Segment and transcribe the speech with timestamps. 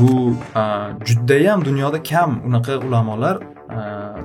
[0.00, 0.34] bu
[1.04, 3.36] judayam dunyoda kam unaqa ulamolar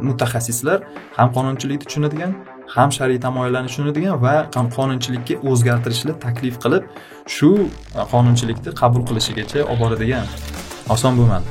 [0.01, 0.79] mutaxassislar
[1.17, 2.31] ham qonunchilikni tushunadigan
[2.75, 4.35] ham shar'iy tamoyillarni tushunadigan va
[4.77, 6.83] qonunchilikka o'zgartirishni taklif qilib
[7.35, 7.49] shu
[8.13, 10.25] qonunchilikni qabul qilishigacha olib boradigan
[10.95, 11.47] oson bo'lmadi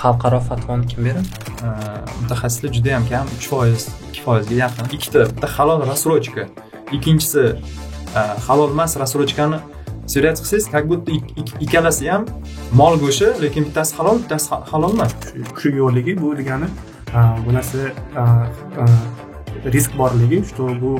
[0.00, 1.28] xalqaro fatvoni kim beradi?
[2.20, 4.84] Mutaxassislar juda yam kam uch foiz ikki foizga yaqin.
[4.96, 6.42] Ikkita bitta halol рассрочка
[6.96, 7.42] ikkinchisi
[8.46, 9.58] halol emas рассрочкani
[10.06, 11.10] связать qilsangiz как будто
[11.64, 12.26] ikkalasi ham
[12.72, 15.12] mol go'shti lekin bittasi halol bittasi halol emas.
[15.60, 16.68] Shu yo'lligi bu degani
[17.44, 17.78] bu narsa
[19.74, 20.90] risk borligi что bu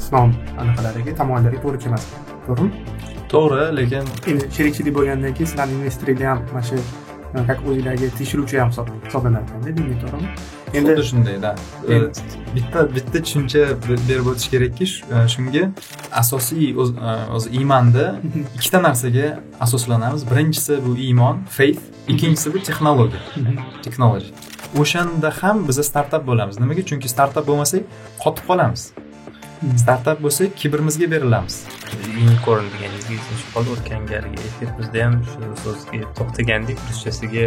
[0.00, 2.04] islom anaqalariga tamoyillariga to'g'ri kelmas
[2.46, 2.70] to'g'rimi?
[3.32, 6.76] To'g'ri lekin endi sherikchilik bo'lgandan keyin sizlarni investoringlar ham mana shu
[7.42, 8.70] как o'zinglarga tekshiruvchi ham
[9.06, 10.28] hisoblanar ekanda diniy to'g'rimi
[10.78, 11.50] endi xuddi shundayda
[12.56, 13.62] bitta bitta tushuncha
[14.08, 14.86] berib o'tish kerakki
[15.34, 15.64] shunga
[16.22, 16.66] asosiy
[17.36, 18.04] o'zi iymanda
[18.56, 19.26] ikkita narsaga
[19.66, 21.82] asoslanamiz birinchisi bu iymon faith
[22.12, 23.22] ikkinchisi bu texnologiya
[23.86, 24.28] technology
[24.82, 27.82] o'shanda ham biza startap bo'lamiz nimaga chunki startap bo'lmasak
[28.24, 28.82] qotib qolamiz
[29.82, 31.56] startap bo'lsak kibrimizga berilamiz.
[32.24, 37.44] Unicorn deganingiz esimga qoldi o'tgan galgi efirimizda ham shu so'zga to'xtagandik ruschasiga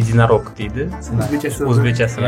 [0.00, 0.82] единорог deydi.
[1.20, 2.16] O'zbekchasi o'zbekchasi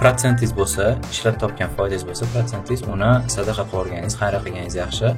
[0.00, 5.08] protsentingiz bo'lsa ishlab topgan foydangiz bo'lsa protsentingiz uni sadaqa qilib yuborganingiz xayriya qilganingiz yaxshi.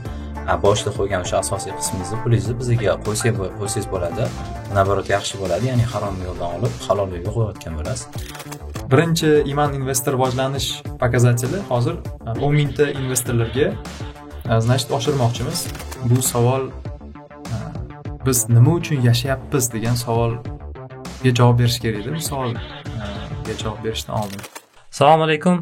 [0.65, 4.25] Boshida qo'ygan o'sha asosiy qismingizni pulingizni bizga qo'ysangiz bo'ladi.
[4.77, 10.83] Наоборот yaxshi bo'ladi ya'ni harom yo'ldan olib halol yo'lga qo'yayotgan bo'lasiz birinchi iman investor rivojlanish
[11.01, 11.95] показатели hozir
[12.41, 13.73] o'n mingta investorlarga
[14.61, 15.61] значит oshirmoqchimiz.
[16.05, 16.63] Bu savol
[18.27, 22.11] biz nima uchun yashayapmiz degan savolga javob berish kerak edi.
[22.15, 22.61] Bu savolga
[23.63, 24.41] javob berishdan oldin
[24.93, 25.57] assalomu alaykum.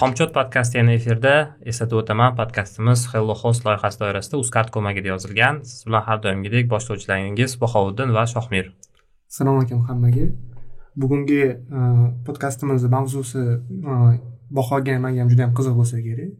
[0.00, 1.34] Xomchot podkasti yana efirda.
[1.70, 5.54] Eslatib o'taman podkastimiz hello host loyihasi doirasida uzcard ko'magida yozilgan.
[5.70, 8.64] Siz bilan har doimgidek boshlovchilaringiz bahovuddin va shohmir.
[9.30, 10.24] Assalomu alaykum hammaga
[11.02, 11.56] bugungi e,
[12.26, 13.96] podkastimizni mavzusi e,
[14.58, 16.30] bahoga manga ham juda yam qiziq bo'lsa kerak.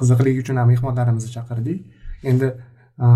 [0.00, 1.78] Qiziqligi uchun ham mehmonlarimizni chaqirdik.
[2.32, 2.48] Endi
[3.04, 3.06] e,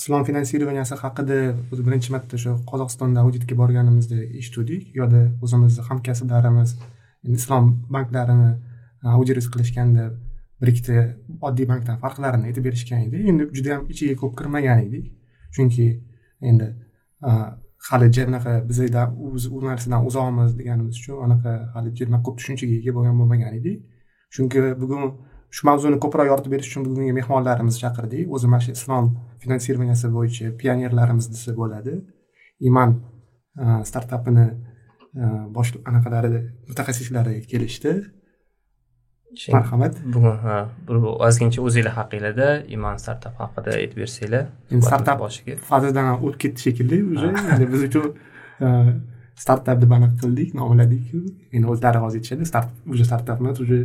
[0.00, 1.38] islom finansirovaniyasi haqida
[1.72, 4.82] o'zi birinchi marta shu qozog'istonda auditga borganimizda eshituvdik.
[4.94, 6.76] U yoqda o'zimizni hamkasblarimiz
[7.40, 8.50] islom banklarini
[9.16, 10.10] audit qilishganda
[10.60, 10.94] bir ikkita
[11.48, 13.24] oddiy bankdan farqlarini aytib berishgan edi.
[13.32, 15.06] Endi juda ham ichiga ko'p kirmagan edik
[15.56, 15.86] chunki
[16.50, 16.68] endi
[17.88, 19.02] hali anaqa bizda
[19.56, 21.90] u narsadan uzoqmiz deganimiz uchun anaqa hali
[22.26, 23.78] ko'p tushunchaga ega bo'lgan bo'lmagan edik
[24.34, 25.04] chunki bugun
[25.56, 29.06] shu mavzuni ko'proq yoritib berish uchun bugungi mehmonlarimizni chaqirdik o'zi mana shu islom
[29.42, 31.94] finansirovaniyasi bo'yicha pionerlarimiz desa bo'ladi.
[32.68, 32.90] Iman
[33.64, 34.46] e, startapini
[35.22, 35.24] e,
[35.56, 36.32] bosh anaqalari
[36.70, 37.92] mutaxassislari kelishdi.
[39.52, 39.94] Marhamat.
[40.04, 40.56] bugun ha
[41.26, 46.98] ozgincha o'zinglar haqinglarda iman startap haqida aytib bersanglar endi startap boshiga fazadan o'tib ketdi shekilli
[47.12, 47.28] уже.
[47.72, 48.06] Biz uchun
[49.44, 51.04] startap deb anaqa qildik nomladik
[51.56, 53.78] endi o'zlari hozir aytishadi start уже startap emas уже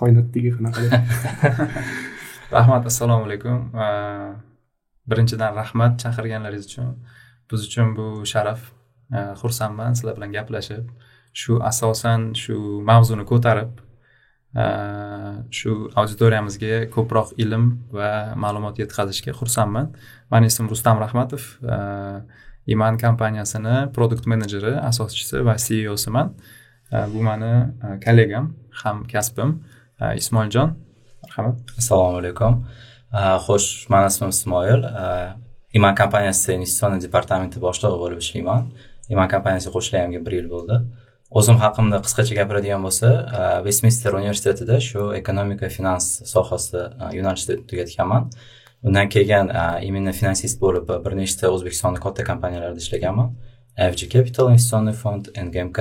[0.00, 0.82] koinotdagi qanaqa
[2.56, 3.58] rahmat assalomu alaykum.
[5.10, 6.88] Birinchidan rahmat chaqirganlaringiz uchun.
[7.50, 8.60] Biz uchun bu sharaf
[9.40, 10.84] xursandman sizlar bilan gaplashib
[11.40, 12.56] shu asosan shu
[12.90, 13.70] mavzuni ko'tarib
[14.54, 17.64] Э, shu auditoriyamizga ko'proq ilm
[17.96, 19.88] va ma'lumot yetkazishga xursandman.
[20.30, 21.42] Mani ismim rustam rahmatov.
[21.62, 22.22] Э,
[22.66, 26.30] Iman kompaniyasini produkt menejeri asoschisi va ceosiman
[26.92, 27.50] э, bu mani
[28.04, 28.54] kollegam
[28.84, 29.58] hamkasbim
[30.22, 30.76] ismoiljon.
[31.24, 32.62] Marhamat assalomu alaykum.
[33.46, 34.86] Xo'sh mani ismim ismoil.
[35.74, 38.70] Iman kompaniyasida investitsion departamenti boshlig'i bo'lib ishlayman.
[39.10, 40.78] Iman kompaniyasiga qo'shilganimga bir yil bo'ldi.
[41.38, 43.08] O'zim haqimda qisqacha gapiradigan bo'lsa
[43.38, 48.30] e, vestminster universitetida shu ekonomika finans sohasida e, yo'nalishida tugatganman.
[48.86, 53.34] Undan keyin e, именно finansist bo'lib bir nechta o'zbekistonda katta kompaniyalarda ishlaganman.
[53.90, 55.80] Fg capital investitsionniy fond ngmk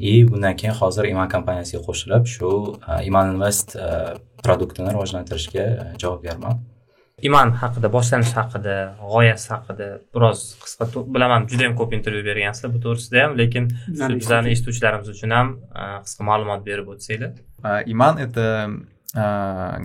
[0.00, 2.50] и bundan keyin hozir iman kompaniyasiga qo'shilib shu
[3.10, 3.76] iman invest
[4.46, 5.66] produktini rivojlantirishga
[6.02, 6.64] javobgarman.
[7.28, 8.74] Iman haqida boshlanish haqida
[9.12, 13.70] g'oyasi haqida biroz qisqa bilaman juda yam ko'p intervyu bergansizlar bu to'g'risida ham lekin
[14.20, 15.54] bizani eshituvchilarimiz uchun ham
[16.06, 17.32] qisqa ma'lumot berib o'tsanglar
[17.94, 18.44] iman это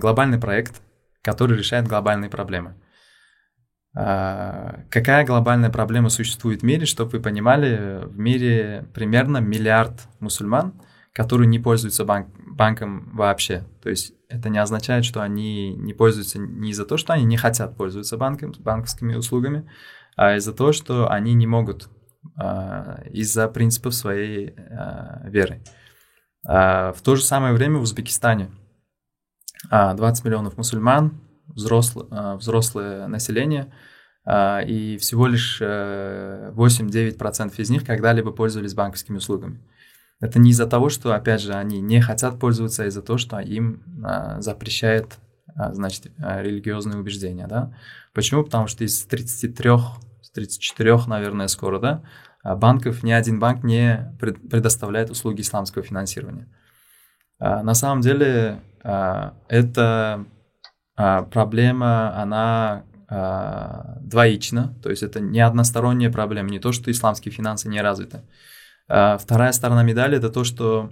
[0.04, 0.82] глобальный проект
[1.22, 2.74] который решает глобальные проблемы
[4.96, 7.70] какая глобальная проблема существует в мире чтобы вы понимали
[8.04, 10.72] в мире примерно миллиард мусульман
[11.12, 12.28] которые не пользуются банк,
[12.60, 13.64] банком вообще.
[13.82, 17.38] То есть это не означает, что они не пользуются не из-за того, что они не
[17.38, 19.66] хотят пользоваться банком, банковскими услугами,
[20.14, 21.88] а из-за того, что они не могут
[22.38, 25.62] э, из-за принципов своей э, веры.
[26.46, 28.50] Э, в то же самое время в Узбекистане
[29.70, 33.72] 20 миллионов мусульман, взрослое, взрослое население,
[34.66, 39.60] и всего лишь 8-9% из них когда-либо пользовались банковскими услугами.
[40.20, 43.38] Это не из-за того, что, опять же, они не хотят пользоваться, а из-за того, что
[43.38, 43.82] им
[44.38, 45.18] запрещает,
[45.56, 47.74] значит, религиозные убеждения, да.
[48.12, 48.44] Почему?
[48.44, 49.70] Потому что из 33,
[50.34, 52.02] 34, наверное, скоро, да,
[52.44, 56.48] банков, ни один банк не предоставляет услуги исламского финансирования.
[57.38, 60.26] На самом деле, эта
[60.96, 62.84] проблема, она
[64.02, 68.20] двоична, то есть это не односторонняя проблема, не то, что исламские финансы не развиты.
[68.90, 70.90] Вторая сторона медали– это то, что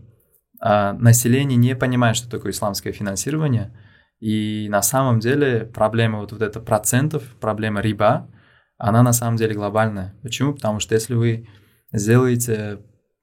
[0.61, 3.77] население не понимает, что такое исламское финансирование,
[4.21, 8.29] и на самом деле проблема вот, вот это процентов, проблема риба,
[8.77, 10.15] она на самом деле глобальная.
[10.23, 10.55] Почему?
[10.55, 11.49] Потому что если вы
[11.93, 12.79] сделаете,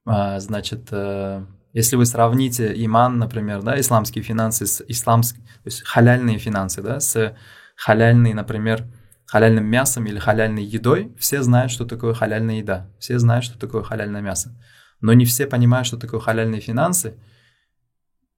[0.06, 6.38] значит, э, если вы сравните иман, например, да, исламские финансы с исламскими, то есть халяльные
[6.38, 7.36] финансы, да, с
[7.76, 8.86] халяльной, например,
[9.26, 13.84] халяльным мясом или халяльной едой, все знают, что такое халяльная еда, все знают, что такое
[13.84, 14.56] халяльное мясо.
[15.02, 17.16] Но не все понимают, что такое халяльные финансы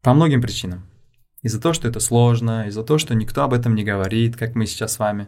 [0.01, 0.89] по многим причинам.
[1.43, 4.65] Из-за того, что это сложно, из-за того, что никто об этом не говорит, как мы
[4.65, 5.27] сейчас с вами,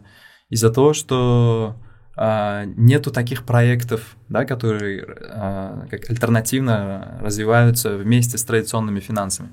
[0.50, 1.76] из-за того, что
[2.16, 9.52] а, нету таких проектов, да, которые а, как альтернативно развиваются вместе с традиционными финансами.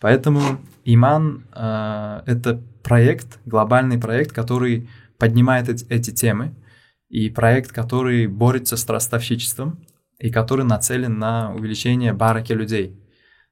[0.00, 0.40] Поэтому
[0.84, 6.54] Иман а, это проект, глобальный проект, который поднимает эти, эти темы,
[7.08, 9.84] и проект, который борется с ростовщичеством,
[10.18, 13.00] и который нацелен на увеличение бараки людей.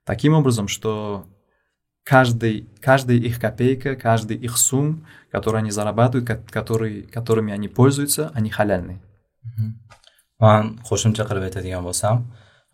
[0.04, 1.26] Таким образом, что
[2.04, 8.50] каждый, каждая их копейка, каждый их сумм, который они зарабатывают, который, которыми они пользуются, они
[8.50, 9.00] халяльные.
[10.40, 12.24] man qo'shimcha qilib aytadigan bo'lsam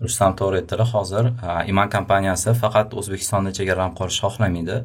[0.04, 1.24] rustam to'g'ri aytdilar hozir
[1.72, 4.76] iman kompaniyasi faqat o'zbekistonda chegaralanib qolishni xohlamaydi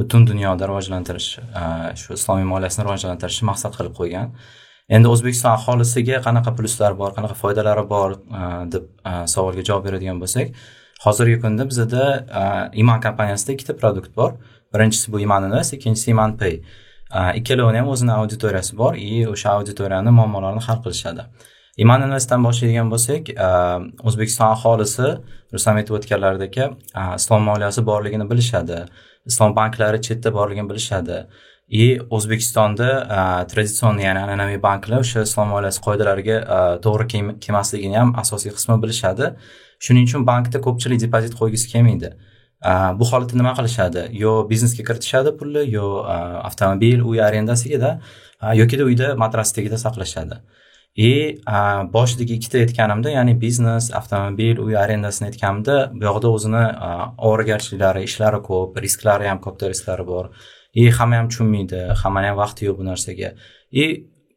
[0.00, 1.62] butun dunyoda rivojlantirish e,
[2.00, 4.34] shu islomiy moliyasini rivojlantirishni maqsad qilib qo'ygan.
[4.96, 8.44] Endi o'zbekiston aholisiga qanaqa pluslar bor qanaqa foydalari bor e,
[8.74, 10.54] deb e, savolga javob beradigan bo'lsak
[11.04, 12.04] hozirgi kunda bizada
[12.82, 14.32] iman kompaniyasida ikkita produkt bor.
[14.74, 16.60] Birinchisi bu iman invest ikkinchisi iman pay.
[17.40, 18.94] Ikkalovini ham o'zini auditoriyasi bor.
[18.94, 21.24] И o'sha auditoriyani muammolarini hal qilishadi.
[21.84, 23.32] Iman investdan boshlaydigan bo'lsak
[24.08, 25.08] o'zbekiston aholisi
[25.54, 26.58] rustam aytib o'tganlaridek
[27.16, 28.78] islom moliyasi borligini bilishadi.
[29.26, 31.26] Islom banklari chetda borligini bilishadi.
[31.70, 32.88] И o'zbekistonda
[33.50, 36.36] traditsion ya'ni an'anaviy banklar o'sha islom oilasi qoidalariga
[36.84, 37.06] to'g'ri
[37.44, 39.34] kelmasligini ham asosiy qismi bilishadi.
[39.84, 42.10] Shuning uchun bankda ko'pchilik depozit qo'ygisi kelmaydi.
[42.98, 44.02] Bu holatda nima qilishadi?
[44.22, 45.84] Yo biznesga kiritishadi pulni yo
[46.48, 47.90] avtomobil uy arendasigada
[48.62, 50.36] yokida uyda matras tagida saqlashadi.
[50.96, 51.40] И
[51.94, 56.64] boshidagi ikkita aytganimda ya'ni biznes avtomobil uy arendasini aytganimda bu yoqda o'zini
[57.26, 60.30] ovoragarchiliklari ishlari ko'p risklari ham katta risklari bor.
[60.74, 63.28] И hamma ham tushunmaydi hammani ham vaqti yo'q bu narsaga.
[63.72, 63.84] И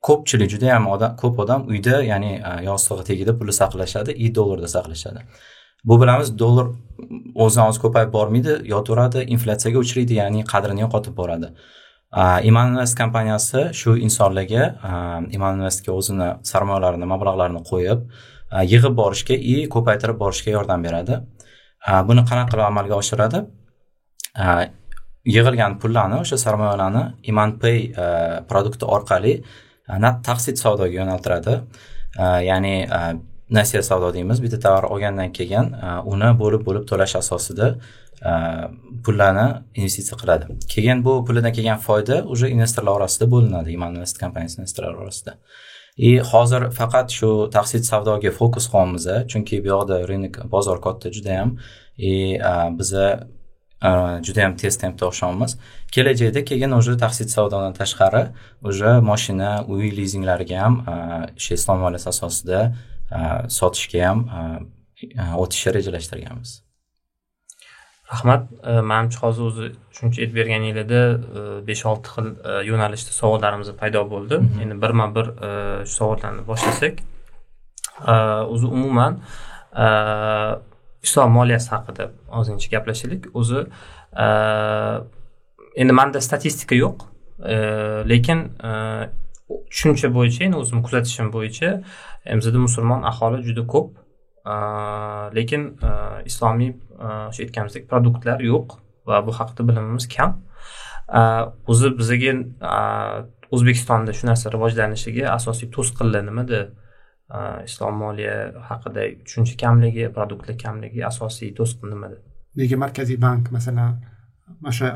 [0.08, 2.32] ko'pchilik juda yam odam ko'p odam uyda ya'ni
[2.70, 5.20] yostig'i tagida pulni saqlashadi и dollarda saqlashadi.
[5.86, 6.66] Bu bilamiz dollar
[7.44, 11.48] o'zidan o'zi ko'payib bormaydi yotaveradi inflyatsiyaga uchraydi ya'ni qadrini yo'qotib boradi.
[12.50, 14.64] Iman invest kompaniyasi shu insonlarga
[15.38, 18.06] iman investga o'zini sarmoyalarini mablag'larini qo'yib
[18.74, 21.18] yig'ib borishga и ko'paytirib borishga yordam beradi.
[22.08, 23.40] Buni qanaqa qilib amalga oshiradi?
[25.36, 27.78] Yig'ilgan pullarni o'sha sarmoyalarni iman pay
[28.50, 29.34] produkti orqali
[30.28, 31.54] taqsid savdoga yo'naltiradi.
[32.50, 32.76] Ya'ni
[33.58, 34.38] nasiya savdo deymiz.
[34.46, 35.74] Bitta tovar olgandan keyin
[36.14, 37.76] uni bo'lib bo'lib to'lash asosida
[38.24, 38.70] Э,
[39.06, 40.46] pullarni investitsiya qiladi.
[40.74, 45.34] Keyin bu pulidan kelgan foyda уже investorlar orasida bo'linadi invest kompaniyasi investorlar orasida.
[45.98, 51.60] И hozir faqat shu taqsid savdoga fokus qilyapmiz chunki bu yoqda rынок bozor katta judayam.
[51.98, 53.28] И э, biza
[53.82, 55.58] э, judayam tez tempda oshamiz
[55.92, 58.24] kelajakda keyin уже taqsid savdodan tashqari
[58.62, 60.76] уже moshina uy lizinglariga ham
[61.38, 62.60] o'sha islom moliyasi asosida
[63.60, 66.64] sotishga ham e, o'tishni rejalashtirganmiz.
[68.14, 68.44] Rahmat.
[68.92, 69.66] Manimcha hozir o'zi
[69.98, 71.02] shuncha aytib berganinglarda
[71.68, 72.28] besh olti xil
[72.70, 74.36] yo'nalishda savollarimiz paydo bo'ldi.
[74.64, 75.26] Endi birma bir
[75.88, 76.96] shu savollarni boshlasak
[78.54, 79.14] o'zi umuman
[81.06, 82.06] islom moliyasi haqida
[82.40, 83.24] ozgincha gaplashaylik.
[83.40, 83.66] O'zi
[85.82, 86.98] endi manda statistika yo'q
[88.12, 88.40] lekin
[89.72, 91.70] tushuncha bo'yicha endi o'zimni kuzatishim bo'yicha
[92.38, 93.88] mzda musulmon aholi juda ko'p
[94.46, 95.70] lekin
[96.26, 100.40] islomiy o'sha aytganimizdek produktlar yo'q va bu haqida bilimimiz kam.
[101.68, 102.34] O'zi bizaga
[103.56, 106.62] o'zbekistonda shu narsa rivojlanishiga asosiy to'sqinlar nimada
[107.68, 108.38] islom moliya
[108.70, 112.18] haqida tushuncha kamligi produktlar kamligi asosiy to'sqin nimada
[112.62, 114.02] nega markaziy bank masalan
[114.62, 114.90] mana shu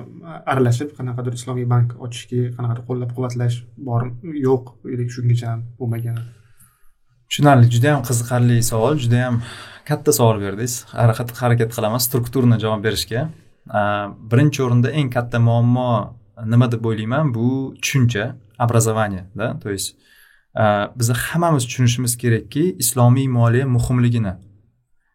[0.53, 3.57] aralashib qanaqadir islomiy bank ochishga qanaqadir qo'llab quvvatlash
[3.89, 4.01] bor
[4.47, 4.73] yo'q
[5.15, 6.19] shungacha ham bo'lmagan?
[7.29, 9.41] Tushunarli juda yam qiziqarli savol juda yam
[9.89, 10.85] katta savol berdingiz.
[10.91, 13.29] Harakat harakat qilaman strukturni javob berishga.
[14.31, 15.89] Birinchi o'rinda eng katta muammo
[16.53, 17.33] nima deb o'ylayman?
[17.35, 19.95] Bu tushuncha образованиеda то есть
[20.99, 24.33] biza hammamiz tushunishimiz kerakki islomiy moliya muhimligini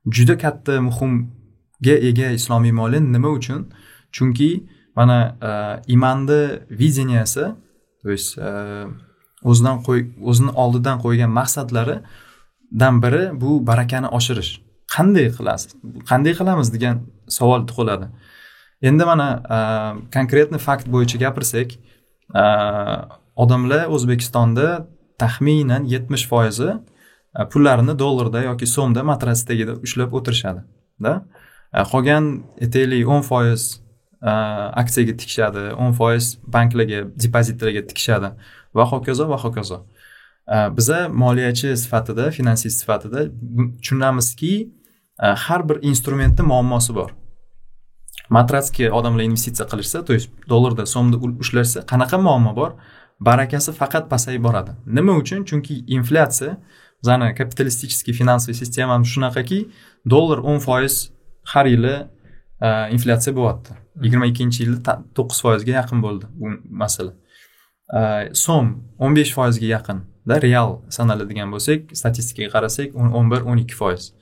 [0.07, 3.61] juda katta muhimga ega islomiy moliya nima uchun?
[4.13, 4.51] Chunki
[4.97, 5.19] mana
[5.95, 6.41] imanni
[6.81, 7.45] videniyasi
[8.03, 8.39] то есть
[9.51, 14.53] o'zidan qo'y o'zini oldidan qo'ygan maqsadlaridan biri bu barakani oshirish.
[14.95, 15.75] Qanday qilasiz?
[16.11, 17.03] Qanday qilamiz degan
[17.39, 18.07] savol tug'iladi.
[18.89, 19.59] Endi mana e,
[20.17, 21.69] konkretniy fakt bo'yicha gapirsak
[22.43, 22.45] e,
[23.43, 24.67] odamlar o'zbekistonda
[25.23, 30.63] taxminan yetmish foizi e, pullarini dollarda yoki so'mda matras tagida ushlab o'tirishadi
[31.93, 32.27] qolgan
[32.61, 33.63] aytaylik o'n foiz
[34.83, 38.29] aksiyaga tikishadi o'n foiz banklarga depozitlarga tikishadi.
[38.75, 39.79] Va hokazo va hokazo.
[40.77, 43.21] Biza moliyachi sifatida finansist sifatida
[43.83, 44.55] tushunamizki
[45.19, 47.11] har bir instrumentni muammosi bor.
[48.31, 52.71] Matrasga odamlar investitsiya qilishsa то есть dollarda so'mda ushlashsa qanaqa muammo bor?
[53.21, 54.73] Barakasi faqat pasayib boradi.
[54.87, 55.45] Nima uchun?
[55.45, 56.57] Chunki inflyatsiya
[57.03, 59.59] bizani kapitalistiskiy finansoviy sistemamiz shunaqaki
[60.11, 60.95] dollar o'n foiz
[61.53, 61.95] har yili
[62.97, 63.73] inflyatsiya bo'lyapti.
[64.05, 66.47] Yigirma ikkinchi yilda to'qqiz foizga yaqin bo'ldi bu
[66.83, 67.13] masala
[67.93, 68.67] Э, so'm
[68.99, 74.13] o'n besh foizga yaqinda real sanaladigan bo'lsak statistikaga qarasak o'n bir o'n ikki foiz.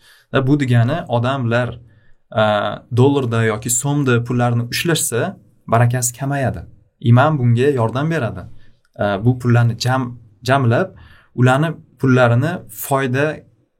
[0.47, 1.79] Bu degani odamlar
[2.31, 2.43] e,
[2.97, 5.37] dollarda yoki so'mda pullarni ushlashsa
[5.67, 6.63] barakasi kamayadi.
[7.01, 8.43] Iman bunga yordam beradi.
[8.99, 10.89] E, bu pullarni jam jamlab
[11.35, 13.25] ularni pullarini foyda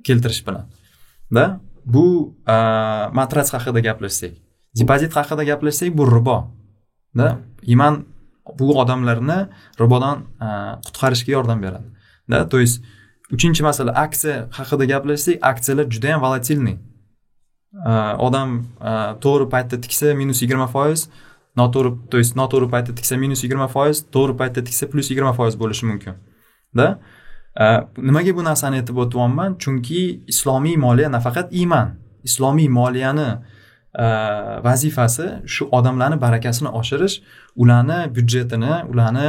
[0.05, 0.67] keltirish bilan.
[1.35, 2.57] Da bu e,
[3.19, 4.33] matras haqida gaplashsak
[4.81, 6.39] depozit haqida gaplashsak bu ribo.
[7.19, 8.05] Da iman
[8.59, 9.39] bu odamlarni
[9.81, 10.49] ribodan e,
[10.87, 11.89] qutqarishga yordam beradi.
[12.29, 12.85] Да то есть
[13.33, 16.77] uchinchi masala aksiya haqida gaplashsak aksiyalar juda yam volatilniy
[17.91, 17.93] e,
[18.27, 18.49] odam
[18.91, 18.93] e,
[19.25, 21.09] to'g'ri paytda tiksa minus yigirma foiz
[21.61, 25.55] noto'g'ri то есть noto'g'ri paytda tiksa minus yigirma foiz to'g'ri paytda tiksa plyus yigirma foiz
[25.63, 26.15] bo'lishi mumkin.
[26.75, 26.87] Да
[28.09, 29.59] nimaga bu narsani aytib o'tyapman?
[29.63, 31.87] Chunki islomiy moliya nafaqat iymon.
[32.29, 33.29] Islomiy moliyani
[34.67, 37.23] vazifasi shu odamlarni barakasini oshirish
[37.57, 39.29] ularni byudjetini ularni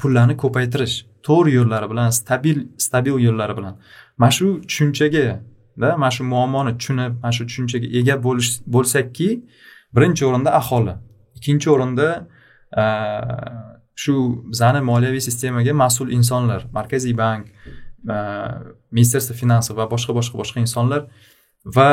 [0.00, 0.96] pullarni ko'paytirish.
[1.26, 3.74] To'g'ri yo'llari bilan stabil stabil yo'llari bilan.
[4.18, 5.40] Mana shu tushunchaga
[5.80, 9.28] da mana shu muammoni tushunib mana shu tushunchaga ega bo'lish bo'lsakki
[9.96, 10.94] birinchi o'rinda aholi.
[11.38, 12.08] Ikkinchi o'rinda
[14.02, 14.14] shu
[14.52, 17.44] bizani moliyaviy sistemaga mas'ul insonlar markaziy bank
[18.98, 21.00] ministerstvo finansov va boshqa boshqa boshqa insonlar
[21.76, 21.92] va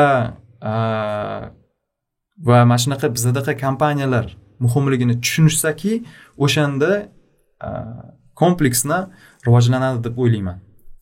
[2.48, 4.25] va mana shunaqa bizadaqa kompaniyalar
[4.60, 5.93] muhimligini tushunishsaki
[6.46, 6.91] o'shanda
[8.41, 9.00] kompleksni
[9.48, 10.58] rivojlanadi deb o'ylayman.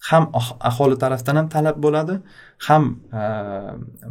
[0.10, 2.16] Ham ah-, aholi tarafdan ham talab bo'ladi
[2.68, 2.84] ham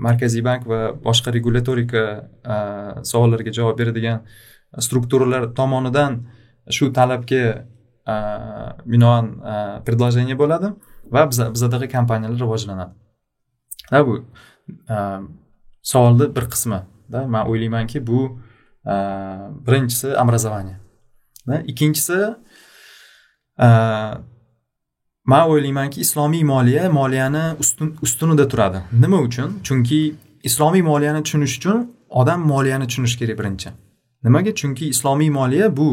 [0.06, 2.02] markaziy bank va boshqa regulatorika
[3.12, 4.18] savollarga javob beradigan
[4.86, 6.12] strukturalar tomonidan
[6.76, 7.44] shu talabga
[8.92, 9.26] binoan
[9.86, 10.68] предложение bo'ladi
[11.14, 12.92] va bizadagi kompaniyalar rivojlanadi.
[14.06, 14.14] Bu
[15.92, 18.40] savolni bir qismi man o'ylaymanki bu
[19.66, 20.76] birinchisi образование
[21.64, 22.18] ikkinchisi
[25.24, 27.44] man o'ylaymanki islomiy moliya moliyani
[28.02, 33.70] ustunida turadi nima uchun chunki islomiy moliyani tushunish uchun odam moliyani tushunishi kerak birinchi
[34.24, 35.88] nimaga chunki islomiy moliya bu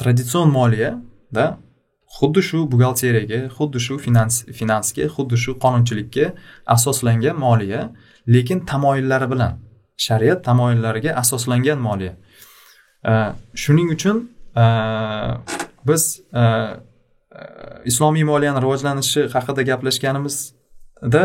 [0.00, 1.58] traditsion moliyada
[2.18, 6.24] xuddi shu buxgalteriyaga xuddi shu finans finansga xuddi shu qonunchilikka
[6.74, 7.80] asoslangan moliya
[8.34, 9.52] lekin tamoyillari bilan
[10.06, 12.14] shariat tamoyillariga asoslangan moliya.
[13.62, 14.16] Shuning uchun
[15.88, 16.02] biz
[17.90, 21.24] islomiy moliyani rivojlanishi haqida gaplashganimizda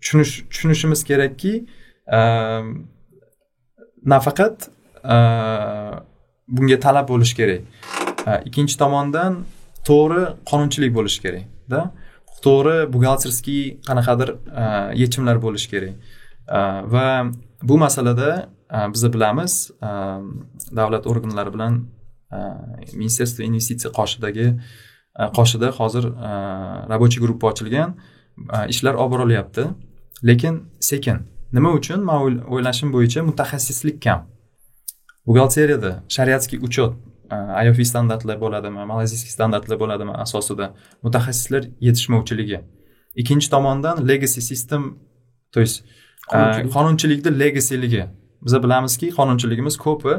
[0.00, 1.52] tushunish tushunishimiz kerakki
[4.12, 4.56] nafaqat
[6.56, 7.62] bunga talab bo'lishi kerak.
[8.48, 9.32] Ikkinchi tomondan
[9.88, 11.80] to'g'ri qonunchilik bo'lishi kerakda.
[12.44, 14.30] To'g'ri buxgalterskiy qanaqadir
[14.62, 14.64] e,
[15.02, 15.94] yechimlar bo'lishi kerak.
[16.48, 16.58] E,
[16.94, 17.06] va
[17.62, 18.30] bu masalada
[18.76, 19.54] e, biz bilamiz
[20.78, 21.74] davlat organlari bilan
[23.02, 24.46] ministerstvo investitsiya qoshidagi
[25.38, 26.04] qoshida hozir
[26.92, 27.94] рабочий группа ochilgan
[28.68, 29.64] ishlar olib borilyapti.
[30.28, 31.18] Lekin sekin
[31.52, 32.00] nima uchun?
[32.04, 34.20] Man o'ylashim bo'yicha mutaxassislik kam.
[35.26, 36.92] Buxgalteriyada shariatskiy учет
[37.64, 40.66] IOF standartlar bo'ladimi malayziyskiy standartlar bo'ladimi asosida
[41.04, 42.58] mutaxassislar yetishmovchiligi.
[43.20, 44.82] Ikkinchi tomondan legacy system
[45.52, 45.84] то есть
[46.32, 46.72] Qonunchilik.
[46.74, 48.04] qonunchilikni legasiligi
[48.44, 50.14] biza bilamizki qonunchiligimiz ko'pi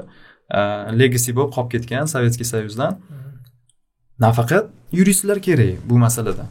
[1.02, 2.92] legasi bo'lib qolib ketgan sovetskiy soyuzdan.
[4.20, 4.66] Nafaqat
[5.00, 6.46] yuristlar kerak bu masalada.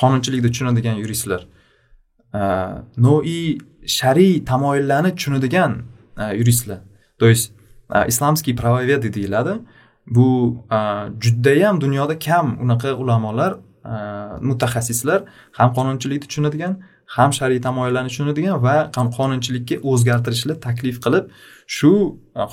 [0.00, 1.40] Qonunchilikni tushunadigan yuristlar.
[3.06, 3.58] No'iy
[3.98, 5.72] shar'iy tamoyillarni tushunadigan
[6.40, 6.78] yuristlar.
[7.18, 7.52] То есть
[8.10, 9.54] islomskiy правоведы deyiladi
[10.06, 10.28] bu
[11.20, 13.52] judayam dunyoda kam unaqa ulamolar
[14.40, 15.20] mutaxassislar
[15.58, 16.74] ham qonunchilikni tushunadigan
[17.16, 18.76] ham shar'iy tamoyillarni tushunadigan va
[19.18, 21.24] qonunchilikka o'zgartirishlar taklif qilib
[21.76, 21.92] shu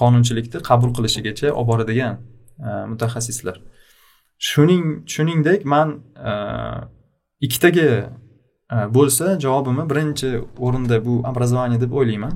[0.02, 2.14] qonunchilikni qabul qilishigacha olib boradigan
[2.92, 3.56] mutaxassislar.
[4.50, 5.88] Shuning shuningdek man
[7.46, 7.90] ikkitaga
[8.98, 10.30] bo'lsa javobimni birinchi
[10.66, 12.34] o'rinda bu образование deb o'ylayman.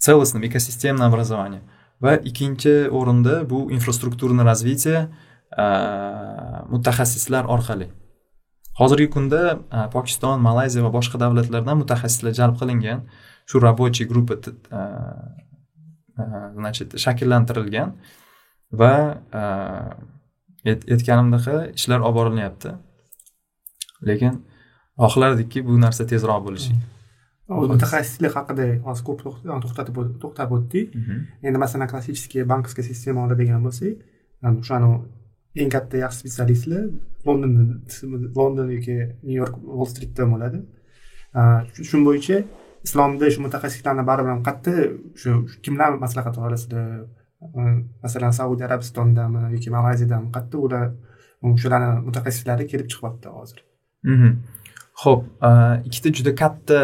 [0.00, 1.62] Целостный экосистемный образование
[2.00, 5.08] va ikkinchi o'rinda bu infrastrukturный развитие
[6.72, 7.86] mutaxassislar orqali
[8.80, 9.40] hozirgi kunda
[9.94, 13.00] pokiston malayziya va boshqa davlatlardan mutaxassislar jalb qilingan.
[13.50, 14.38] Shu рабочий группа
[16.54, 17.88] значит shakllantirilgan
[18.70, 19.18] va
[20.64, 22.70] aytganimdek ishlar olib borilyapti
[24.08, 24.34] lekin
[25.04, 26.72] xohlardikki bu narsa tezroq bo'lishi
[27.50, 29.20] mutaxassislik haqida hozir ko'p
[29.64, 30.86] to'xtatib to'xtab o'tdik
[31.46, 33.94] endi masalan klassический банковский sistema oladigan bo'lsak
[34.62, 34.90] o'shani
[35.60, 36.82] eng katta yaxshi spesialistlar
[37.26, 37.52] london
[38.38, 40.58] london yoki nyu york wall stritda bo'ladi
[41.88, 42.36] shu bo'yicha
[42.86, 44.74] islomda shu mutaxassislarni baribir ham qayerda
[45.22, 45.30] shu
[45.64, 46.86] kimlar maslahat olasizlar
[48.04, 50.86] masalan saudiya arabistondami yoki malayziyadami qayerda ular
[51.62, 53.60] shularni mutaxassislari kelib chiqyapti hozir
[55.02, 55.22] ho'p
[55.88, 56.80] ikkita juda katta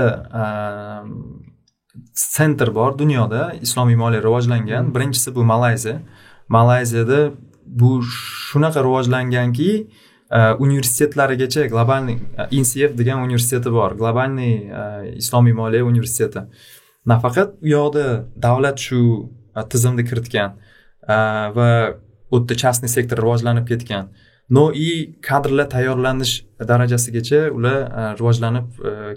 [2.16, 4.94] sentr bor dunyoda islomiy moliya rivojlangan.
[4.94, 6.00] Birinchisi bu malayziya.
[6.48, 7.20] Malayziyada
[7.66, 9.70] bu shunaqa rivojlanganki
[10.58, 12.18] universitetlarigacha globalniy
[12.50, 14.54] insef degan universiteti bor globalniy
[15.22, 16.46] islomiy moliya universiteti.
[17.06, 18.04] Nafaqat u yoqda
[18.46, 19.00] davlat shu
[19.70, 20.56] tizimni kiritgan
[21.56, 21.68] va
[22.30, 24.08] u yerda частный sektor rivojlanib ketgan
[24.50, 27.78] no'iy kadrlar tayyorlanish darajasigacha ular
[28.18, 28.66] rivojlanib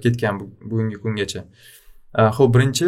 [0.04, 0.40] ketgan
[0.70, 1.44] bugungi kungacha.
[2.38, 2.88] Ho'p birinchi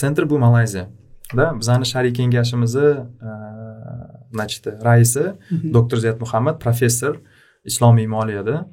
[0.00, 2.88] sentr bu malayziyada bizani shar'iy kengashimizni
[4.32, 5.24] значит raisi
[5.72, 7.14] doktor ziyat muhammad professor
[7.64, 8.68] islomiy moliyada.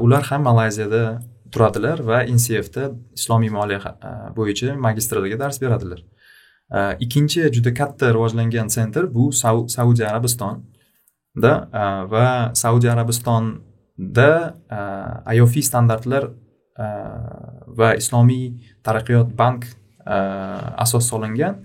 [0.00, 3.80] Ular ham malayziyada turadilar va insefda islomiy moliya
[4.36, 6.00] bo'yicha magistraga dars beradilar.
[7.04, 9.32] Ikkinchi juda katta rivojlangan sentr bu
[9.76, 10.08] saudiya
[11.34, 14.54] arabistonda va saudiya arabistonda
[15.34, 16.30] iofi standartlar
[17.78, 19.66] va islomiy taraqqiyot bank
[20.06, 21.64] asos solingan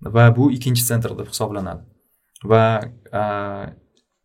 [0.00, 1.82] va bu ikkinchi sentr deb hisoblanadi
[2.44, 2.80] va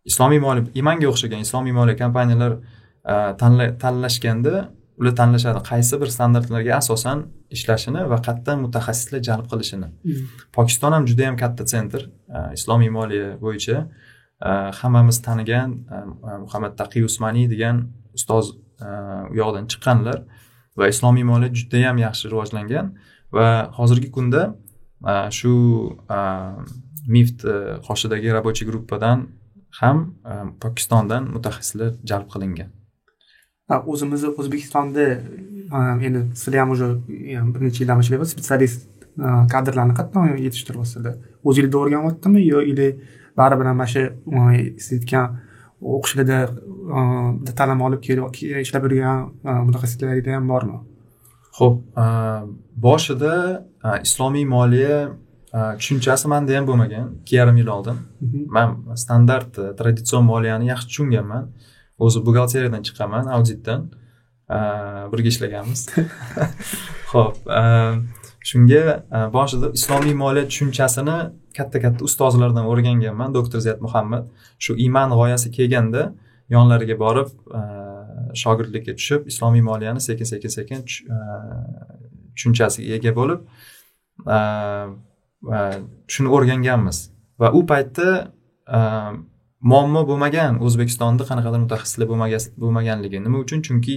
[0.06, 2.53] islomiy moliya imanga o'xshagan islomiy moliya kompaniyalar
[3.79, 9.88] tanlashganda ular tanlashadi qaysi bir standartlarga asosan ishlashini va qayerdan mutaxassislar jalb qilishini.
[10.53, 12.01] Pokiston ham juda yam katta sentr
[12.58, 13.88] islomiy moliya bo'yicha
[14.43, 15.97] Э, hammamiz tanigan э,
[16.45, 17.77] muhammad taqiy usmaniy degan
[18.17, 18.45] ustoz
[18.88, 20.19] э, u yoqdan chiqqanlar
[20.77, 22.93] va islomiy moliya judayam yaxshi rivojlangan
[23.36, 24.43] va hozirgi kunda
[25.12, 25.53] e, shu
[26.17, 26.19] e,
[27.15, 27.56] mift e,
[27.88, 29.27] qoshidagi рабочий gruppadan
[29.82, 29.97] ham
[30.62, 32.69] pokistondan mutaxassislar jalb qilingan.
[33.91, 35.06] O'zimizni o'zbekistonda
[36.08, 36.88] endi sizlar ham уже
[37.53, 38.82] bir necha yildan ishlayapsiz spetsialist
[39.53, 41.15] kadrlarni qayerdan yetishtiryapsizlar
[41.49, 42.88] o'zinglarda o'rganyaptimi yo или
[43.38, 44.04] baribir mana shu
[44.86, 45.38] siz aytgan
[45.96, 46.39] o'qishlarda
[47.60, 48.02] ta'lim olib
[48.65, 49.19] ishlab yurgan
[49.67, 50.80] mutaxassislarda ham bormi?
[51.60, 51.76] Ho'p
[52.86, 53.34] boshida
[54.08, 54.98] islomiy moliya
[55.54, 57.12] tushunchasi manda ham bo'lmagan.
[57.22, 58.00] Ikki yarim yil oldin.
[58.56, 58.69] Man
[59.04, 61.52] standart traditsion moliyani yaxshi tushunganman.
[62.00, 63.86] O'zi buxgalteriyadan chiqqanman auditdan.
[65.12, 65.82] Birga ishlaganmiz.
[67.13, 67.36] Ho'p
[68.43, 71.17] shunga e, boshida islomiy moliya tushunchasini
[71.58, 74.23] katta katta ustozlardan o'rganganman doktor ziyat muhammad.
[74.60, 76.03] Shu iymon g'oyasi kelganda
[76.56, 77.29] yonlariga borib
[77.60, 77.62] e,
[78.41, 80.79] shogirdlikka tushib islomiy moliyani sekin sekin sekin
[81.15, 81.17] e,
[82.36, 83.41] tushunchasiga ega bo'lib
[86.13, 86.97] shuni o'rganganmiz.
[87.41, 88.10] Va u paytda
[89.71, 92.08] muammo bo'lmagan o'zbekistonda qanaqadir mutaxassislar
[92.63, 93.63] bo'lmaganligi nima uchun?
[93.67, 93.95] Chunki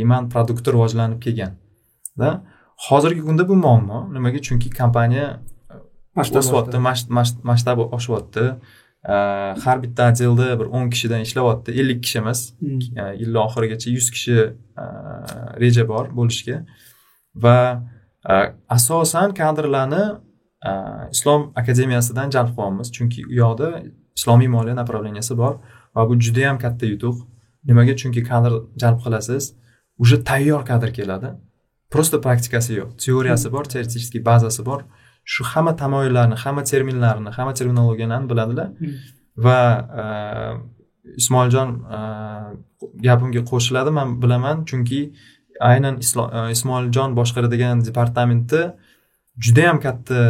[0.00, 2.30] iymon produkti rivojlanib kelganda.
[2.88, 3.98] Hozirgi kunda bu muammo.
[4.14, 4.38] Nimaga?
[4.46, 5.26] Chunki kompaniya
[6.16, 6.78] o'syapti
[7.50, 8.44] masshtabi oshyapti
[9.64, 11.70] har bitta отделda bir o'n kishidan ishlayapti.
[11.80, 12.40] Ellik kishi emas.
[13.20, 14.36] Yil oxirigacha yuz kishi
[15.62, 16.56] reja bor bo'lishga.
[17.44, 17.58] Va
[18.76, 20.04] asosan kadrlarni
[21.14, 23.68] islom akademiyasidan jalb qilyapmiz chunki u yoqda
[24.18, 25.54] islomiy moliya направленияsi bor
[25.94, 27.16] va bu judayam katta yutuq.
[27.68, 27.94] Nimaga?
[28.02, 29.44] Chunki kadr jalb qilasiz.
[30.02, 31.30] Уже tayyor kadr keladi
[31.90, 32.90] просто praktikasi yo'q.
[33.04, 34.80] Teoriyasi bor teoretический bazasi bor.
[35.24, 38.68] Shu hamma tamoyillarni hamma terminlarni hamma terminologiyalarni biladilar.
[39.44, 39.58] Va
[41.20, 41.70] ismoiljon
[43.06, 44.64] gapimga qo'shiladi man bilaman.
[44.70, 45.00] Chunki
[45.60, 45.94] aynan
[46.54, 48.60] ismoiljon boshqaradigan departamentda
[49.44, 50.20] judayam katta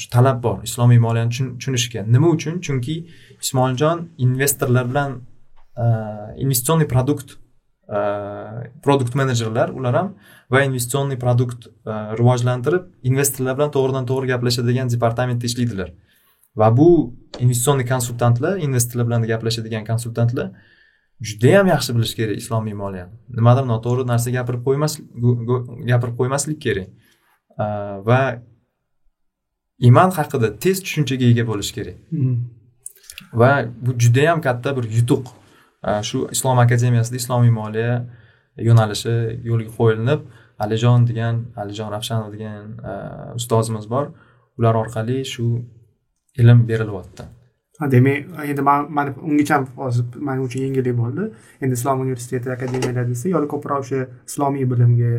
[0.00, 2.54] shu talab bor islomiy moliyani tushunishga nima uchun?
[2.66, 2.96] Chunki
[3.44, 5.10] ismoiljon investorlar bilan
[6.44, 7.28] investitsionniy produkt
[8.84, 10.10] produkt menejerlar ular ham
[10.50, 11.66] va investitsionniy produkt
[12.20, 15.90] rivojlantirib investorlar bilan to'g'ridan to'g'ri gaplashadigan departamentda ishlaydilar
[16.60, 16.90] va bu
[17.38, 20.52] investitsionniy konsultantlar investorlar bilan gaplashadigan konsultantlar
[21.20, 24.96] judayam yaxshi bilish kerak islomiy moliyani nimadir noto'g'ri narsa gapirib qo'ymas
[25.90, 26.88] gapirib qo'ymaslik kerak.
[28.08, 28.20] Va
[29.90, 31.98] iman haqida tez tushunchaga ega bo'lish kerak.
[32.10, 32.38] Hmm.
[33.40, 33.50] va
[33.84, 35.24] bu judayam katta bir yutuq
[36.08, 37.94] shu islom akademiyasida islomiy moliya
[38.68, 39.16] yo'nalishi
[39.48, 40.20] yo'lga qo'yilinib
[40.64, 42.92] alijon degan alijon ravshanov degan e,
[43.38, 44.06] ustozimiz bor.
[44.58, 45.46] Ular orqali shu
[46.42, 47.24] ilm berilyapti.
[47.88, 51.30] Demak endi mani ungacha hozir man uchun yengillik bo'ldi.
[51.62, 55.12] Endi islom universiteti akademiyalar desa yo ko'proq o'sha islomiy bilimga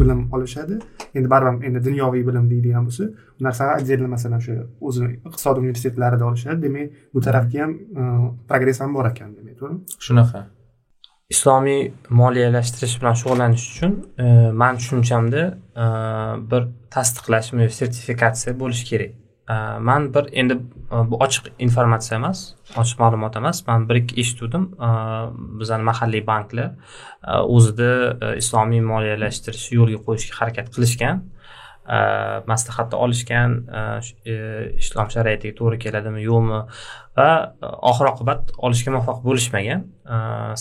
[0.00, 0.78] bilim olishadi.
[1.14, 3.04] Endi baribir endi dunyoviy bilim deydigan bo'lsa
[3.38, 6.62] bu narsaga отдельно masalan o'sha o'zi iqtisod universitetlarida olishadi.
[6.62, 8.02] Demak bu tarafga ham e,
[8.48, 10.44] progress ham bor ekan demak to'g'rimi shunaqa.
[11.34, 11.80] Islomiy
[12.20, 14.26] moliyalashtirish bilan shug'ullanish uchun e,
[14.62, 15.42] man tushunchamda
[15.84, 15.86] e,
[16.50, 17.48] bir tasdiqlash
[17.80, 19.16] sertifikatsiya bo'lishi kerak
[19.80, 20.58] man bir endi
[21.10, 22.42] bu ochiq informatsiya emas
[22.82, 24.68] ochiq ma'lumot emas man bir ikki eshituvdim
[25.60, 26.70] bizani mahalliy banklar
[27.56, 27.90] o'zida
[28.42, 31.22] islomiy moliyalashtirish yo'lga qo'yishga harakat qilishgan
[31.96, 31.98] э,
[32.52, 33.82] maslahatni olishgan э,
[34.32, 34.36] э,
[34.82, 36.60] islom shariatiga to'g'ri keladimi yo'qmi
[37.18, 37.28] va
[37.62, 39.84] e, oxir oqibat olishga muvaffaq bo'lishmagan.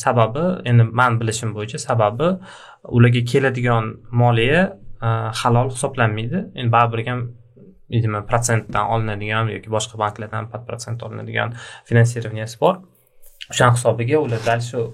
[0.03, 2.29] Sababi endi man bilishim bo'yicha sababi
[2.97, 4.61] ularga keladigan moliya
[5.07, 5.09] e,
[5.41, 6.39] halol hisoblanmaydi.
[6.59, 7.21] Endi baribir ham
[7.89, 11.55] nima protsentdan olinadigan yoki boshqa banklardan под protsent olinadigan
[11.89, 12.75] finansirovanyasi bor
[13.51, 14.89] o'shani hisobiga ular дальше э,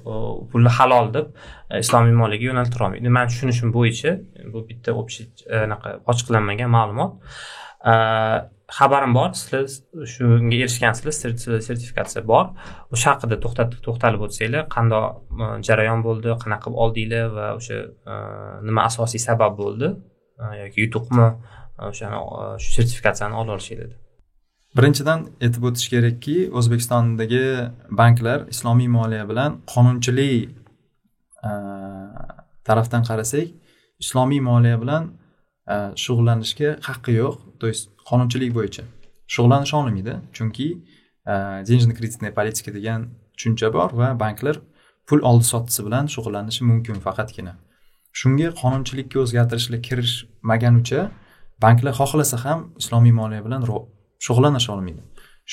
[0.52, 1.28] pulni halol deb
[1.70, 4.12] э, islomiy moliyaga yo'naltira olmaydi mani tushunishim bo'yicha
[4.54, 7.12] bu bitta общий э, anaqa ochiqlanmagan ma'lumot.
[8.78, 9.66] Xabarim bor sizlar
[10.14, 11.14] shunga erishgansizlar
[11.68, 12.46] sertifikatsiya bor.
[12.96, 13.38] O'sha haqida
[13.88, 15.04] to'xtalib o'tsanglar qandoq
[15.68, 17.82] jarayon bo'ldi qanaqa qilib oldinglar va o'sha
[18.14, 18.16] e,
[18.68, 19.90] nima asosiy sabab bo'ldi
[20.44, 21.28] e, yoki yutuqmi
[21.80, 23.96] Э, o'shani э, shu sertifikatsiyani ola olishgan edi
[24.78, 27.46] birinchidan aytib o'tish kerakki o'zbekistondagi
[28.02, 30.50] banklar islomiy moliya bilan qonunchilik
[31.50, 31.52] e,
[32.68, 33.48] tarafdan qarasak
[34.04, 35.04] islomiy moliya bilan
[35.74, 37.36] e, shug'ullanishga haqqi yo'q.
[37.62, 38.84] То есть qonunchilik bo'yicha
[39.34, 40.68] shug'ullanish olmaydi chunki
[41.68, 43.00] денежно kreditная politika degan
[43.38, 44.56] tushuncha bor va banklar
[45.08, 47.54] pul oldi sotdisi bilan shug'ullanishi mumkin faqatgina.
[48.20, 51.02] Shunga qonunchilikka o'zgartirishlar kirishmaganicha
[51.62, 53.62] banklar xohlasa ham islomiy moliya bilan
[54.26, 55.02] shug'ullanisha olmaydi.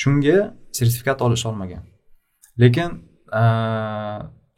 [0.01, 1.83] Shunga sertifikat olisha olmagan.
[2.63, 2.91] Lekin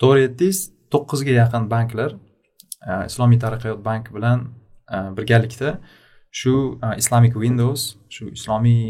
[0.01, 0.59] to'g'ri aytdingiz
[0.93, 2.11] to'qqizga yaqin banklar
[3.11, 4.39] islomiy taraqqiyot bank bilan
[5.17, 5.81] birgalikda
[6.41, 6.53] shu
[7.03, 7.83] islamic windows
[8.15, 8.85] shu islomiy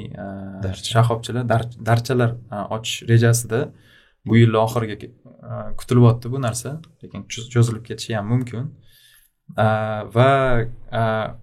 [0.95, 1.45] shaxobchalar
[1.89, 2.31] darchalar
[2.77, 3.61] ochish rejasida
[4.27, 4.97] bu yilni oxiriga
[5.79, 6.71] kutilyapti bu narsa.
[7.03, 7.21] Lekin
[7.55, 8.65] cho'zilib ketishi ham mumkin
[9.57, 10.31] va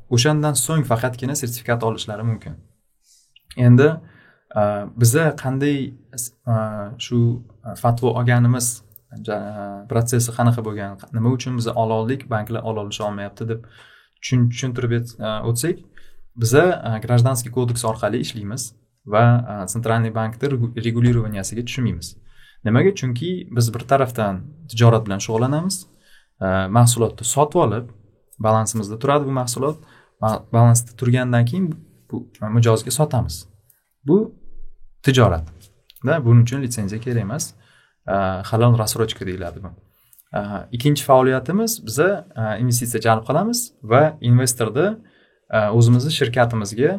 [0.09, 2.53] o'shandan so'ng faqatgina sertifikat olishlari mumkin.
[3.57, 3.89] Endi
[5.01, 5.77] biza qanday
[6.97, 7.17] shu
[7.83, 8.67] fatvo olganimiz
[9.89, 13.61] protsessi qanaqa bo'lgan nima uchun biz ola oldik banklar ola olisha olmayapti deb
[14.21, 14.91] tushuntirib
[15.49, 15.77] o'tsak
[16.41, 16.65] biza
[17.05, 18.73] гражданский kodeks orqali ishlaymiz
[19.05, 19.23] va
[19.73, 20.49] sentralniy bankni
[20.87, 22.07] regulirovaniyasiga tushmaymiz
[22.65, 22.91] nimaga?
[22.99, 25.75] Chunki biz bir tarafdan tijorat bilan shug'ullanamiz
[26.77, 27.85] mahsulotni sotib olib
[28.39, 29.77] balansimizda turadi bu mahsulot.
[30.53, 31.65] Balansda turgandan keyin
[32.11, 33.47] bu mijozga sotamiz.
[34.07, 34.35] Bu
[35.03, 35.45] tijorat
[36.03, 37.53] va buning uchun litsenziya kerak emas.
[38.49, 39.69] Halol рассрочка deyiladi bu.
[40.71, 42.27] Ikkinchi faoliyatimiz biza
[42.59, 44.87] investitsiya jalb qilamiz va investorni
[45.77, 46.91] o'zimizni shirkatimizga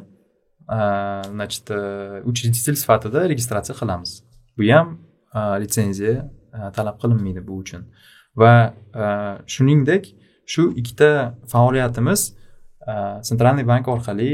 [1.33, 1.71] значит
[2.31, 4.11] учредитель sifatida registratsiya qilamiz.
[4.59, 4.89] Bu ham
[5.63, 6.31] litsenziya
[6.77, 7.83] talab qilinmaydi bu uchun.
[8.37, 8.53] Va
[9.47, 10.05] shuningdek
[10.53, 11.11] shu ikkita
[11.53, 12.21] faoliyatimiz
[12.91, 12.93] e,
[13.29, 14.31] sentralniy bank orqali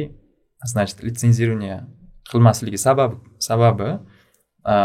[0.65, 1.85] значит litsenzирование
[2.31, 3.91] qilmasligi sabab sababi
[4.73, 4.77] e,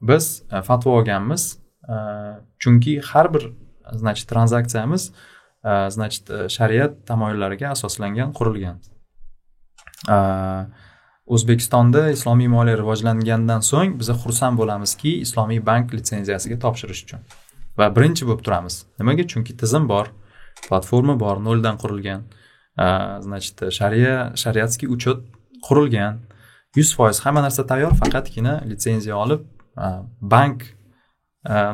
[0.00, 1.58] biz e, fatvo olganmiz.
[2.58, 3.52] Chunki har bir
[3.92, 5.12] значит tranzaksiyamiz
[5.88, 6.24] значит
[6.56, 8.76] shariat tamoyillariga asoslangan qurilgan.
[11.26, 17.20] O'zbekistonda islomiy moliya rivojlangandan so'ng biz xursand bo'lamizki islomiy bank litsenziyasiga topshirish uchun
[17.78, 18.84] va birinchi bo'lib turamiz.
[19.00, 19.24] Nimaga?
[19.32, 20.12] Chunki tizim bor.
[20.66, 22.22] Platforma bor noldan qurilgan.
[23.26, 25.18] Значит shariya shariatskiy учет
[25.66, 26.14] qurilgan.
[26.76, 29.40] Yuz foiz hamma narsa tayyor faqatgina litsenziya olib
[30.20, 30.58] bank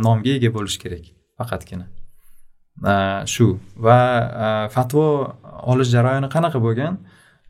[0.06, 1.04] nomiga ega bo'lish kerak
[1.38, 1.86] faqatgina.
[3.34, 3.46] Shu.
[3.76, 3.98] Va
[4.74, 5.04] fatvo
[5.72, 6.94] olish jarayoni qanaqa bo'lgan?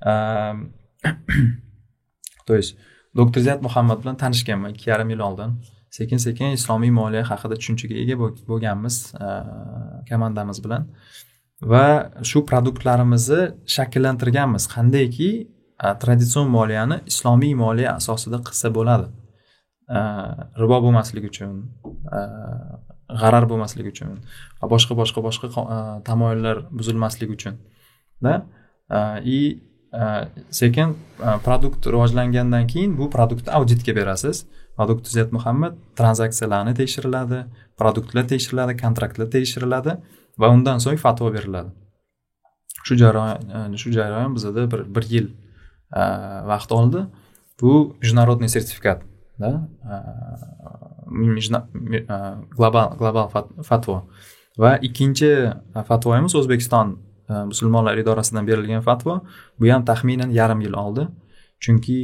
[2.46, 2.76] То есть
[3.16, 5.64] doktor ziyat muhammad bilan tanishganman ikki yarim yil oldin.
[5.96, 8.16] Sekin sekin islomiy moliya haqida tushunchaga ega
[8.50, 9.28] bo'lganmiz e,
[10.10, 10.88] komandamiz bilan.
[11.72, 11.86] Va
[12.30, 13.42] shu produktlarimizni
[13.76, 14.68] shakllantirganmiz.
[14.74, 15.30] Qandayki
[15.84, 19.06] e, traditsion moliyani islomiy moliya asosida qilsa bo'ladi.
[19.96, 20.00] E,
[20.62, 21.54] ribo bo'lmasligi uchun
[23.20, 24.18] g'arar bo'lmasligi uchun
[24.60, 25.66] va boshqa boshqa boshqa
[26.10, 27.56] tamoyillar buzilmasligi uchun
[28.22, 28.46] да
[29.24, 29.62] и
[30.50, 30.96] sekin
[31.44, 34.46] produkt rivojlangandan keyin bu produktni auditga berasiz.
[34.76, 37.44] Produkt ziyat muhammad tranzaksiyalarni tekshiriladi
[37.78, 39.96] produktlar tekshiriladi kontraktlar tekshiriladi
[40.38, 41.70] va undan so'ng fatvo beriladi.
[42.86, 45.26] Shu jarayon shu jarayon bizada bir bir yil
[46.00, 46.02] e,
[46.50, 47.06] vaqt oldi.
[47.60, 49.02] Bu международный sertifikat
[49.38, 49.94] да e,
[52.14, 52.18] e,
[52.58, 53.28] global global
[53.62, 54.02] fatvo.
[54.58, 55.30] Va ikkinchi
[55.88, 56.98] fatvoyimiz o'zbekiston
[57.50, 59.20] musulmonlar idorasidan berilgan fatvo.
[59.60, 61.08] Bu ham taxminan yarim yil oldi.
[61.64, 61.98] Chunki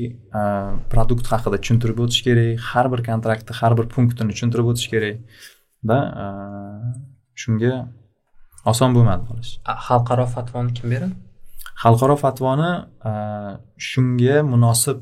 [0.92, 5.16] produkt haqida tushuntirib o'tish kerak har bir kontraktni har bir punktini tushuntirib o'tish kerak
[5.90, 5.98] да
[7.42, 7.72] shunga
[8.72, 9.52] oson bo'lmadi qilish
[9.86, 11.14] xalqaro fatvoni kim beradi?
[11.82, 12.72] Xalqaro fatvoni
[13.90, 15.00] shunga munosib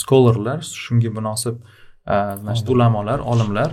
[0.00, 1.56] scholarlar shunga munosib
[2.42, 3.70] значит ulamolar olimlar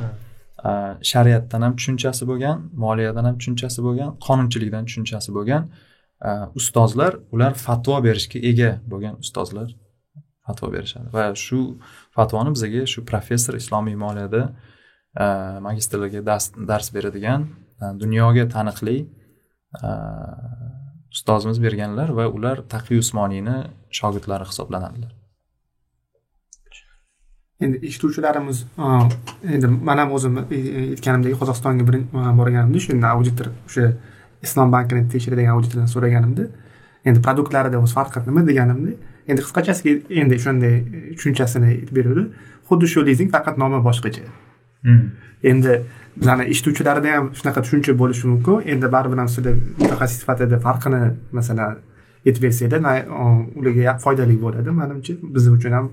[1.12, 5.63] shariatdan ham tushunchasi bo'lgan moliyadan ham tushunchasi bo'lgan qonunchilikdan tushunchasi bo'lgan
[6.60, 9.69] ustozlar ular fatvo berishga ega bo'lgan ustozlar
[10.47, 11.08] fatvo berishadi.
[11.13, 11.60] Va shu
[12.15, 14.43] fatvoni bizga shu professor islomiy moliyada
[15.67, 16.21] magistrlarga
[16.71, 17.47] dars beradigan
[18.03, 18.97] dunyoga taniqli
[21.13, 23.58] ustozimiz berganlar va ular taqiy usmoniyni
[23.99, 25.12] shogirdlari hisoblanadilar.
[27.63, 28.65] Endi eshituvchilarimiz
[29.56, 31.84] endi man ham o'zim aytganimdek qozog'istonga
[32.39, 33.88] borganimda o'shanda auditor o'sha
[34.45, 36.47] islom bankini tekshiradigan auditordan so'raganimda
[37.08, 38.91] endi produktlarida o'zi farqi nima deganimda
[39.28, 40.76] endi qisqachasiga endi o'shanday
[41.17, 42.23] tushunchasini beruvdi.
[42.69, 44.26] Xuddi shu lizing faqat nomi boshqacha.
[44.88, 45.06] Hmm.
[45.52, 45.73] endi
[46.19, 48.56] bizani eshituvchilarda ham shunaqa tushuncha bo'lishi mumkin.
[48.73, 51.02] Endi baribir ham sizlar mutaxassis sifatida farqini
[51.38, 51.73] masalan
[52.28, 52.97] aytib bersanglar
[53.60, 55.13] ularga foydali bo'ladi manimcha.
[55.36, 55.88] Biz uchun ham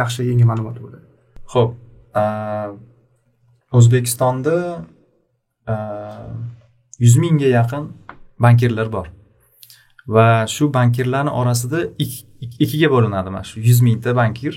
[0.00, 1.06] yaxshi yangi ma'lumot bo'ladi.
[1.54, 1.70] Ho'p
[3.78, 4.56] o'zbekistonda
[7.04, 7.84] yuz mingga yaqin
[8.44, 9.06] bankirlar bor.
[10.14, 11.78] Va shu bankirlarni orasida
[12.64, 14.54] ikkiga bo'linadi mana shu yuz mingta bankir.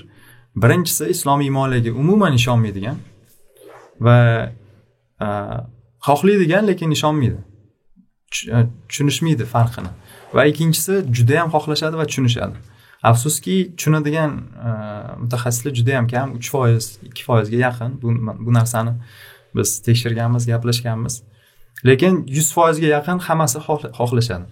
[0.62, 2.96] Birinchisi islomiy moliyaga umuman ishonmaydigan
[4.06, 4.16] va
[5.24, 5.26] e,
[6.06, 7.38] xohlaydigan lekin ishonmaydi.
[8.54, 8.56] E,
[8.88, 9.90] tushunishmaydi farqini.
[10.34, 12.56] Va ikkinchisi judayam xohlashadi va tushunishadi.
[13.10, 14.32] Afsuski tushunadigan
[14.66, 14.70] e,
[15.22, 17.90] mutaxassislar juda yam kam uch foiz ikki foizga yaqin.
[18.02, 18.08] Bu,
[18.46, 18.92] bu narsani
[19.56, 21.22] biz tekshirganmiz gaplashganmiz.
[21.84, 23.58] Lekin yuz foizga yaqin hammasi
[23.98, 24.46] xohlashadi.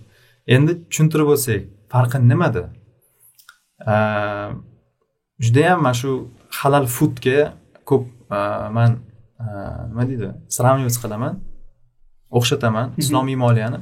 [0.54, 1.60] Endi tushuntirib o'tsak
[1.92, 2.64] farqi nimada?
[5.44, 6.10] Judayam mana shu
[6.58, 7.38] halal foodga
[7.88, 8.04] ko'p
[8.76, 8.90] man
[9.90, 11.34] nima deydi сравнивать qilaman.
[12.38, 13.78] O'xshataman islomiy moliyani.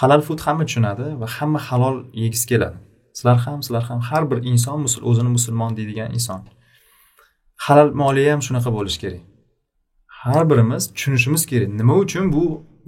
[0.00, 2.76] Halal food hamma tushunadi va hamma halol yegisi keladi.
[3.16, 4.78] Sizlar ham sizlar ham har bir inson
[5.10, 6.40] o'zini musulmon deydigan inson.
[7.66, 9.22] Halal moliya ham shunaqa bo'lishi kerak
[10.24, 12.42] har birimiz tushunishimiz kerak nima uchun bu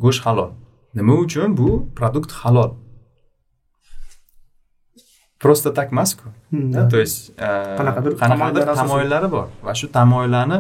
[0.04, 0.50] go'sht halol?
[0.98, 2.70] Nima uchun bu produkt halol?
[5.40, 6.24] Просто так emasku.
[6.90, 7.18] То есть
[7.78, 10.58] qanaqadir qanaqadir tamoyillari bor va shu tamoyillarni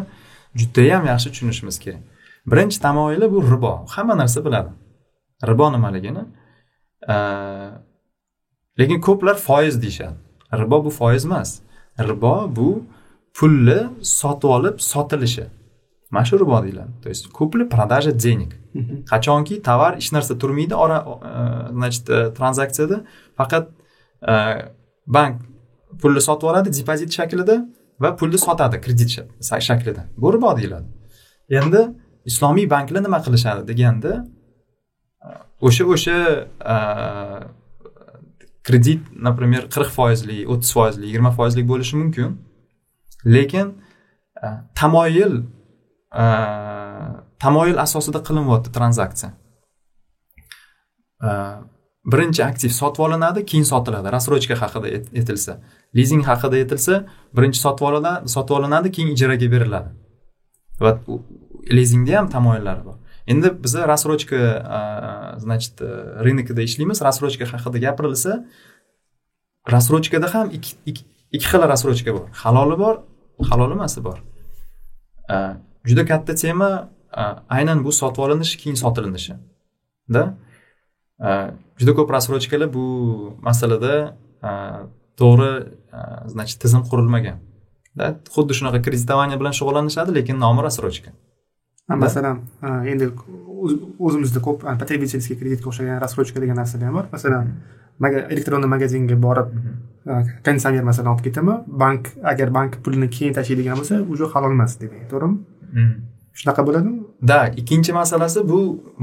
[0.60, 2.02] judayam yaxshi tushunishimiz kerak.
[2.50, 3.72] Birinchi tamoyili bu ribo.
[3.94, 4.70] Hamma narsa biladi.
[5.50, 6.22] Ribo nimaligini?
[8.78, 10.16] Lekin ko'plar foiz deyishadi.
[10.60, 11.50] Ribo bu foiz emas.
[12.08, 12.68] Ribo bu
[13.36, 13.80] pulni
[14.18, 15.44] sotib olib sotilishi
[16.14, 18.50] mana shu ribo deyiladi то есть kupli продажа денег
[19.12, 20.98] qachonki tovar hech narsa turmaydi ora
[21.78, 22.04] значит
[22.38, 22.96] tranzaksiyada
[23.38, 23.64] faqat
[25.16, 25.34] bank
[26.02, 27.56] pulni sotib oladi depozit shaklida
[28.02, 29.10] va pulni sotadi kredit
[29.68, 30.02] shaklida.
[30.16, 30.88] Bu ribo deyiladi
[31.58, 31.80] endi
[32.30, 34.12] islomiy banklar nima qilishadi deganda
[35.66, 36.18] o'sha o'sha
[38.68, 42.28] kredit например qirq foizli o'ttiz foizli yigirma foizlik bo'lishi mumkin.
[43.34, 43.66] Lekin
[44.44, 44.46] e,
[44.80, 45.42] tamoyil e,
[46.12, 46.24] Э,
[47.38, 49.30] tamoyil asosida qilinyapti tranzaksiya.
[51.24, 51.30] Э,
[52.12, 54.08] birinchi aktiv sotib olinadi keyin sotiladi.
[54.16, 54.88] Рассрочка haqida
[55.20, 55.54] etilsa
[55.96, 57.04] lizing haqida etilsa
[57.36, 59.90] birinchi sotib olinadi sotib olinadi keyin ijaraga beriladi.
[60.84, 60.92] Va
[61.78, 62.98] lizingda ham tamoyillari bor.
[63.26, 65.80] Endi biza рассрочка э, значит
[66.26, 66.98] рынокida ishlaymiz.
[67.08, 68.44] Рассрочка haqida gapirilsa
[69.74, 70.76] рассрочкада ham ikki
[71.32, 72.26] ikki xil рассрочка bor.
[72.42, 72.94] Haloli bor
[73.50, 74.18] halol emasi bor.
[75.88, 76.70] Juda katta tema
[77.58, 80.24] aynan bu sotib olinishi keyin sotilinishida
[81.80, 82.84] juda ko'p рассрочкаlar bu
[83.48, 83.94] masalada
[85.20, 85.52] to'g'ri
[86.34, 87.38] значит tizim qurilmagan
[87.98, 91.10] да xuddi shunaqa kreditovание bilan shug'ullanishadi lekin nomi рассрочка
[92.04, 92.36] masalan
[92.92, 93.06] endi
[94.06, 97.06] o'zimizda ko'p потребительский kreditga o'xshagan рассрочка degan narsalar ham bor.
[97.12, 97.44] Masalan
[98.34, 99.48] elektron magazinga borib
[100.46, 105.04] konditsioner masalan olib ketaman bank agar bank pulni keyin tashlaydigan bo'lsa уже halol emas demak
[105.12, 105.36] to'g'rimi?
[106.38, 107.00] Shunaqa bo'ladimi?
[107.22, 108.58] Да ikkinchi masalasi bu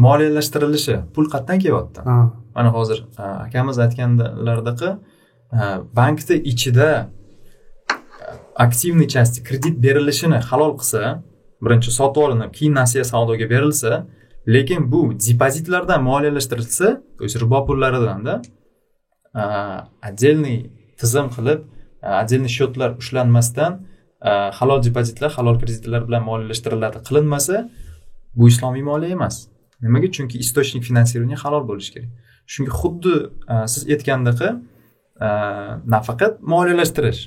[0.06, 2.00] moliyalashtirilishi pul qayerdan kelyapti?
[2.56, 4.90] Mana hozir akamiz aytganlaridaqa
[6.00, 6.90] bankni ichida
[8.66, 11.02] aktivniy части kredit berilishini halol qilsa
[11.64, 13.92] birinchi sotib olinib keyin nasiya savdoga berilsa
[14.56, 18.42] lekin bu depozitlardan moliyalashtirilsa то есть ribo pullarida
[20.02, 21.60] отдельный tizim qilib
[22.02, 23.72] отдельный счетlar ushlanmasdan
[24.60, 27.56] halol depozitlar halol kreditlar bilan moliyalashtiriladi qilinmasa
[28.38, 29.36] bu islomiy moliya emas
[29.86, 32.10] nimaga chunki источник финансирования halol bo'lishi kerak
[32.54, 33.16] shunga xuddi
[33.54, 34.50] э, siz aytgandaqa
[35.28, 35.30] э,
[35.96, 37.22] nafaqat moliyalashtirish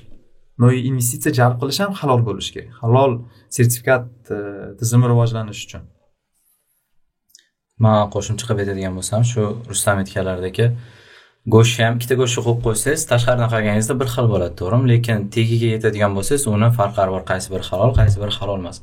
[0.57, 2.73] но и investitsiya jalb qilish ham halol bo'lishi kerak.
[2.81, 3.11] Halol
[3.55, 4.39] sertifikat э,
[4.79, 5.83] tizimi rivojlanishi uchun.
[7.83, 10.67] Man qo'shimcha qilib aytadigan bo'lsam shu rustam aytganlaridagi
[11.51, 14.85] go'shtga ham ikkita go'shtni qo'yib qo'ysangiz tashqaridan qaraganingizda bir xil bo'ladi to'g'rimi?
[14.91, 18.77] Lekin tagiga yetadigan bo'lsangiz uni farqlari bor qaysi biri halol qaysi biri halol emas.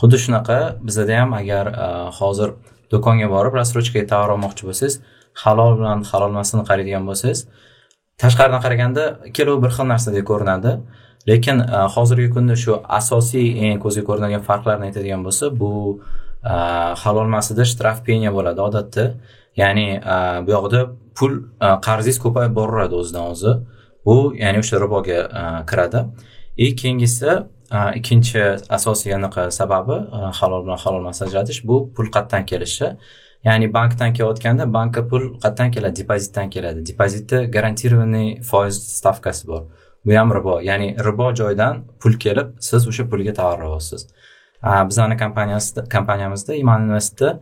[0.00, 2.54] Xuddi shunaqa bizada ham agar e, hozir
[2.92, 4.94] do'konga borib рассрочкаga tovar olmoqchi bo'lsangiz
[5.42, 7.44] halol bilan halol emasini qaraydigan bo'lsangiz
[8.22, 10.72] tashqaridan qaraganda ikkalovi bir xil narsadek ko'rinadi.
[11.30, 15.72] Lekin e, hozirgi kunda shu asosiy eng ko'zga ko'rinadigan farqlarni aytadigan bo'lsa bu
[16.52, 16.54] e,
[17.02, 19.06] halol emasida shtraf penya bo'ladi odatda
[19.56, 20.80] ya'ni e, bu yoqda
[21.14, 23.54] pul e, qarzingiz ko'payib boraveradi o'zidan o'zi.
[24.06, 26.04] Bu ya'ni o'sha riboga e, kiradi.
[26.56, 27.30] И keyingisi
[27.94, 28.40] ikkinchi
[28.76, 29.96] asosiy anaqa sababi
[30.38, 32.88] halol bilan halol emas ajratish bu pul qayerdan kelishi.
[33.44, 36.86] Ya'ni bankdan kelayotganda bankka pul qayerdan keladi depozitdan keladi.
[36.90, 39.62] Depozitda garantированный foiz stavkasi bor.
[40.04, 40.60] Bu ham ribo.
[40.60, 44.02] Ya'ni ribo joydan pul kelib siz o'sha pulga tovar olyapsiz
[44.62, 47.40] bizani kompaniyasida kompaniyamizda iman investda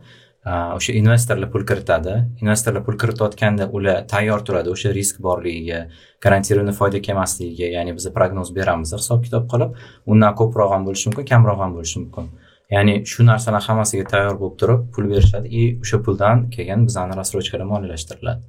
[0.75, 2.13] o'sha investorlar pul kiritadi.
[2.41, 4.69] Investorlar pul kiritayotganda ular tayyor turadi.
[4.75, 5.79] O'sha risk borligiga
[6.25, 8.93] garantirovni foyda kelmasligiga ya'ni biz prognoz beramiz.
[8.97, 12.29] Hisob kitob qilib undan ko'proq ham bo'lishi mumkin kamroq ham bo'lishi mumkin.
[12.75, 15.47] Ya'ni shu narsalar hammasiga tayyor bo'lib turib pul berishadi.
[15.59, 18.41] И o'sha puldan keyin bizani рассрочкаlar moliyalashtiriladi.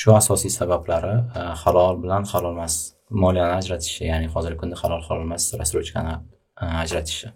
[0.00, 2.74] Shu asosiy sabablari e, halol bilan halol emas
[3.10, 6.14] moliyani ajratishi ya'ni hozirgi kunda halol halol emas рассрочкаni
[6.62, 7.28] e, ajratishi.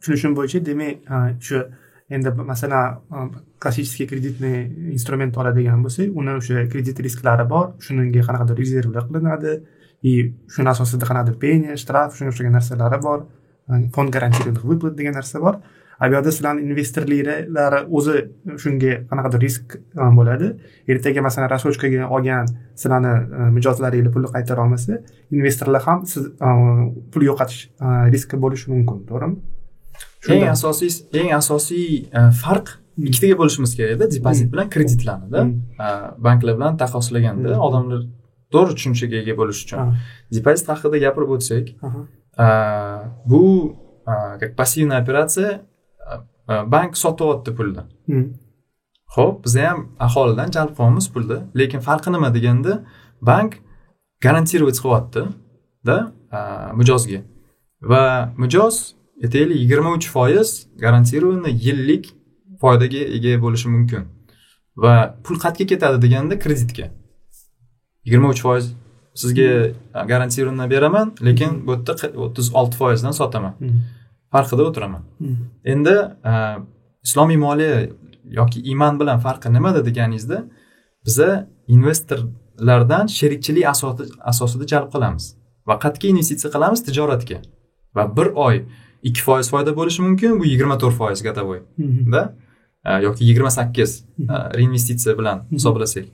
[0.00, 1.62] Tushunishim bo'yicha demak e, shu
[2.10, 3.00] endi masalan
[3.60, 9.52] klassический kreditniy instrument oladigan bo'lsak uni o'sha kredit risklari bor shunga qanaqadir rezervlar qilinadi
[10.02, 10.12] и
[10.54, 13.18] shuni asosida qanaqadir penya shtraf shunga o'xshagan narsalari bor
[13.94, 15.60] fond гарантированных выплат degan narsa bor
[16.00, 18.16] bu yoqda sizlarni investorliklari o'zi
[18.62, 19.76] shunga qanaqadir risk
[20.18, 20.48] bo'ladi
[20.94, 22.46] ertaga masalan рассрочкаga olgan
[22.82, 23.12] sizlarni
[23.56, 26.32] mijozlaringlar pulni qaytara olmasa investorlar ham siz
[27.12, 27.60] pul yo'qotish
[28.14, 29.57] riski bo'lishi mumkin to'g'rimi
[30.34, 31.88] eng asosiy eng asosiy
[32.42, 32.68] farq
[33.08, 35.40] ikkitaga bo'lishimiz kerakda depozit bilan kreditlarnida
[36.26, 38.00] banklar bilan taqqoslaganda odamlar
[38.54, 39.94] to'g'ri tushunchaga ega bo'lishi uchun.
[40.36, 41.66] Depozit haqida gapirib o'tsak
[43.30, 43.42] bu
[44.40, 45.48] как пассивная операция
[46.74, 47.82] bank sotyapti pulni.
[49.14, 51.38] Ho'p biza ham aholidan jalb qilyapmiz pulni.
[51.60, 52.72] Lekin farqi nima deganda
[53.30, 53.52] bank
[54.24, 55.22] garantировать qilyapti
[55.88, 55.96] da
[56.80, 57.20] mijozga
[57.90, 58.02] va
[58.42, 60.48] mijoz aytaylik yigirma uch foiz
[60.84, 62.04] garantированный yillik
[62.62, 64.02] foydaga ega bo'lishi mumkin
[64.82, 66.86] va pul qayerga ketadi deganda kreditga.
[68.04, 68.64] yigirma uch foiz
[69.20, 69.48] sizga
[70.10, 73.54] garantированно beraman lekin bu yerda o'ttiz olti foizdan sotaman.
[74.32, 75.02] Farqida o'tiraman.
[75.72, 75.96] Endi
[77.06, 77.88] islomiy moliya
[78.40, 80.38] yoki iman bilan farqi nimada deganingizda
[81.06, 83.64] biza investorlardan sherikchilik
[84.30, 85.24] asosida jalb qilamiz
[85.68, 87.38] va qayerga investitsiya qilamiz tijoratga
[87.96, 88.56] va bir oy
[89.02, 91.60] ikki foiz foyda bo'lishi mumkin bu yigirma to'rt foiz годовой
[92.12, 92.34] да
[93.02, 94.04] yoki yigirma sakkiz
[94.58, 96.04] reinvestitsiya bilan hisoblasak.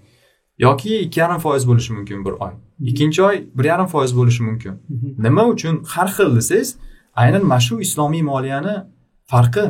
[0.58, 2.52] Yoki ikki yarim foiz bo'lishi mumkin bir oy.
[2.90, 4.74] Ikkinchi oy bir yarim foiz bo'lishi mumkin.
[5.18, 6.76] Nima uchun har xil desangiz
[7.14, 8.74] aynan mana shu islomiy moliyani
[9.32, 9.66] farqi.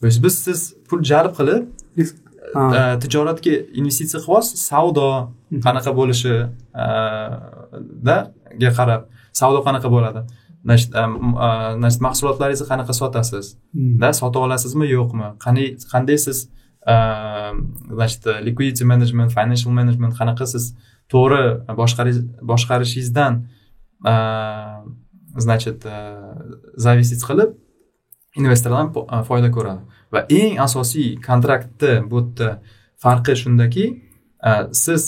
[0.00, 1.62] То есть biz siz pul jalb qilib
[3.02, 5.06] tijoratga investitsiya qilyapsiz savdo
[5.64, 6.34] qanaqa bo'lishi
[8.06, 8.16] da
[8.62, 9.02] ga qarab
[9.40, 10.20] savdo qanaqa bo'ladi
[10.64, 13.46] значит значит mahsulotlaringizni qanaqa sotasiz?
[13.72, 15.26] Да sota olasizmi yo'qmi?
[15.44, 16.38] Qanday qanday siz
[17.96, 20.64] значит liquidity management financial management qanaqa siz
[21.12, 21.42] to'g'ri
[22.50, 23.32] boshqarishingizdan
[25.44, 25.78] значит
[26.76, 27.50] зависеть qilib
[28.40, 28.84] investorlar
[29.28, 29.82] foyda ko'radi.
[30.12, 32.48] Va eng asosiy kontraktni bu yerda
[33.02, 33.84] farqi shundaki
[34.84, 35.02] siz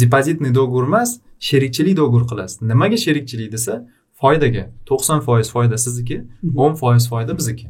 [0.00, 1.10] depozitniy договор emas
[1.48, 2.62] sherikchilik договор qilasiz.
[2.70, 3.74] Nimaga sherikchilik desa
[4.20, 4.64] foydaga.
[4.88, 6.18] To'qson foiz foyda sizniki
[6.64, 7.66] o'n foiz foyda bizniki.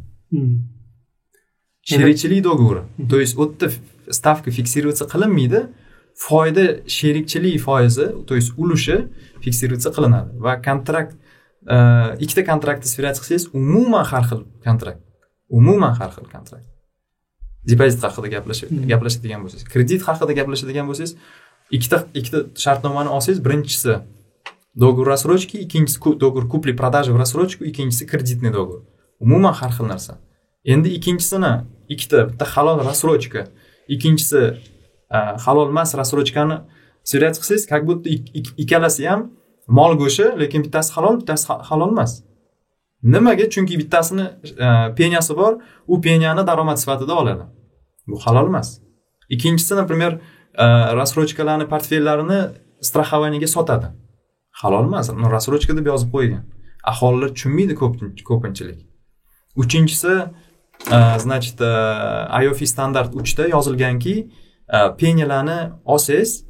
[1.91, 3.69] Sherikchilik договорi то есть u yerda
[4.19, 5.61] stavka fiksироваться qilinmaydi.
[6.27, 6.65] Foyda
[6.97, 8.97] sherikchilik foizi то есть ulushi
[9.45, 10.31] fiksироваться qilinadi.
[10.45, 11.17] Va kontrakt
[12.25, 15.01] ikkita kontraktni sверять qilsangiz umuman har xil kontrakt.
[15.59, 16.69] Umuman har xil kontrakt.
[17.71, 18.29] Depozit haqida
[18.93, 21.13] gaplashadigan bo'lsangiz kredit haqida gaplashadigan bo'lsangiz
[21.77, 23.95] ikkita ikkita shartnomani olsangiz birinchisi
[24.75, 28.83] договор рассрочки ikkinchisi договор купли продажи в рассрочку ikkinchisi kreditный договор
[29.21, 30.19] umuman har xil narsa.
[30.65, 31.53] Endi ikkinchisini
[31.89, 33.47] ikkita bitta halol рассрочка
[33.89, 34.43] ikkinchisi
[35.17, 36.57] e, halol emas рассрочкani
[37.05, 38.09] сверять qilsangiz как будто
[38.63, 39.21] ikkalasi ham
[39.67, 42.13] mol go'shti lekin bittasi halol bittasi halol emas.
[43.03, 43.45] Nimaga?
[43.55, 44.27] Chunki bittasini
[44.67, 44.69] e,
[44.99, 45.53] penyasi bor
[45.93, 47.45] u penyani daromad sifatida oladi.
[48.09, 48.69] Bu halol emas.
[49.35, 50.21] Ikkinchisi например
[50.59, 52.41] рассрочкаlarni portfellarini
[52.81, 53.87] страхованияga sotadi
[54.63, 56.43] halol emas рассрочка deb yozib qo'ygan
[56.93, 57.75] aholilar tushunmaydi
[58.31, 58.81] ko'pinchilik
[59.63, 60.15] uchinchisi
[61.25, 61.61] значит
[62.43, 64.31] iofi standart uchda yozilganki
[64.99, 66.45] penyalarni olsangiz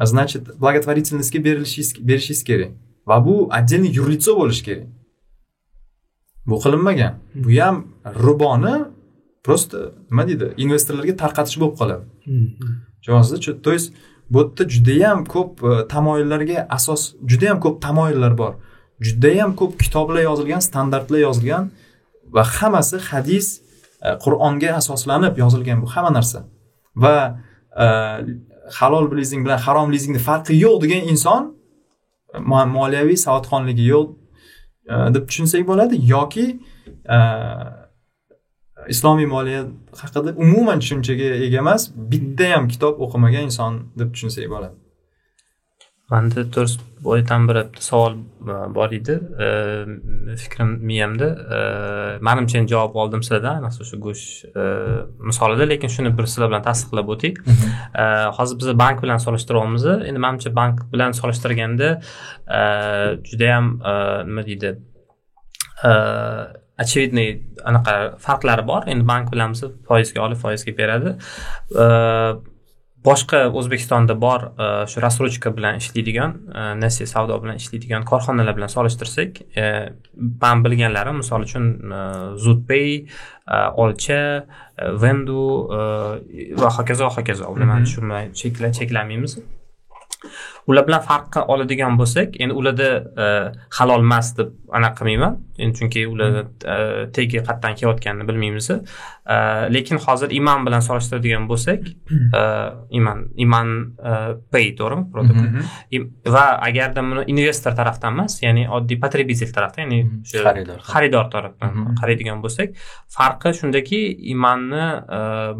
[0.00, 2.70] значит благотворительностьga berilishingiz berishingiz kerak
[3.06, 4.86] va bu отдельный юрлицо bo'lishi kerak
[6.46, 7.76] bu qilinmagan bu ham
[8.24, 8.74] riboni
[9.44, 9.76] просто
[10.10, 12.04] nima deydi investorlarga tarqatish bo'lib qoladi
[13.00, 13.92] tushunyapsizda то есть
[14.30, 18.54] bu yerda judayam ko'p e, tamoyillarga asos judayam ko'p tamoyillar bor.
[19.00, 21.70] Judayam ko'p kitoblar yozilgan standartlar yozilgan
[22.34, 23.60] va hammasi hadis
[24.02, 26.44] e, qur'onga asoslanib yozilgan bu hamma narsa.
[26.96, 27.40] Va
[27.84, 27.86] e,
[28.78, 31.42] halol lizing bilan harom lizingni farqi yo'q degan inson
[32.76, 34.08] moliyaviy savodxonligi yo'q
[35.14, 35.94] deb tushunsak bo'ladi.
[36.14, 36.46] Yoki
[38.94, 39.62] islomiy moliya
[40.02, 44.76] haqida umuman tushunchaga ega emas bitta ham kitob o'qimagan inson deb tushunsak bo'ladi
[46.12, 48.14] manda to'rt boydan biri savol
[48.76, 49.14] bor edi.
[50.42, 51.28] Fikrim miyamda.
[52.28, 54.58] Manimcha endi javob oldim sizlardan ayniqsa o'sha go'sht
[55.30, 57.34] misolida lekin shuni bir sizlar bilan tasdiqlab o'tay
[58.38, 61.90] hozir biz bank bilan solishtiryapmiz endi manimcha bank bilan solishtirganda
[63.30, 63.66] judayam
[64.30, 64.72] nima deydi
[66.78, 67.28] очевидный
[67.70, 67.94] anaqa
[68.26, 71.10] farqlari bor endi bank bilamiz foizga olib foizga beradi.
[73.08, 74.40] Boshqa o'zbekistonda bor
[74.90, 76.32] shu рассрочка bilan ishlaydigan
[76.82, 79.38] nasiya savdo bilan ishlaydigan korxonalar bilan solishtirsak
[80.42, 81.64] man bilganlarim misol uchun
[82.44, 82.88] zudpay
[83.84, 84.20] olcha
[85.04, 85.44] vendu
[86.62, 87.54] va hokazo hokazo.
[87.54, 88.00] Bilan shu
[88.58, 89.38] bilan cheklanmaymiz
[90.68, 92.88] ular bilan farqi oladigan bo'lsak endi ularda
[93.24, 93.26] e,
[93.78, 95.38] halol emas deb anaqa qilmayman.
[95.64, 96.34] Endi chunki ular
[96.74, 96.76] e,
[97.16, 98.78] tegi qayerdan kelayotganini bilmaymiz e,
[99.74, 101.88] lekin hozir iman bilan solishtiradigan bo'lsak
[103.00, 103.72] iman iman
[104.52, 105.64] pay to'g'rimi?
[106.36, 110.00] Va agarda buni investor tarafdan emas ya'ni oddiy потребитель tarafdan ya'ni
[110.34, 110.84] xaridor.
[110.92, 112.76] xaridor tarafdan qaraydigan bo'lsak
[113.16, 114.02] farqi shundaki
[114.34, 114.84] imanni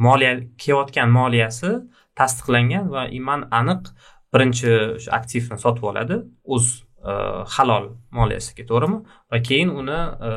[0.09, 1.72] moliya kelayotgan moliyasi
[2.20, 3.92] tasdiqlangan va iman aniq
[4.35, 6.20] birinchi o'sha aktivni sotib oladi
[6.57, 6.66] o'z
[7.11, 7.12] e,
[7.55, 8.99] halol moliyasiga to'g'rimi?
[9.33, 9.99] Va keyin uni
[10.29, 10.31] e,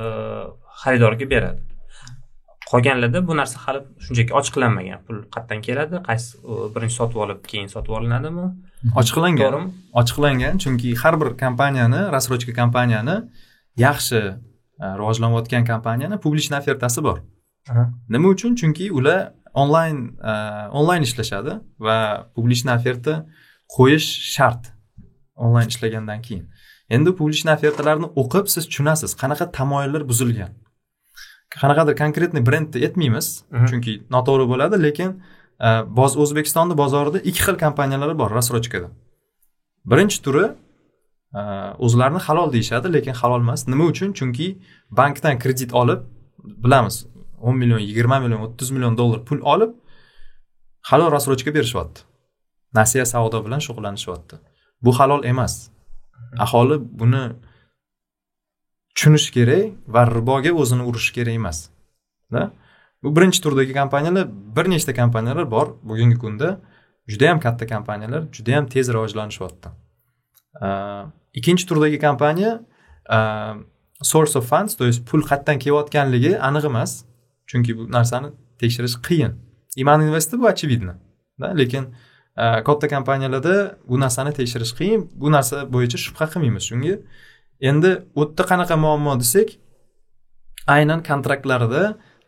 [0.84, 1.62] xaridorga beradi.
[2.72, 5.02] Qolganlarda bu narsa hali shunchaki ochiqlanmagan.
[5.08, 6.00] Pul qayerdan keladi?
[6.08, 6.30] Qaysi
[6.76, 8.48] birinchi sotib olib keyin sotib olinadimi?
[9.02, 9.68] Ochiqlangan.
[10.02, 13.18] Ochiqlangan chunki har bir kompaniyani рассрочка kompaniyani
[13.86, 14.22] yaxshi
[14.84, 17.22] e, rivojlanayotgan kompaniyani publichniy ofertasi bor.
[18.10, 18.56] Nima uchun?
[18.62, 19.20] Chunki ular
[19.54, 19.98] onlayn
[20.80, 21.98] onlayn ishlashadi va
[22.36, 23.26] publichniy oferta
[23.76, 24.64] qo'yish shart
[25.36, 26.46] onlayn ishlagandan keyin.
[26.96, 29.12] Endi publichniy ofertalarni o'qib siz tushunasiz.
[29.22, 30.52] Qanaqa tamoyillar buzilgan?
[31.62, 33.28] Qanaqadir konkretniy brendni aytmaymiz
[33.70, 35.10] chunki noto'g'ri bo'ladi lekin
[35.68, 35.70] e,
[36.00, 38.90] boz o'zbekistonni bozorida ikki xil kompaniyalar bor рассрочкада
[39.92, 40.46] birinchi turi
[41.40, 41.42] e,
[41.86, 43.68] o'zlarini halol deyishadi lekin halol emas.
[43.74, 44.14] Nima uchun?
[44.20, 44.48] Chunki
[45.00, 46.02] bankdan kredit olib
[46.64, 46.96] bilamiz
[47.42, 49.72] o'n million yigirma million o'ttiz million dollar pul olib
[50.90, 52.11] halol рассрочка berishyapti
[52.74, 54.36] nasiya savdo bilan shug'ullanishyapti.
[54.82, 55.70] Bu halol emas.
[56.46, 57.24] Aholi buni
[58.96, 61.70] tushunishi kerak va riboga o'zini urishi kerak emas.
[63.04, 66.50] Bu birinchi turdagi kompaniyalar bir nechta kompaniyalar bor bugungi kunda.
[67.08, 69.70] Judayam katta kompaniyalar judayam tez rivojlanishyapti.
[71.34, 72.52] Ikkinchi turdagi kompaniya
[74.02, 76.92] source of funds то есть pul qayerdan kelayotganligi aniq emas.
[77.50, 79.34] Chunki bu narsani tekshirish qiyin.
[79.76, 80.94] Iman investi bu очевидно.
[81.40, 81.86] Да lekin
[82.38, 85.02] Э, katta kompaniyalarda bu narsani tekshirish qiyin.
[85.22, 86.64] Bu narsa bo'yicha shubha qilmaymiz.
[86.70, 86.94] Chunki
[87.70, 89.50] endi u yerda qanaqa muammo desak
[90.76, 91.82] aynan kontraktlarda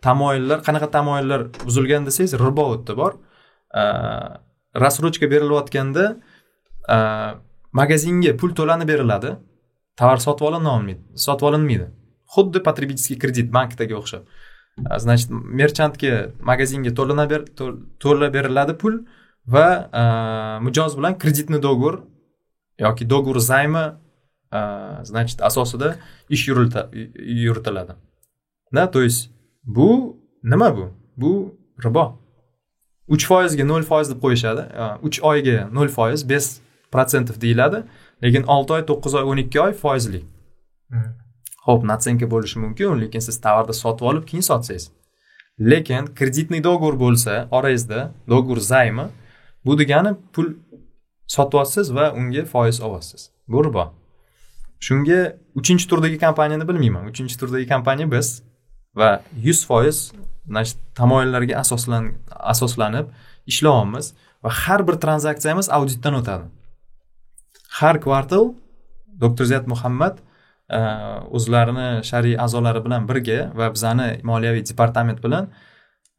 [0.08, 3.12] tamoyillar qanaqa tamoyillar buzilgan desangiz ribo u yerda bor
[3.82, 3.84] э,
[4.84, 6.06] рассрочка berilayotganda
[6.96, 6.98] э,
[7.80, 9.32] magazinga pul to'lanib beriladi.
[10.00, 11.88] Tovar sotib olinolmaydi sotib olinmaydi.
[12.36, 14.24] Xuddi потребительский kredit bankdagi o'xshab.
[15.04, 16.14] Значит merchantga
[16.50, 17.26] magazinga to'lana
[18.04, 18.96] to'la beriladi pul.
[19.48, 19.90] Va
[20.62, 22.04] mijoz bilan kreditni договор
[22.80, 24.00] yoki договор займа
[25.04, 25.98] значит asosida
[26.30, 27.96] ish yuritiladi.
[28.72, 29.32] Да то есть
[29.64, 30.92] bu nima bu?
[31.18, 32.20] Bu ribo.
[33.08, 34.64] Uch foizga nol foiz deb qo'yishadi.
[35.02, 36.60] Uch oyga nol foiz besh
[36.92, 37.84] protsentov deyiladi.
[38.24, 40.22] Lekin olti oy to'qqiz oy o'n ikki oy foizli.
[41.66, 44.92] Ho'p natsenka bo'lishi mumkin lekin siz tovarni sotib olib keyin sotsangiz.
[45.60, 49.06] Lekin kreditniy договор bo'lsa orangizda договор займа
[49.66, 50.54] bu degani pul
[51.28, 53.30] sotyapsiz va unga foiz olyapsiz.
[53.48, 53.64] Bu.
[53.66, 53.86] Ribo
[54.80, 55.20] shunga
[55.56, 57.06] uchinchi turdagi kompaniyani bilmayman.
[57.12, 58.44] Uchinchi turdagi kompaniya biz
[58.96, 60.12] va yuz foiz
[61.00, 62.12] tamoyillarga asoslan
[62.54, 63.06] asoslanib
[63.52, 66.46] ishlayapmiz va har bir tranzaksiyamiz auditdan o'tadi.
[67.80, 68.54] Har kvartal
[69.24, 70.20] doktor ziyat muhammad
[70.70, 70.80] e,
[71.38, 75.50] o'zlarini shar'iy a'zolari bilan birga va bizani moliyaviy departament bilan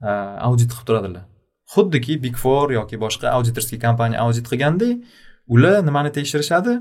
[0.03, 0.11] e,
[0.49, 1.25] audit qilib turadilar.
[1.73, 5.05] Xuddiki big four yoki boshqa auditorskiy kompaniya audit qilgandek
[5.49, 6.75] ular nimani tekshirishadi?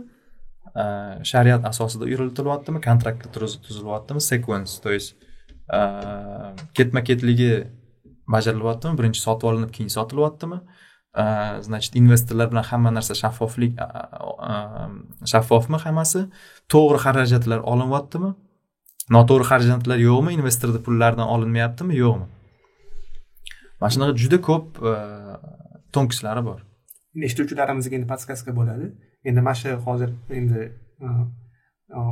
[1.32, 3.28] Shariat asosida yuritilyaptimi kontraktda
[3.68, 5.16] tuzilyaptimi sequence то есть
[6.78, 7.52] ketma ketligi
[8.34, 10.60] bajarilyaptimi birinchi sotib olinib keyin sotilyaptimi?
[11.68, 13.74] Значит investorlar bilan hamma narsa shaffoflik
[15.32, 16.22] shaffofmi hammasi?
[16.74, 18.32] To'g'ri xarajatlar olinyaptimi
[19.16, 20.32] noto'g'ri xarajatlar yo'qmi?
[20.40, 21.94] Investorni pullaridan olinmayaptimi?
[22.04, 22.26] Yo'qmi?
[23.84, 24.94] Mana shunaqa juda ko'p e,
[25.96, 26.60] tonkislari bor.
[27.28, 28.92] Eshituvchilarimizga endi подсказка bo'ladi.
[29.28, 31.10] Endi mana shu hozir endi e,
[32.00, 32.04] e,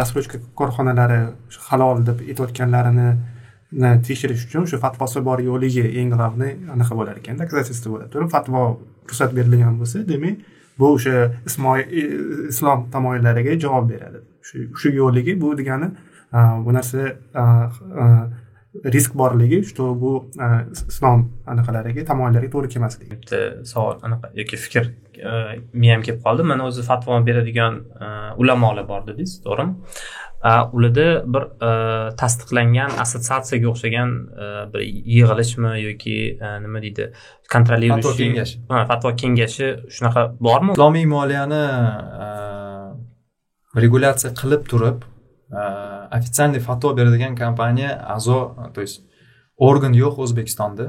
[0.00, 1.20] раскрутка korxonalari
[1.68, 3.08] halol deb aytayotganlarini
[4.06, 8.62] tekshirish uchun shu fatvosi bor yo'ligi eng главный anaqa bo'lar ekan доказательство bo'ladi to'g'rimi fatvo
[9.10, 10.36] ruxsat berilgan bo'lsa demak
[10.78, 11.16] bu o'sha
[12.52, 14.18] islom tamoyillariga javob beradi.
[14.48, 14.88] Shu shu
[15.42, 15.88] bu degani
[16.64, 17.02] bu narsa
[18.94, 20.12] risk borligi что bu
[20.90, 23.14] islom anaqalariga tamoyillariga to'g'ri kelmasligi.
[23.22, 23.38] Bitta
[23.72, 24.84] savol anaqa yoki fikr
[25.72, 26.42] miyamga kelib qoldi.
[26.50, 27.74] Mana o'zi fatvo beradigan
[28.42, 29.74] ulamolar bor dedingiz to'g'rimi?
[30.76, 31.44] Ularda bir
[32.20, 34.10] tasdiqlangan assotsiatsiyaga o'xshagan
[34.72, 34.80] bir
[35.16, 36.16] yig'ilishmi yoki
[36.64, 37.04] nima deydi
[37.54, 38.56] kontrolирующий fatvo kengashi.
[38.90, 39.66] Fatvo kengashi
[39.96, 40.72] shunaqa bormi?
[40.76, 41.64] Islomiy moliyani
[43.84, 44.98] regulyatsiya qilib turib
[46.18, 48.38] официальный fatvo beradigan kompaniya a'zo
[48.74, 49.02] то есть
[49.68, 50.86] organ yo'q o'zbekistonda.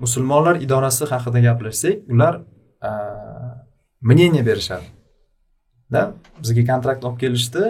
[0.00, 2.34] Musulmonlar idorasi haqida gaplashsak ular
[4.00, 4.86] мнение berishadi
[5.90, 6.14] да?
[6.42, 7.62] Bizga kontrakt olib kelishdi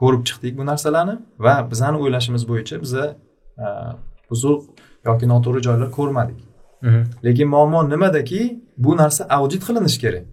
[0.00, 1.14] ko'rib chiqdik bu narsalarni
[1.46, 3.04] va bizani o'ylashimiz bo'yicha biza
[4.30, 4.60] buzuq
[5.08, 6.40] yoki noto'g'ri joylar ko'rmadik.
[7.26, 8.40] Lekin muammo nimadaki
[8.84, 10.24] bu narsa audit qilinishi kerak.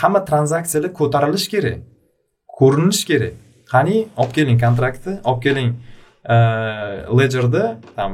[0.00, 1.78] Hamma tranzaksiyalar ko'tarilishi kerak
[2.58, 3.34] ko'rinishi kerak
[3.72, 5.70] qani olib keling kontraktni olib keling
[7.18, 7.64] ledjerda
[7.96, 8.12] там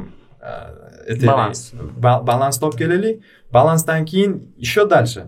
[1.27, 1.73] balans.
[2.03, 5.27] balansni olib kelaylik balansdan keyin еще дальше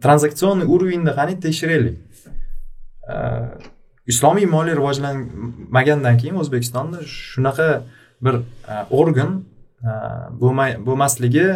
[0.00, 1.96] tranzaksionniy уровеньni qani tekshiraylik.
[4.06, 7.82] Islomiy moliya rivojlanmagandan keyin o'zbekistonda shunaqa
[8.24, 8.34] bir
[8.72, 9.44] e, organ
[9.82, 9.90] e,
[10.86, 11.46] bo'lmasligi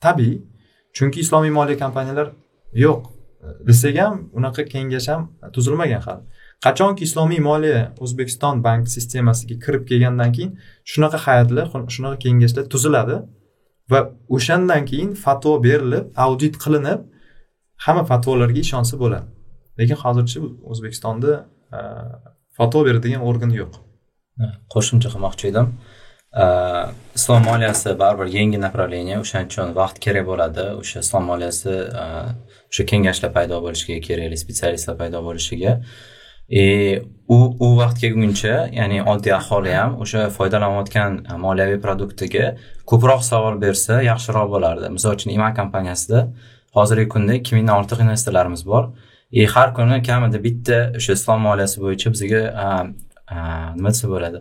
[0.00, 0.42] tabiiy.
[0.92, 2.28] Chunki islomiy moliya kompaniyalar
[2.84, 3.00] yo'q.
[3.68, 5.22] Desak ham unaqa kengash ham
[5.54, 6.22] tuzilmagan hali
[6.64, 10.52] qachonki islomiy moliya o'zbekiston bank sistemasiga kirib kelgandan keyin
[10.92, 13.16] shunaqa hay'atlar shunaqa kengashlar tuziladi
[13.90, 14.00] va
[14.36, 17.00] o'shandan keyin fatvo berilib audit qilinib
[17.84, 19.28] hamma fatvolarga ishonsa bo'ladi.
[19.78, 20.40] Lekin hozircha
[20.72, 21.32] o'zbekistonda
[21.76, 21.78] e,
[22.58, 23.78] fatvo beradigan organ yo'q.
[24.74, 25.66] Qo'shimcha qilmoqchi edim.
[26.42, 26.44] E,
[27.18, 30.64] islom moliyasi baribir yangi направление o'shaning uchun vaqt kerak bo'ladi.
[30.82, 32.06] O'sha islom moliyasi e,
[32.70, 35.72] o'sha kengashlar paydo bo'lishiga kerakli spetsialistlar paydo bo'lishiga.
[36.48, 42.56] И u u vaqt ya'ni oddiy aholi ham o'sha foydalanayotgan moliyaviy produktiga
[42.90, 44.88] ko'proq savol bersa yaxshiroq bo'lardi.
[44.96, 46.28] Misol uchun ima kompaniyasida
[46.76, 48.84] hozirgi kunda ikki mingdan ortiq investorlarimiz bor.
[49.30, 52.42] И har kuni kamida bitta o'sha islom moliyasi bo'yicha bizga
[53.76, 54.38] nima desa bo'ladi?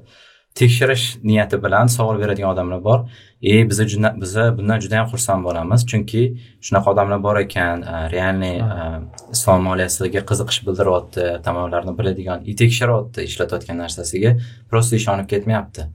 [0.57, 2.99] Tekshirish niyati bilan savol beradigan odamlar bor.
[3.41, 5.85] E biza biz biza bundan juda yam xursand bo'lamiz.
[5.91, 6.21] Chunki
[6.65, 8.87] shunaqa odamlar bor ekan e, realniy e,
[9.35, 14.31] islom moliyasiga qiziqish bildiryapti tomonlarni biladigan e, и tekshiryapti ishlatayotgan narsasiga
[14.69, 15.87] просто ishonib ketmayapti.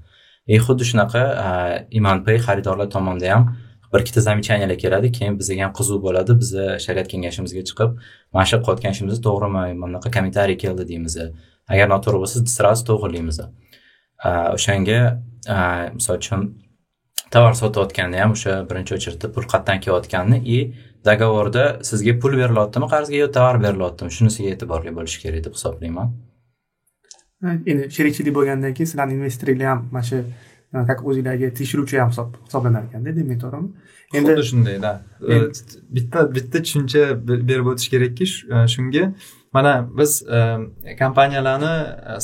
[0.46, 1.22] И xuddi shunaqa
[1.98, 3.44] imanpay xaridorlar tomonida ham
[3.92, 6.38] bir ikkita замечаниялар keladi keyin bizga ham qiziq bo'ladi.
[6.42, 7.90] Biza shariat kengashimizga chiqib
[8.34, 11.18] mana shu qilayotgan ishimiz to'g'rimi mana bunaqa kommentariy keldi deymiz.
[11.72, 13.38] Agar noto'g'ri bo'lsa сразу to'g'irlaymiz
[14.24, 15.00] o'shanga
[15.98, 16.40] misol uchun
[17.34, 20.58] tovar sotayotganda ham o'sha birinchi очередda pul qayerdan kelayotganini и
[21.04, 26.08] договорda sizga pul berilyaptimi qarzga yo tovar berilyaptimi shunisiga e'tiborli bo'lish kerak deb hisoblayman.
[27.70, 30.18] Endi sherikchilik bo'lgandan keyin sizlarni investoringlar ham mana shu
[30.88, 32.10] как o'zinglarga tekshiruvchi ham
[32.46, 33.68] hisoblanar ekanda demak to'g'rimi
[34.18, 34.92] endi xuddi shundayda.
[35.96, 37.02] bitta bitta tushuncha
[37.48, 38.26] berib o'tish kerakki
[38.74, 39.04] shunga
[39.52, 40.12] mana biz
[40.98, 41.74] kompaniyalarni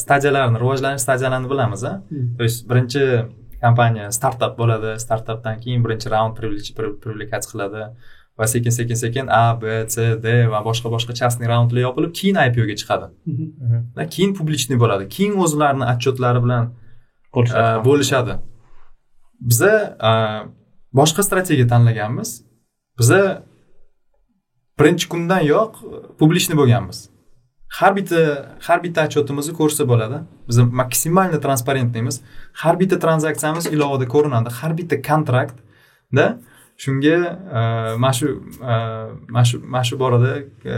[0.03, 2.03] stadiyalarini rivojlanish stadiyalarini bilamiz a?
[2.39, 3.03] То есть birinchi
[3.63, 4.91] kompaniya startap bo'ladi.
[5.05, 6.35] Startapdan keyin birinchi raund
[7.03, 7.83] привлекать qiladi.
[8.39, 12.37] Va sekin sekin sekin a b c d va boshqa boshqa частный raundlar yopilib keyin
[12.49, 13.07] ipoga chiqadi.
[14.15, 15.05] Keyin publichniy bo'ladi.
[15.15, 16.65] Keyin o'zlarini отчетлari bilan
[17.89, 18.35] bo'lishadi.
[19.51, 19.75] Biza
[21.01, 22.31] boshqa strategiya tanlaganmiz.
[22.99, 23.21] Biza
[24.79, 25.73] birinchi kundanyoq
[26.21, 26.99] publichniy bo'lganmiz
[27.69, 28.21] har bitta
[28.67, 30.23] har bitta отчетimizni ko'rsa bo'ladi.
[30.49, 32.21] Biz maksimalniy transparentniymiz
[32.63, 34.51] har bitta tranzaksiyamiz ilovada ko'rinadi.
[34.61, 36.27] Har bitta kontraktda
[36.79, 37.17] shunga
[37.59, 38.27] e, mana shu
[38.73, 38.75] e,
[39.29, 40.33] mana shu mana shu borada
[40.65, 40.75] e,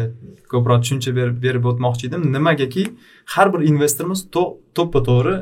[0.53, 1.11] ko'proq tushuncha
[1.45, 2.33] berib o'tmoqchi edim.
[2.33, 2.85] Nimagaki
[3.35, 4.21] har bir investorimiz
[4.77, 5.35] to'ppa to'g'ri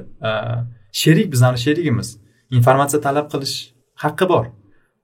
[0.92, 2.08] sherik bizani sherigimiz.
[2.50, 3.56] Informatsiya talab qilish
[4.04, 4.44] haqqi bor.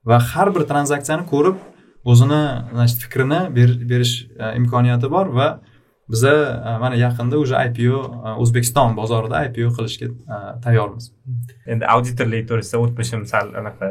[0.05, 1.55] Va har bir tranzaksiyani ko'rib
[2.05, 2.43] o'zini
[2.73, 3.39] значит fikrini
[3.89, 4.27] berish
[4.59, 5.47] imkoniyati bor va
[6.13, 6.33] biza
[6.81, 7.97] mana yaqinda уже ipo
[8.41, 10.07] o'zbekiston bozorida ipo qilishga
[10.65, 11.05] tayyormiz.
[11.71, 13.87] Endi auditorlik to'g'risida o'tmishim sal anaqa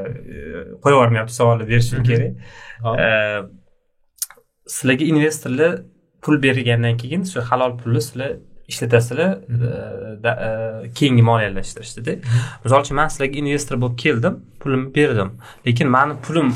[0.82, 2.32] qo'yib yubormayapti savolni berishim kerak.
[4.74, 5.72] Sizlarga investorlar
[6.22, 8.30] pul bergandan keyin shu halol pulni sizlar
[8.72, 9.30] ishlatasizlar
[10.98, 12.12] keyingi moliyalashtirirdada
[12.64, 15.30] misol uchun man sizlarga investor bo'lib keldim pulimni berdim
[15.66, 16.48] lekin mani pulim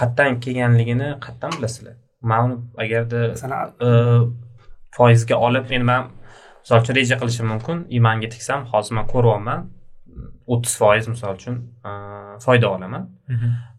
[0.00, 1.94] qayerdan kelganligini qayerdan bilasizlar?
[2.30, 3.20] Man uni agarda
[4.96, 6.10] foizga olib endi man
[6.62, 7.76] misol uchun reja qilishim mumkin.
[7.98, 9.60] Imanga tiksam hozir man ko'ryapman.
[10.52, 11.56] O'ttiz foiz misol uchun
[12.44, 13.08] foyda olaman.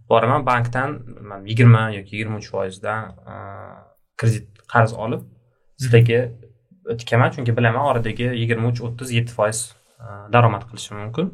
[0.10, 0.90] Boraman bankdan
[1.30, 3.02] man yigirma yoki yigirma uch foizdan
[4.20, 5.24] kredit qarz olib
[5.82, 6.20] sizlarga
[7.02, 7.30] tikaman.
[7.36, 9.60] Chunki bilaman oradagi yigirma uch o'ttiz yetti foiz
[10.34, 11.34] daromad qilishim mumkin.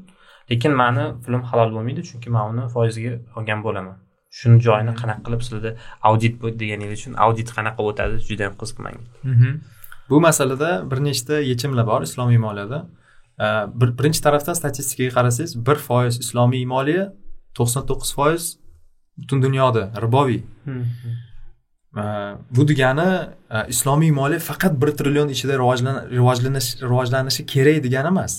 [0.51, 3.97] Lekin mani pulim halol bo'lmaydi chunki man uni foizga olgan bo'laman
[4.39, 5.71] shuni joyini qanaqa qilib sizlarda
[6.09, 9.05] audit deganingiz uchun audit qanaqa o'tadi juda yam qiziq manga
[10.09, 12.79] bu masalada bir nechta yechimlar bor islomiy moliyada
[13.99, 17.05] birinchi tarafdan statistikaga qarasangiz bir foiz islomiy moliya
[17.57, 18.43] to'qson to'qqiz foiz
[19.17, 20.41] butun dunyoda riboviy.
[22.55, 23.09] Bu degani
[23.67, 28.33] islomiy moliya faqat bir trillion ichida rivojlanish rivojlanishi kerak degani emas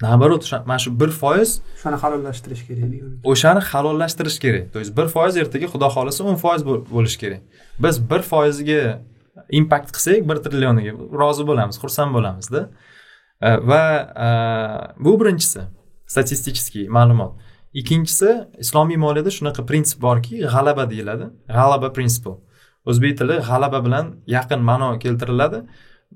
[0.00, 5.36] наоборот mana shu bir foiz o'shani halollashtirish kerak o'shani halollashtirish kerak то есть bir foiz
[5.42, 7.42] ertaga xudo xohlasa o'n foiz bo'lishi kerak
[7.84, 8.82] biz bir foiziga
[9.58, 10.92] impakt qilsak bir trillioniga
[11.22, 12.60] rozi bo'lamiz xursand bo'lamizda
[13.70, 13.82] va
[15.04, 15.60] bu birinchisi
[16.14, 17.32] statistический ma'lumot
[17.80, 18.30] ikkinchisi
[18.64, 21.26] islomiy moliyada shunaqa prinsip borki g'alaba deyiladi
[21.58, 22.32] g'alaba prinsipi
[22.90, 25.58] o'zbek tili g'alaba bilan yaqin ma'no keltiriladi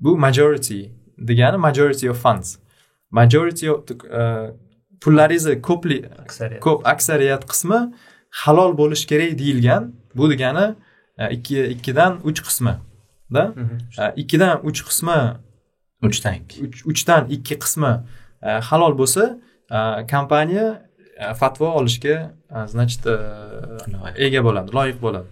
[0.03, 0.79] bu majority
[1.29, 2.49] degani majority of funds
[3.11, 3.79] majority of
[5.01, 6.05] pullaringizni ko'plik
[6.65, 7.79] ko'p aksariyat qismi
[8.43, 9.83] halol bo'lishi kerak deyilgan
[10.15, 10.75] bu degani
[11.31, 12.75] ikki ikkidan uch qismi
[13.35, 13.53] da.
[14.15, 15.19] Ikkidan uch qismi
[16.07, 16.57] uchdan ikki.
[16.91, 17.91] uchdan ikki qismi
[18.69, 19.23] halol bo'lsa
[20.13, 20.67] kompaniya
[21.39, 22.15] fatvo olishga
[22.73, 23.01] значит
[24.25, 25.27] ega bo'ladi loyiq bo'ladi.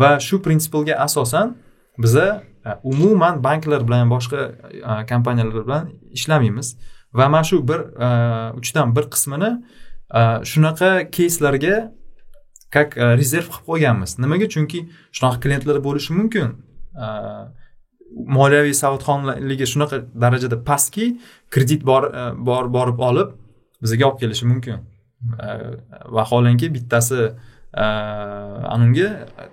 [0.00, 1.56] Va shu prinsipga asosan
[1.98, 2.42] biza
[2.82, 4.40] umuman banklar bilan boshqa
[5.10, 5.84] kompaniyalar bilan
[6.16, 6.68] ishlamaymiz
[7.16, 8.08] va mana shu bir e,
[8.60, 9.50] uchdan bir qismini
[10.14, 11.76] e, shunaqa keyslarga
[12.70, 14.18] как e, rezerv qilib qo'yganmiz.
[14.24, 14.46] Nimaga?
[14.54, 14.80] Chunki
[15.16, 16.48] shunaqa klientlar bo'lishi mumkin.
[18.36, 21.06] Moliyaviy savodxonligi shunaqa darajada pastki
[21.54, 22.02] kredit bor
[22.48, 23.34] bor borib olib
[23.82, 24.78] bizga olib kelishi mumkin.
[26.16, 27.20] Vaholanki bittasi
[28.74, 29.08] anunga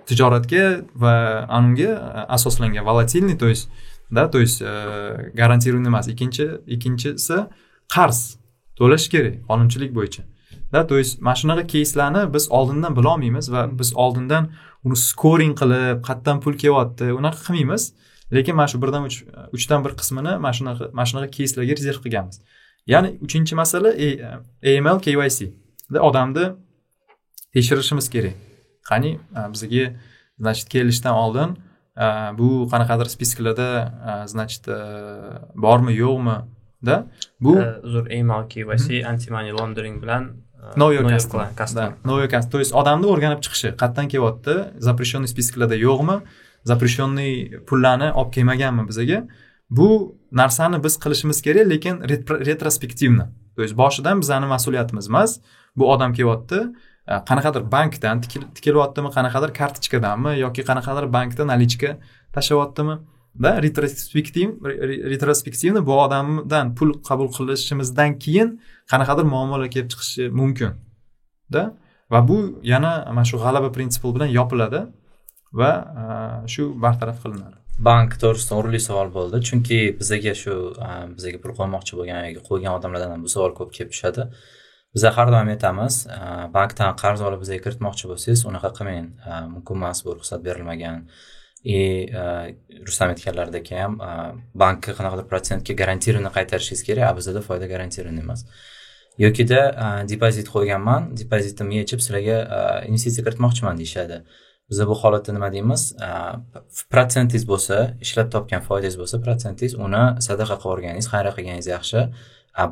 [0.08, 0.64] tijoratga
[1.02, 1.14] va
[1.58, 1.90] anunga
[2.36, 3.68] asoslangan volatilniy то есть
[4.10, 6.08] да то есть э, гарантированный emas.
[6.08, 7.46] Ikkinchi ikkinchisi
[7.94, 8.38] qarz.
[8.78, 10.22] To'lash kerak qonunchilik bo'yicha.
[10.72, 14.52] Да то есть mana shunaqa keyslarni biz oldindan bilolmaymiz va biz oldindan
[14.84, 17.92] uni skoring qilib qayerdan pul kelyapti unaqa qilmaymiz.
[18.32, 19.18] Lekin mana shu birdan uch
[19.56, 22.36] uchdan bir qismini mana shunaqa mana shunaqa keyslarga rezerv qilganmiz.
[22.92, 23.90] Ya'ni uchinchi masala
[24.74, 25.16] aml kyc
[26.08, 26.46] odamni
[27.54, 28.34] tekshirishimiz kerak.
[28.90, 29.84] Qani e, bizga
[30.38, 31.56] значит kelishdan oldin
[32.38, 33.68] bu qanaqadir spisklarda
[34.26, 34.66] значит
[35.54, 36.36] bormi yo'qmi
[36.86, 37.06] da
[37.40, 37.52] bu
[37.86, 40.22] uzr email kyc anti money laundering bilan
[40.74, 41.48] know your customer
[42.02, 44.54] know your customer то есть odamni o'rganib chiqishi qayerdan kelyapti.
[44.88, 46.16] Запрещенный spisklarda yo'qmi
[46.64, 47.32] запрещенный
[47.68, 49.18] pullarni olib kelmaganmi bizaga
[49.70, 49.88] bu
[50.32, 51.94] narsani biz qilishimiz kerak lekin
[52.50, 53.26] retrospektivno
[53.56, 55.40] то есть boshidan bizani mas'uliyatimiz emas.
[55.76, 56.58] Bu odam kelyapti
[57.06, 58.20] Э, qanaqadir bankdan
[58.56, 61.90] tikilyaptimi qanaqadir kartochkadanmi yoki qanaqadir bankda nalichka
[62.36, 62.94] tashlayaptimi
[63.44, 64.48] va retrospektiv
[65.12, 68.48] retrospektivni bu odamdan pul qabul qilishimizdan keyin
[68.92, 70.72] qanaqadir muammolar kelib chiqishi mumkin.
[72.12, 72.38] Va bu
[72.72, 74.80] yana mana shu g'alaba prinsipi bilan yopiladi
[75.60, 77.56] va e, shu bartaraf qilinadi.
[77.88, 79.36] Bank to'g'risida o'rinli savol bo'ldi.
[79.48, 80.54] Chunki bizaga shu
[80.86, 84.22] e, bizaga pul qo'ymoqchi bo'lgan yoki qo'ygan odamlardan ham bu savol ko'p kelib tushadi.
[84.94, 85.94] Biza har doim aytamiz
[86.56, 89.08] bankdan qarz olib bizga kiritmoqchi bo'lsangiz unaqa qilmang.
[89.54, 91.06] Mumkin emas bu ruxsat berilmagan.
[91.64, 92.54] И e,
[92.86, 94.08] rustam aytganlaridek ham e,
[94.62, 98.44] bankka qanaqadir protsentga garantированный qaytarishingiz kerak a bizada foyda garantированный emas.
[99.24, 101.14] Yokida e, depozit qo'yganman.
[101.20, 102.36] Depozitimni yechib sizlarga
[102.90, 104.20] investitsiya kiritmoqchiman deyishadi.
[104.70, 105.82] Biza bu holatda nima deymiz?
[106.92, 112.00] Protsentingiz bo'lsa ishlab topgan foydangiz bo'lsa protsentingiz uni sadaqa qilib yuborganingiz xayriya qilganingiz yaxshi.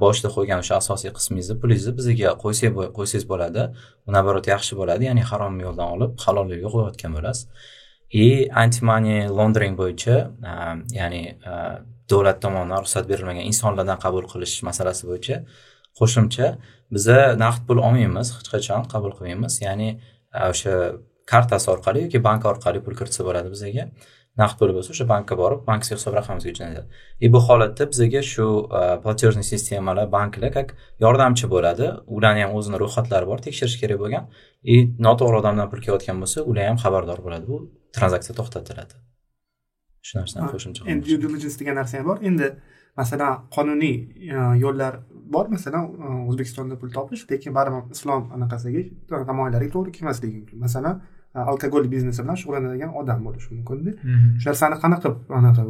[0.03, 3.62] Boshida qo'ygan o'sha asosiy qismingizni pulingizni bizga qo'ysangiz bo'ladi.
[4.05, 7.47] Bu наоборот yaxshi bo'ladi ya'ni harom yo'ldan olib halol yo'lga qo'yayotgan bo'lasiz.
[8.12, 10.16] И anti money laundering bo'yicha
[11.01, 11.22] ya'ni
[12.11, 15.37] davlat tomonidan ruxsat berilmagan insonlardan qabul qilish masalasi bo'yicha
[15.99, 16.47] qo'shimcha
[16.95, 19.53] biza naqd pul olmaymiz hech qachon qabul qilmaymiz.
[19.66, 19.89] Ya'ni
[20.53, 20.74] o'sha
[21.33, 23.85] kartasi orqali yoki bank orqali pul kiritsa bo'ladi bizaga
[24.41, 26.87] naqd puli bo'lsa o'sha bankka borib bankovskiy hisob raqamimizga jo'natadi
[27.24, 28.47] и bu holatda bizaga shu
[29.05, 30.68] платежный sistemalar banklar как
[31.05, 31.87] yordamchi bo'ladi.
[32.16, 34.24] Ularni ham o'zini ro'yxatlari bor tekshirish kerak bo'lgan.
[34.72, 34.74] И
[35.07, 37.45] noto'g'ri odamdan pul kelayotgan bo'lsa ular ham xabardor bo'ladi.
[37.51, 37.57] Bu
[37.97, 38.95] tranzaksiya to'xtatiladi.
[40.07, 42.18] Shu narsani qo'shimcha endi due diligence degan narsa ham bor.
[42.28, 42.47] Endi
[43.01, 43.97] masalan qonuniy
[44.64, 44.93] yo'llar
[45.35, 45.47] bor.
[45.57, 45.83] Masalan
[46.30, 48.80] o'zbekistonda pul topish lekin baribir islom anaqasiga
[49.30, 50.59] tamoyillariga to'g'ri kelmasligi mumkin.
[50.66, 50.95] Masalan
[51.35, 53.93] alkogol biznesi bilan shug'ullanadigan odam bo'lishi mumkinda
[54.41, 55.09] shu narsani qanaqa
[55.41, 55.62] anaqa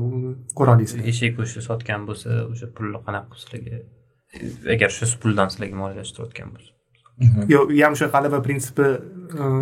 [0.58, 3.76] ko'ra olasizlar eshak go'shti sotgan bo'lsa o'sha pulni qanaqa sizlarga
[4.74, 6.70] agar shu puldan sizlarga moliyalashtirayotgan bo'lsa.
[7.54, 8.88] Yo'q u ham o'sha g'alaba prinsipi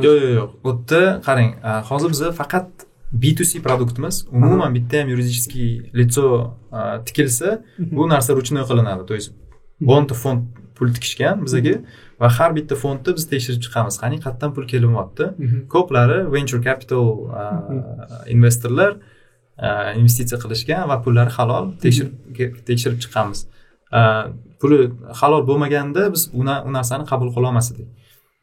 [0.07, 1.51] yo'q yo'q yo'q u yerda qarang
[1.91, 2.69] hozir biza faqat
[3.23, 5.71] b to c produktimiz umuman bitta ham yuridический
[6.01, 6.25] лицо
[7.07, 7.49] tikilsa
[7.97, 9.03] bu narsa ручной qilinadi.
[9.11, 9.31] То есть
[9.81, 10.41] bironta fond
[10.77, 11.75] pul tikishgan bizaga
[12.21, 13.95] va har bitta fondni biz tekshirib chiqamiz.
[14.03, 15.25] Qani qayerdan pul kelyapti.
[15.75, 17.07] Ko'plari venture capital
[18.35, 18.93] investorlar
[20.03, 22.13] investitsiya qilishgan va pullari halol tekshirib
[22.69, 23.39] tekshirib chiqamiz.
[24.61, 24.79] Puli
[25.21, 26.45] halol bo'lmaganda biz u
[26.77, 27.89] narsani qabul qilolmas edik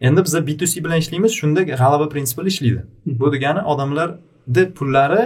[0.07, 2.81] endi biza b c bilan ishlaymiz shunda g'alaba prinsipida ishlaydi.
[3.19, 5.23] Bu degani odamlarni pullari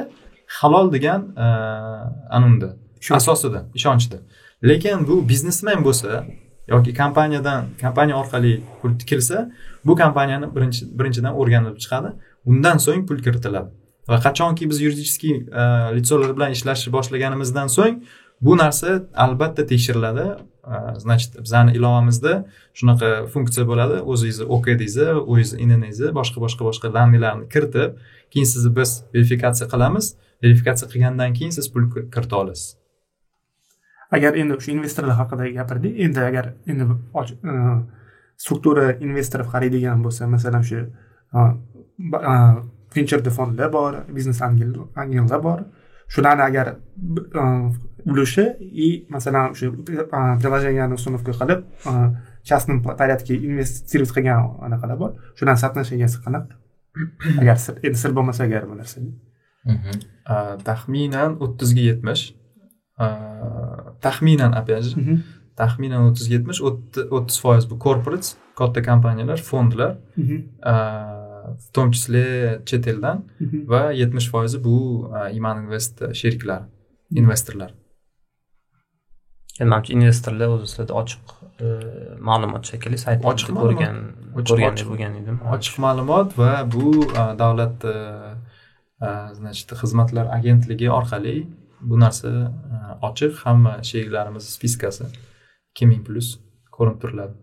[0.60, 1.22] halol degan
[2.38, 2.70] anunda
[3.20, 4.18] asosida ishonchda.
[4.70, 6.10] Lekin bu biznesmen bo'lsa
[6.68, 9.52] yoki kompaniyadan kompaniya orqali pul kirsa
[9.86, 12.10] bu kompaniyani birinchi birinchidan o'rganilib chiqadi.
[12.46, 13.70] Undan so'ng pul kiritiladi.
[14.10, 15.64] Va qachonki biz yuridicheskiy e,
[15.98, 18.02] litsolar bilan ishlashni boshlaganimizdan so'ng
[18.42, 20.26] bu narsa albatta tekshiriladi.
[20.72, 22.34] E, значит bizani ilovamizda
[22.74, 24.02] shunaqa funksiya bo'ladi.
[24.12, 27.98] O'zingizni okdingizni o'zingizni inningizni boshqa boshqa boshqa данныйlarni kiritib
[28.32, 30.16] keyin sizni biz verifikatsiya qilamiz.
[30.44, 32.81] Verifikatsiya qilgandan keyin siz pul kirita olasiz.
[34.12, 36.84] Agar endi o'sha investorlar haqida gapirdik endi agar endi
[37.52, 37.54] e,
[38.44, 40.82] struktura investor qaraydigan bo'lsa masalan o'sha
[41.38, 41.40] e,
[42.32, 42.36] e,
[42.96, 45.60] venture fondlar bor biznes angellar bor
[46.14, 46.76] shularni agar
[48.12, 48.46] ulushi
[48.86, 49.68] и masalan o'sha
[50.42, 51.60] приложениyani установка qilib
[52.44, 56.54] частном порядке инвестировать qilgan anaqalar bor shularni соотношенияsi qanaqa?
[57.42, 59.02] Agar endi sir bo'lmasa agar bu narsa.
[60.68, 62.24] Taxminan o'ttizga yetmish.
[64.06, 64.96] Taxminan опять же.
[65.62, 66.62] Taxminan o'ttiz yetmish
[67.18, 68.30] o'ttiz foiz bu corporate
[68.60, 69.92] katta kompaniyalar fondlar
[71.66, 72.24] в том числе
[72.66, 73.18] chet eldan
[73.72, 74.78] va yetmish foizi bu
[75.38, 76.66] iman invest sheriklari
[77.22, 77.72] investorlar
[79.60, 81.24] manimcha investorlar o'zi sizlarda ochiq
[82.30, 83.98] ma'lumot shekilli saytda ochiq ko'rgan
[84.38, 86.86] ko'rgandek bo'lgan edim ochiq ma'lumot va bu
[87.44, 87.78] davlat
[89.40, 91.36] значит xizmatlar agentligi orqali
[91.90, 92.30] bu narsa
[93.08, 95.06] ochiq hamma sheriklarimiz spiskasi.
[95.72, 96.36] Ikki ming plyus
[96.76, 97.34] ko'rinib turiladi.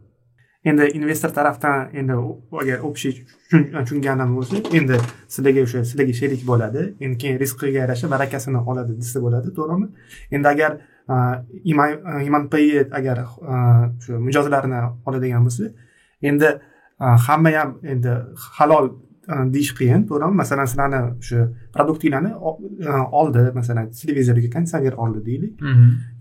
[0.65, 2.15] Endi investor tarafdan endi
[2.61, 4.97] agar общий tushunganim bo'lsa endi
[5.35, 6.83] sizlarga o'sha sizlarga sherik bo'ladi.
[7.01, 9.89] Endi keyin riskiga yarasha barakasini oladi desa bo'ladi to'g'rimi?
[10.35, 10.73] Endi agar
[11.65, 12.49] iman
[12.99, 13.19] agar
[14.05, 15.71] shu mijozlarni oladigan bo'lsa
[16.23, 16.49] endi
[16.99, 18.13] hamma ham endi
[18.59, 18.87] halol
[19.29, 21.41] deyish qiyin to'g'rimi masalan sizlarni o'sha
[21.75, 22.31] produktinglarni
[23.21, 25.53] oldi masalan televizorga konditsioner oldi deylik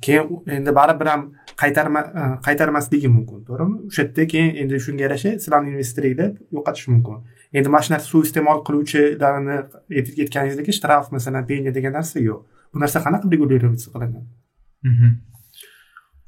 [0.06, 1.24] keyin endi baribir ham
[1.62, 2.02] qaytarma
[2.48, 7.18] qaytarmasligi mumkin to'g'rimi o'sha yerda keyin endi shunga yarasha sizlarni investoringlar yo'qotishi mumkin
[7.58, 9.58] endi mana shu narsa suiiste'mol qiluvchilarni
[10.02, 12.42] aytganingizdek shtraf masalan penya degan narsa yo'q
[12.74, 14.26] bu narsa qanaqa regulirovаться qilingan.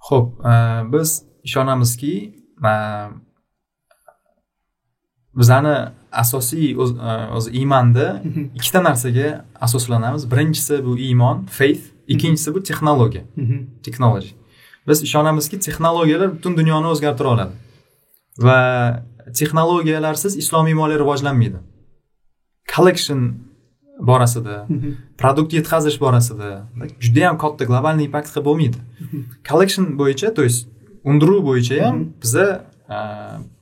[0.07, 0.53] Xo'p, e,
[0.93, 1.09] biz
[1.47, 2.13] ishonamizki,
[5.39, 5.75] bizani
[6.11, 8.05] asosiy o'z- e, o'zi iymonda
[8.57, 10.23] ikkita narsaga asoslanamiz.
[10.31, 13.23] Birinchisi bu iymon, faith, ikkinchisi bu texnologiya,
[13.83, 14.29] technology.
[14.87, 17.53] Biz ishonamizki, texnologiyalar butun dunyoni o'zgartira oladi.
[18.45, 18.59] Va
[19.39, 21.59] texnologiyalarsiz islomiy moliya rivojlanmaydi.
[22.75, 23.33] Collection
[23.99, 24.67] borasida,
[25.17, 26.49] produkt yetkazish borasida
[27.03, 28.77] juda yam katta globalniy impact qilib bo'lmaydi
[29.49, 30.61] collection bo'yicha то есть
[31.09, 32.45] undiruv bo'yicha ham biza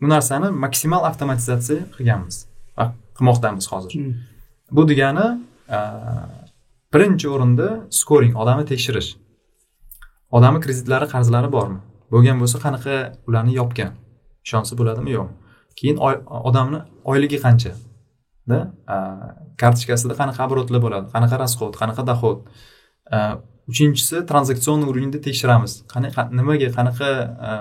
[0.02, 2.38] bu narsani maksimal avtomatizatsiya qilganmiz.
[2.78, 2.86] Va
[3.18, 3.92] qilmoqdamiz hozir.
[4.72, 5.26] Bu degani
[5.78, 5.80] e,
[6.94, 7.68] birinchi o'rinda
[8.00, 9.10] scoring odamni tekshirish.
[10.38, 11.80] Odamni kreditlari qarzlari bormi?
[12.14, 12.96] Bo'lgan bo'lsa qanaqa
[13.28, 13.92] ularni yopgan?
[14.48, 15.12] Ishonsa bo'ladimi?
[15.18, 15.36] Yo'qmi
[15.80, 15.98] keyin
[16.50, 16.80] odamni
[17.12, 17.74] oyligi qancha?
[18.50, 18.60] Da
[19.62, 21.12] kartochkasida qanaqa оборотlar bo'ladi?
[21.16, 22.38] Qanaqa расход qanaqa доход
[23.72, 25.72] uchinchisi tranzaksion уровеньda tekshiramiz.
[25.94, 27.10] Qani qa- nimaga qanaqa
[27.50, 27.52] a,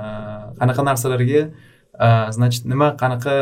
[0.60, 1.40] qanaqa narsalarga
[2.06, 3.34] a, значит nima qanaqa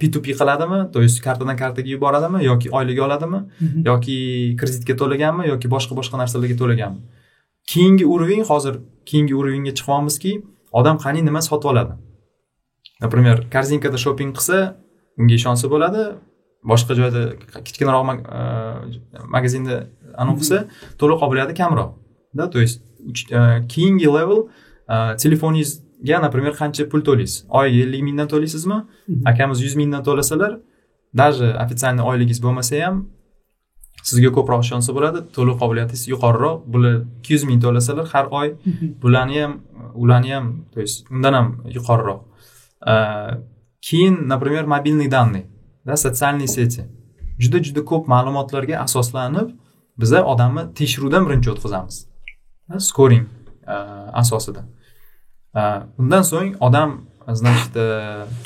[0.00, 0.78] p2p qiladimi?
[0.92, 2.44] То есть kartadan kartaga yuboradimi?
[2.44, 3.40] Yoki oylik oladimi?
[3.90, 4.16] Yoki
[4.60, 5.42] kreditga to'laganmi?
[5.52, 7.00] Yoki boshqa boshqa narsalarga to'laganmi?
[7.70, 8.74] Keyingi уровень hozir
[9.08, 10.32] keyingi уровеньga chiqyapmizki
[10.78, 11.92] odam qani nima sotib oladi?
[13.04, 14.56] Например korzinkada shopping qilsa
[15.20, 16.02] unga ishonsa bo'ladi.
[16.70, 17.22] Boshqa joyda
[17.66, 18.40] kichkinaroq mag- e,
[19.34, 19.74] magazinda
[20.22, 20.58] anavi qilsa
[21.00, 21.90] to'lov qobiliyati kamroq.
[22.38, 22.82] Да то есть
[23.30, 23.40] e,
[23.72, 24.38] keyingi level
[24.94, 27.46] e, telefoningizga например qancha pul to'laysiz?
[27.58, 28.78] Oyiga ellik mingdan to'laysizmi?
[29.30, 30.52] Akamiz yuz mingdan to'lasalar
[31.12, 32.96] даже официальный oyligingiz bo'lmasa ham
[34.08, 38.48] sizga ko'proq ishonsa bo'ladi to'lov qobiliyatingiz yuqoriroq bular ikki yuz ming to'lasalar har oy
[39.02, 39.52] bularni ham
[40.02, 41.46] ularni ham то есть undan ham
[41.76, 42.20] yuqoriroq.
[42.86, 43.40] Э,
[43.80, 45.46] keyin например мобильный данный
[45.84, 46.82] да социальные сети.
[47.38, 49.48] Juda juda ko'p ma'lumotlarga asoslanib
[50.00, 52.06] biza odamni tekshiruvdan birinchi o'tkazamiz.
[52.78, 53.26] Scoring
[53.66, 53.74] e,
[54.22, 54.64] asosida.
[55.56, 55.62] E,
[56.00, 56.90] undan so'ng odam
[57.40, 57.88] значит e,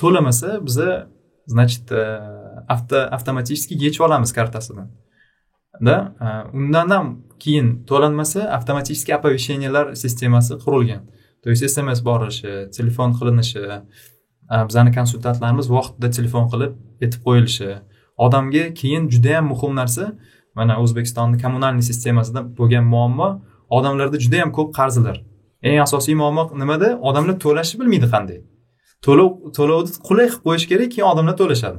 [0.01, 0.89] to'lamasa biza
[1.47, 1.93] значит
[2.69, 4.91] avto avtomatически yechib olamiz kartasidan.
[5.81, 5.97] Да
[6.53, 7.07] undan ham
[7.39, 11.03] keyin to'lanmasa avtomatически оповещениялар sistemasi qurilgan.
[11.43, 13.63] То есть sms borishi telefon qilinishi
[14.69, 16.73] bizani konsultantlarimiz vaqtida telefon qilib
[17.03, 17.71] aytib qo'yilishi.
[18.25, 20.05] Odamga keyin juda yam muhim narsa
[20.59, 23.29] mana o'zbekistonni kommunalniy sistemasida bo'lgan muammo
[23.77, 25.17] odamlarda juda yam ko'p qarzlar
[25.69, 26.89] eng asosiy muammo nimada?
[27.09, 28.39] Odamlar to'lashni bilmaydi qanday.
[29.07, 31.79] To'lov to'lovni qulay qilib qo'yish kerak keyin odamlar to'lashadi.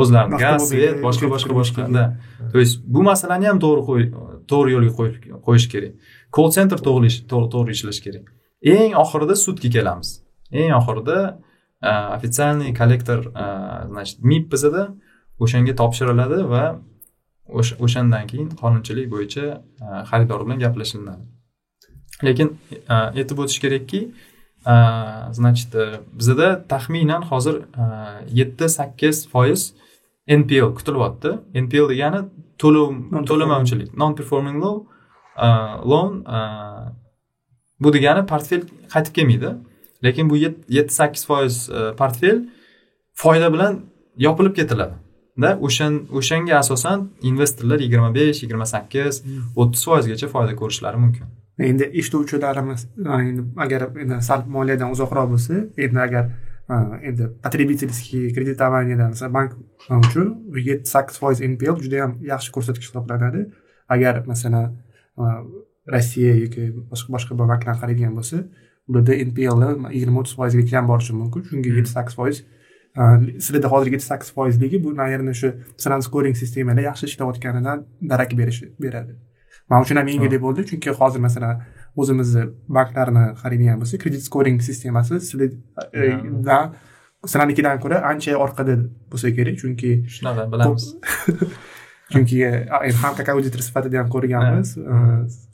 [0.00, 1.82] O'zlarini gaz svet boshqa boshqa boshqa.
[1.96, 2.04] да
[2.52, 4.04] то есть bu masalani ham to'g'ri
[4.50, 4.92] to'g'ri yo'lga
[5.46, 5.92] qo'yish kerak.
[6.36, 8.24] Call center to'g'ri ish- to'g'ri to'g'ri ishlash kerak.
[8.74, 10.08] Eng oxirida sudga kelamiz.
[10.60, 11.18] Eng oxirida
[11.82, 14.82] официальный kollektor a, значит mib bizada
[15.40, 16.64] o'shanga topshiriladi va
[17.84, 19.44] o'shandan keyin qonunchilik bo'yicha
[19.84, 21.22] a, xaridor bilan gaplashilinadi
[22.26, 22.48] lekin
[22.88, 24.00] a, aytib o'tish kerakki
[24.72, 24.74] a,
[25.38, 25.70] значит
[26.18, 27.56] bizada taxminan hozir
[28.40, 29.60] yetti sakkiz foiz
[30.40, 31.30] npl kutilyapti.
[31.64, 32.20] Npl degani
[32.62, 32.88] to'lov
[33.28, 34.78] to'lamavchilik non performing loan
[35.90, 36.12] loan
[37.82, 39.50] bu degani portfel qaytib kelmaydi.
[40.04, 42.36] Lekin bu yet- yetti sakkiz foiz e, portfel
[43.22, 43.72] foyda bilan
[44.26, 44.94] yopilib ketiladi
[45.42, 49.22] da o'shan o'shanga asosan investorlar yigirma besh yigirma sakkiz
[49.60, 51.26] o'ttiz foizgacha foyda ko'rishlari mumkin.
[51.70, 52.86] Endi eshituvchilarimiz
[53.16, 55.54] endi agar endi sal moliyadan uzoqroq bo'lsa
[55.86, 56.24] endi agar
[57.08, 59.50] endi потребительский кредитованиеdan masalan bank
[60.06, 60.28] uchun
[60.68, 63.40] yetti sakkiz foiz npl juda yam yaxshi ko'rsatkich hisoblanadi.
[63.94, 64.66] Agar masalan
[65.94, 68.36] rossiya yoki boshqa boshqa banklarni qaraydigan bo'lsa
[68.88, 69.60] ularda npl
[69.96, 71.40] yigirma o'ttiz foizgacha ham borishi mumkin.
[71.48, 72.36] Chunki yetti sakkiz foiz
[72.96, 78.72] sizlarda hozir yetti sakkiz foizligi bu naверное shu sizlarni scoring sistemalar yaxshi ishlayotganidan darak berishi
[78.82, 79.12] beradi.
[79.70, 80.66] Man uchun ham yengillik bo'ldi.
[80.70, 81.62] Chunki hozir masalan
[81.96, 82.44] o'zimizni
[82.76, 86.74] banklarni qaraydigan bo'lsak kredit scoring sistemasi sizlardan
[87.26, 88.74] sizlarnikidan ko'ra ancha orqada
[89.12, 89.56] bo'lsa kerak.
[89.62, 90.84] Chunki shunaqa bilamiz
[92.12, 94.68] chunki endi ham auditor sifatida ham ko'rganmiz.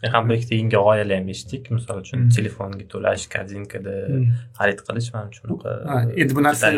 [0.02, 1.70] Men ham bir ikkita yangi g'oyalar ham eshitdik.
[1.76, 2.28] Misol uchun Mm.
[2.36, 4.26] telefonga to'lash korzinkada Mm.
[4.59, 5.70] xarid qilish mana shunaqa
[6.22, 6.72] endi bu narsa-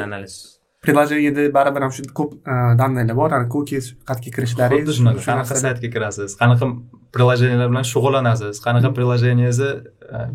[0.86, 2.30] приложениеda baribir ham shu ko'p
[2.80, 3.30] данныйlar bor.
[3.38, 5.20] Ana cookies qayerga kirishlaringiz xuddi shunaqa.
[5.24, 6.30] shu qanaqa saytga kirasiz?
[6.42, 6.66] Qanaqa
[7.14, 8.54] приложениялар bilan shug'ullanasiz?
[8.66, 9.70] Qanaqa приложениеңizni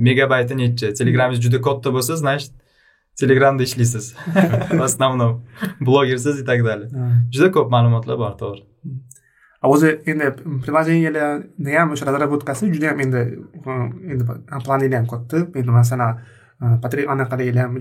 [0.07, 0.87] megabayti nechi?
[0.99, 2.51] Telegramingiz juda katta bo'lsa значит
[3.21, 4.05] telegramda ishlaysiz.
[4.79, 5.31] В основном.
[5.87, 6.87] Blogersiz и так далее.
[7.33, 8.61] Juda ko'p ma'lumotlar bor to'g'ri
[9.71, 10.25] o'zi endi
[10.65, 13.21] приложениyalarni ham o'sha разработкасы juda ham endi
[14.13, 14.23] endi
[14.65, 16.11] planinglar ham katta endi masalan
[16.63, 17.77] uh, patri- anaqalar ham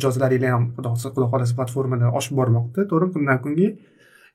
[0.54, 3.68] ham xudo xohlasa platformada oshib bormoqda to'g'rimi kundan kunga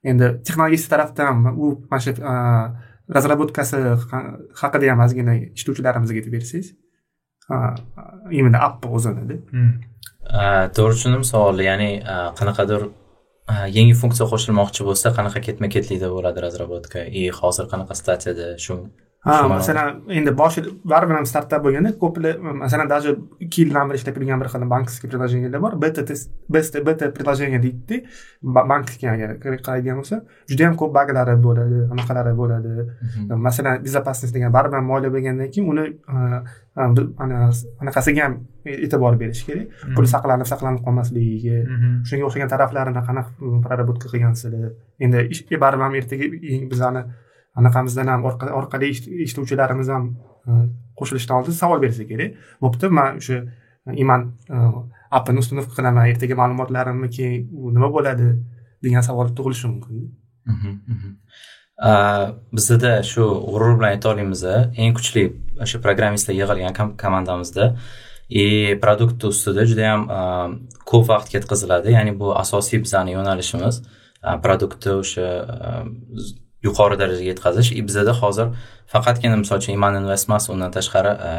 [0.10, 2.12] endi texnologist tarafdan u mana shu
[3.16, 3.78] разработкасы
[4.62, 6.68] haqida ham ozgina eshituvchilarimizga aytib bersangiz
[8.40, 9.36] именно app o'zinida
[10.76, 11.92] to'g'ri tushundim savolni ya'ni
[12.40, 12.82] qanaqadir
[13.48, 18.76] Э, yangi funksiya qo'shilmoqchi bo'lsa qanaqa ketma ketlikda bo'ladi разработка и hozir qanaqa stadiyada shu
[19.26, 19.88] ha masalan
[20.18, 23.10] endi boshida baribir ham startap bo'lganda ko'plar masalan даже
[23.46, 26.30] ikki yildan beri ishlab kelgan bir xil bankovskiy приложениялар bor beta test
[26.88, 27.98] beta приложение deydida
[28.56, 29.30] ba- bankga agar
[29.66, 30.18] qaraydigan bo'lsa
[30.50, 32.72] juda yam ko'p baglari bo'ladi anaqalari bo'ladi
[33.48, 36.40] masalan безопасность degan baribir ham moliya bo'lgandan keyin uni uh,
[36.78, 37.52] uh,
[37.82, 38.34] anaqasiga ham
[38.86, 41.92] e'tibor berish kerak pul saqlanib saqlanib qolmasligiga Mhm.
[42.08, 43.32] shunga o'xshagan taraflarini qanaqa
[43.66, 44.70] проработка qilgansizlar
[45.06, 45.18] endi
[45.64, 46.26] baribir ham ertaga
[46.72, 47.02] bizani
[47.60, 48.92] anaqamizdan ham orqa- orqali
[49.26, 50.10] eshituvchilarimiz ham
[50.48, 50.52] e,
[51.00, 52.38] qo'shilishdan oldin savol bersa kerak.
[52.64, 54.64] Bo'pti man o'sha e, iman e,
[55.20, 58.32] appini установка qilaman ertaga ma'lumotlarimni keyin u nima bo'ladi
[58.84, 60.10] degan savol tug'ilishi mumkin.
[60.54, 61.16] Mhm, mhm.
[62.58, 64.44] bizada shu g'urur bilan ayta olamiz
[64.84, 65.24] eng kuchli
[65.64, 67.66] o'sha programmistlar yig'ilgan komandamizda.
[68.30, 70.02] И produkt ustida juda yam
[70.90, 73.80] ko'p vaqt ketkaziladi ya'ni bu asosiy bizani yo'nalishimiz.
[74.44, 75.28] Produktni o'sha
[76.64, 77.72] yuqori darajaga yetkazish.
[77.72, 78.48] И bizada hozir
[78.94, 81.32] faqatgina misol uchun iman invest emas undan tashqari e,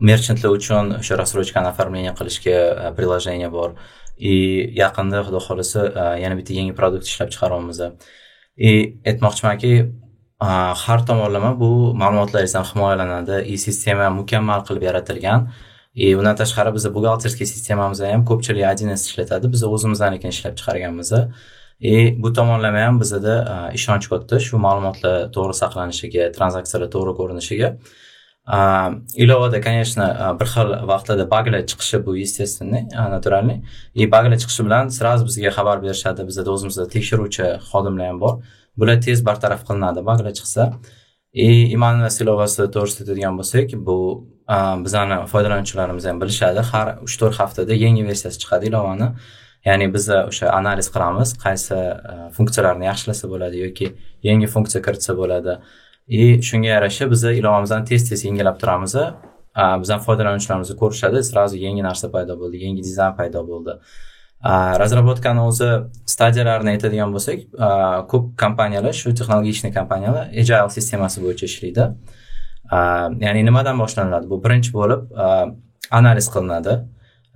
[0.00, 3.70] merchantlar uchun o'sha рассрочкаni оформление qilishga e, приложение bor.
[4.16, 4.34] И
[4.82, 7.80] yaqinda xudo xohlasa e, yana bitta yangi produkt ishlab chiqaryapmiz.
[8.56, 8.70] И
[9.10, 9.72] aytmoqchimanki
[10.40, 11.70] har tomonlama bu
[12.02, 13.36] ma'lumotlaringiz ham himoyalanadi.
[13.52, 15.48] И sistema mukammal qilib yaratilgan.
[15.96, 21.10] И undan tashqari bizni buxgalterskiy sistemamizni ham ko'pchilik один s ishlatadi biz o'zimizdanikini ishlab chiqarganmiz.
[21.80, 23.34] И bu tomonlama ham bizada
[23.70, 27.68] e, ishonch katta shu ma'lumotlar to'g'ri saqlanishiga tranzaksiyalar to'g'ri ko'rinishiga.
[28.56, 28.58] E,
[29.24, 30.04] ilovada конечно
[30.40, 33.58] bir xil vaqtlarda baglar chiqishi bu естественный a, naturalniy
[33.94, 36.20] и baglar chiqishi bilan сразу bizga xabar berishadi.
[36.30, 38.34] Bizada o'zimizda tekshiruvchi xodimlar ham bor.
[38.78, 40.72] Bular tez bartaraf qilinadi baglar chiqsa.
[41.32, 43.98] И iman va ilovasi to'g'risida aytadigan bo'lsak bu
[44.84, 46.60] bizani foydalanuvchilarimiz ham bilishadi.
[46.70, 49.08] Har uch to'rt haftada yangi versiyasi chiqadi ilovani.
[49.66, 53.86] Ya'ni biz o'sha analiz qilamiz qaysi e, funksiyalarni yaxshilasa bo'ladi yoki
[54.28, 55.58] yangi funksiya kiritsa bo'ladi.
[56.08, 58.94] И shunga yarasha biz ilovamizni tez tez yangilab turamiz.
[58.96, 63.72] E, bizdan foydalanuvchilarimiz ko'rishadi сразу yangi narsa paydo bo'ldi yangi dizayn paydo bo'ldi.
[64.44, 65.70] E, A, o'zi
[66.14, 67.38] stadiyalarini aytadigan bo'lsak
[68.12, 71.84] ko'p kompaniyalar shu texnologichniy kompaniyalar agile sistemasi bo'yicha ishlaydi.
[72.76, 72.78] A,
[73.26, 74.30] ya'ni nimadan boshlanadi?
[74.32, 75.00] Bu birinchi bo'lib
[75.98, 76.74] analiz qilinadi.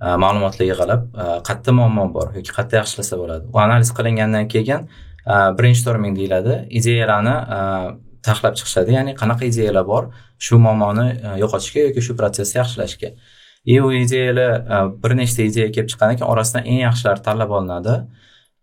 [0.01, 1.01] Э, ma'lumotlar yig'ilib
[1.47, 3.43] qayerda э, muammo bor yoki qayerda yaxshilasa bo'ladi.
[3.53, 4.87] U analiz qilingandan keyin
[5.33, 6.55] э, brainstorming deyiladi.
[6.79, 7.35] Ideyalarni
[8.25, 8.95] tahlab chiqishadi.
[8.97, 10.09] Ya'ni qanaqa ideyalar bor
[10.45, 13.13] shu muammoni e, yo'qotishga yoki shu protsessni yaxshilashga.
[13.65, 17.95] И u ideyalar e, bir nechta ideya kelib chiqqandan keyin orasidan eng yaxshilari tanlab olinadi.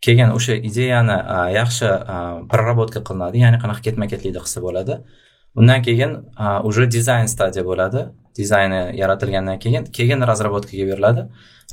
[0.07, 1.19] Keyin o'sha ideyani
[1.59, 2.19] yaxshi a,
[2.51, 3.43] проработка qilinadi.
[3.45, 5.01] Ya'ni qanaqa ketma ketlikda qilsa bo'ladi.
[5.59, 6.13] Undan keyin
[6.69, 8.01] уже dizayn stadiya bo'ladi.
[8.39, 11.23] Dizayni yaratilgandan keyin keyin разработкаga beriladi.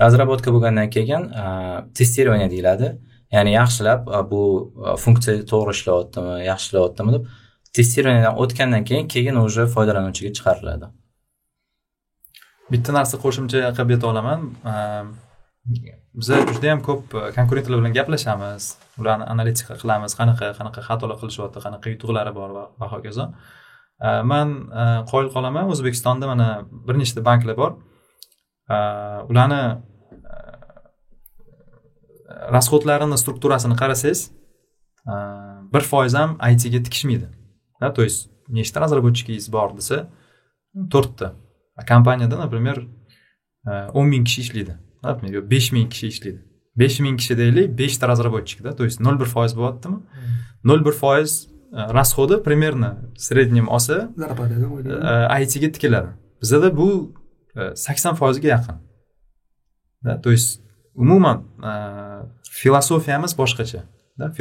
[0.04, 1.46] Разработка bo'lgandan keyin a,
[2.54, 2.88] deyiladi.
[3.36, 4.42] Ya'ni yaxshilab bu
[5.04, 7.24] funksiya to'g'ri ishlayaptimi yaxshi ishlayaptimi deb
[7.76, 10.86] testirованиеdan o'tgandan keyin keyin уже foydalanuvchiga chiqariladi.
[12.72, 14.40] Bitta narsa qo'shimcha qilib ayta olaman.
[16.20, 17.04] Biza juda yam ko'p
[17.38, 18.64] konkurentlar bilan gaplashamiz.
[19.02, 20.12] Ularni analitika qilamiz.
[20.20, 23.26] Qanaqa qanaqa xatolar qilishyapti qanaqa yutuqlari bor va hokazo.
[24.02, 24.50] Man
[25.12, 26.48] qoyil qolaman o'zbekistonda mana
[26.88, 27.72] bir nechta banklar bor
[29.32, 29.62] ularni
[32.56, 34.32] расходlarini strukturasini qarasangiz
[35.74, 37.28] bir foiz ham itga tikishmaydi
[37.96, 40.08] то есть nechta разработчикingiz bor desa
[40.94, 41.28] to'rtta
[41.92, 42.78] kompaniyada например
[43.94, 44.74] o'n ming kishi ishlaydi
[45.04, 46.40] например yo besh ming kishi ishlaydi
[46.82, 50.00] besh ming kishi deylik beshta разработчикda то есть nol bir foiz bo'lyaptimi
[50.64, 51.32] nol bir foiz
[51.72, 54.10] расходы примерно среднем olsa
[55.42, 56.10] itga tikiladi
[56.42, 57.14] bizada bu
[57.76, 58.78] sakson foizga yaqin
[60.02, 60.62] да то есть
[60.96, 61.44] umuman
[62.52, 63.82] filosofiyamiz boshqacha
[64.18, 64.32] да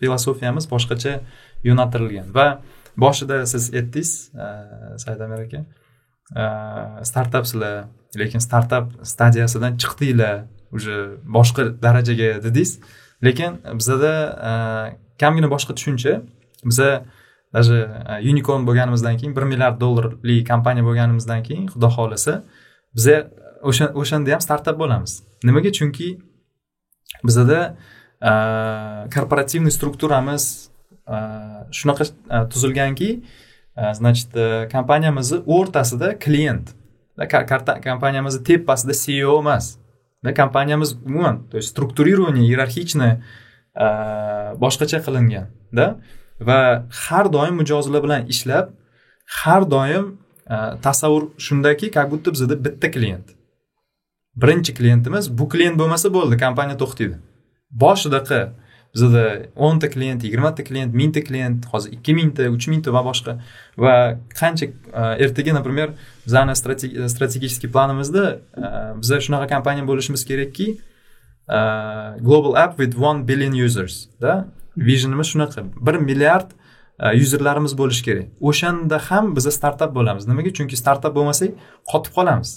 [0.00, 1.12] filosofiyamiz boshqacha
[1.64, 2.46] yo'naltirilgan va
[2.96, 4.10] boshida siz aytdingiz
[5.04, 5.60] saidamir aka
[7.10, 7.74] startapsizlar
[8.20, 10.44] lekin startap stadiyasidan chiqdinglar
[10.76, 10.94] уже
[11.36, 12.70] boshqa darajaga dedingiz
[13.26, 14.12] lekin bizada
[15.20, 16.12] kamgina boshqa tushuncha
[16.64, 17.02] biza e,
[17.52, 22.42] даже e, unicorn bo'lganimizdan keyin bir milliard dollarlik kompaniya bo'lganimizdan keyin xudo xohlasa
[22.96, 23.24] biza e,
[23.68, 25.22] o'sha o'shanda ham startap bo'lamiz.
[25.44, 25.72] Nimaga?
[25.78, 26.08] Chunki
[27.24, 27.76] bizada
[29.14, 30.44] korporativniy strukturamiz
[31.78, 32.04] shunaqa
[32.52, 33.22] tuzilganki
[33.98, 34.30] значит
[34.72, 36.70] kompaniyamizni o'rtasida klient
[37.88, 39.66] kompaniyamizni tepasida ceo emas
[40.36, 43.12] kompaniyamiz umuman то есть структурирование иерархичный
[43.74, 45.86] boshqacha qilinganda.
[46.46, 48.66] Va har doim mijozlar bilan ishlab
[49.42, 50.18] har doim
[50.50, 53.26] e, tasavvur shundaki как будто bizada bitta klient.
[54.36, 57.16] Birinchi klientimiz bu klient bo'lmasa bo'ldi kompaniya to'xtaydi.
[57.82, 58.40] Boshidaqa
[58.94, 59.24] bizada
[59.56, 63.32] o'nta klient yigirmata klient mingta klient hozir ikki mingta uch mingta va boshqa.
[63.84, 63.94] Va
[64.40, 65.88] qancha e, ertaga например
[66.26, 66.56] bizani
[67.14, 68.24] strategический planimizda
[68.56, 68.64] e,
[69.00, 70.68] biza shunaqa kompaniya bo'lishimiz kerakki
[72.28, 74.46] global app with one billion users da
[74.76, 75.64] visionimiz shunaqa.
[75.86, 76.50] Bir milliard
[77.14, 78.26] yuzerlarimiz bo'lishi kerak.
[78.40, 80.26] O'shanda ham biza startap bo'lamiz.
[80.30, 80.50] Nimaga?
[80.58, 81.50] Chunki startap bo'lmasak
[81.90, 82.50] qotib qolamiz.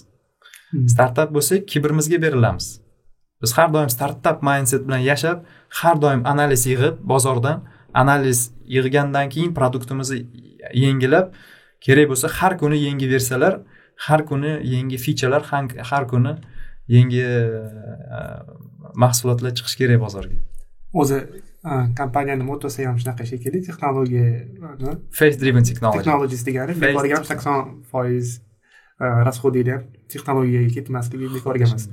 [0.71, 0.89] Hmm.
[0.89, 2.81] startap bo'lsak kibrimizga berilamiz.
[3.41, 5.37] Biz har doim startap mindset bilan yashab
[5.79, 7.63] har doim analiz yig'ib bozordan
[7.93, 8.39] analiz
[8.75, 10.17] yig'gandan keyin produktimizni
[10.73, 11.27] yangilab
[11.85, 13.53] kerak bo'lsa har kuni yangi versiyalar
[14.07, 15.41] har kuni yangi fichalar
[15.91, 16.33] har kuni
[16.95, 17.25] yangi
[19.03, 20.37] mahsulotlar chiqishi kerak bozorga.
[21.01, 21.19] O'zi
[21.99, 24.25] kompaniyani motosi ham shunaqa shekilli texnologiya
[25.19, 28.35] face driven technology technologies degani bekorga ham sakson foiz
[29.29, 31.87] расходinglar ham texnologiyaga ketmasligi bekorga emas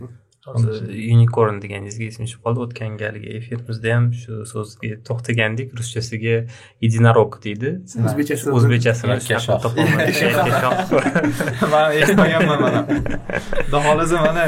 [0.47, 0.83] hozir
[1.15, 6.35] unicorn deganingizga esim tushib qoldi o'tgan galgi efirimizda ham shu so'zga to'xtagandik ruschasiga
[6.89, 7.71] единорог deydi
[8.09, 9.69] o'zbekchasi o'zbekchasini yakkashoq
[11.75, 14.45] man eshitmaganman mana xudo xohlasa mana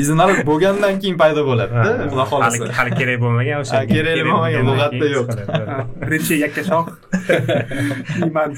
[0.00, 5.28] единорог bo'lgandan keyin paydo bo'ladida xudo xohlasa hali kerak bo'lmagan o'sha kerak bo'lmagan lug'atda yo'q
[6.08, 6.86] birinchi yakkashoq
[8.28, 8.50] iman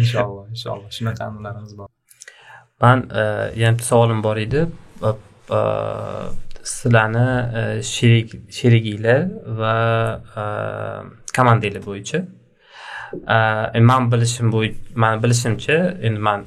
[0.00, 1.88] inshaalloh inshaalloh shunaqa an'analarimiz bor
[2.84, 2.98] man
[3.62, 4.70] yana bitta savolim bor edi
[6.72, 7.26] sizlarni
[7.92, 9.20] sherik sheriginglar
[9.60, 9.74] va
[11.36, 12.20] komandanglar bo'yicha
[13.90, 15.76] man bilishim bo'yicha mani bilishimcha
[16.08, 16.46] endi man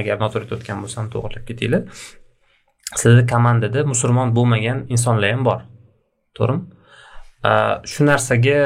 [0.00, 1.82] agar noto'g'ri aytayotgan bo'lsam to'g'irlab ketinglar
[3.02, 5.60] sizni komandada musulmon bo'lmagan insonlar ham bor
[6.38, 6.62] to'g'rimi
[7.92, 8.58] shu narsaga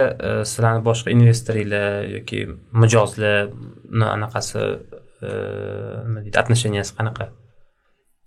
[0.50, 2.38] sizlarni boshqa investoringlar yoki
[2.82, 4.62] mijozlarni anaqasi
[6.04, 7.24] nima deydi отношенияsi qanaqa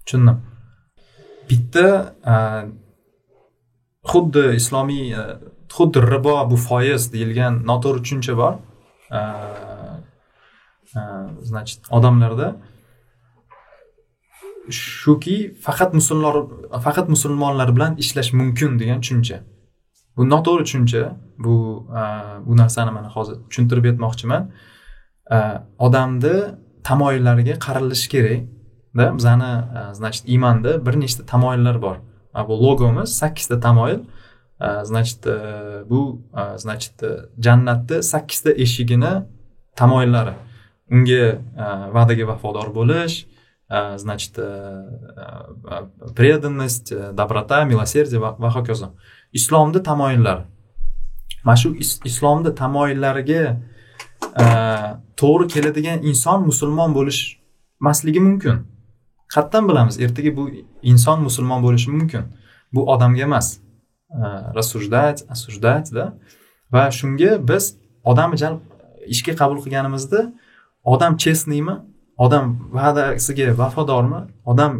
[0.06, 0.38] tushundim
[1.50, 1.88] bitta
[2.34, 2.36] e,
[4.12, 5.24] xuddi islomiy e,
[5.76, 8.54] xuddi ribo bu foiz deyilgan noto'g'ri tushuncha bor.
[9.20, 9.22] E,
[11.50, 12.56] значит odamlarda.
[14.70, 16.36] Shuki faqat musulmonlar
[16.86, 19.38] faqat musulmonlar bilan ishlash mumkin degan tushuncha.
[20.18, 21.04] Bu noto'g'ri tushuncha.
[21.46, 21.56] Bu
[22.48, 24.44] bu narsani mana hozir tushuntirib aytmoqchiman
[25.86, 26.36] odamni
[26.88, 28.42] tamoyillariga qaralishi kerak.
[28.98, 31.96] Da bizani значит imanda bir nechta tamoyillar bor
[32.48, 34.00] bu logomiz sakkizta tamoyil
[34.84, 35.26] значит
[35.90, 36.22] bu
[36.58, 36.94] значит
[37.40, 39.24] jannatni sakkizta eshigini
[39.76, 40.34] tamoyillari
[40.92, 41.42] unga
[41.96, 43.28] va'daga vafodor bo'lish
[43.98, 44.34] значит
[46.16, 48.88] преданность доброта милосердие va hokazo
[49.34, 50.44] islomni tamoyillari
[51.44, 51.76] mana shu
[52.10, 53.58] islomni tamoyillariga
[55.22, 58.75] to'g'ri keladigan inson musulmon bo'lishmasligi mumkin
[59.34, 60.44] qayerdan bilamiz ertaga bu
[60.92, 62.24] inson musulmon bo'lishi mumkin.
[62.74, 63.48] Bu odamga emas.
[64.58, 66.14] Рассуждать осуждать да
[66.72, 67.64] va shunga biz
[68.04, 68.60] odamni jalb
[69.14, 70.22] ishga qabul qilganimizda
[70.94, 71.76] odam chestniymi
[72.26, 72.46] odam
[72.78, 74.22] va'dasiga vafodormi
[74.52, 74.74] odam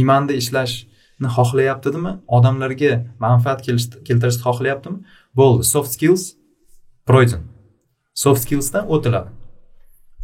[0.00, 2.92] iymanda ishlashni xohlayaptimi odamlarga
[3.26, 3.60] manfaat
[4.08, 4.98] keltirishni xohlayaptimi?
[5.38, 5.62] Bo'ldi.
[5.72, 6.22] Soft skills
[7.08, 7.42] пройден
[8.22, 9.30] soft skillsdan o'tiladi.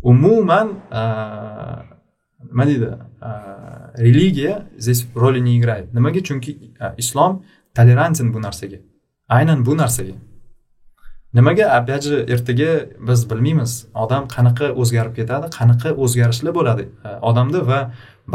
[0.03, 0.69] Umuman
[2.51, 2.89] nima deydi?
[3.99, 6.21] Religiya здесь роли не играет nimaga?
[6.29, 6.53] Chunki
[6.97, 7.43] islom
[7.75, 8.79] tolerantен bu narsaga
[9.29, 10.15] aynan bu narsaga.
[11.33, 11.65] Nimaga?
[11.79, 12.71] Опять же ertaga
[13.09, 16.85] biz bilmaymiz odam qanaqa o'zgarib ketadi qanaqa o'zgarishlar bo'ladi
[17.29, 17.81] odamda va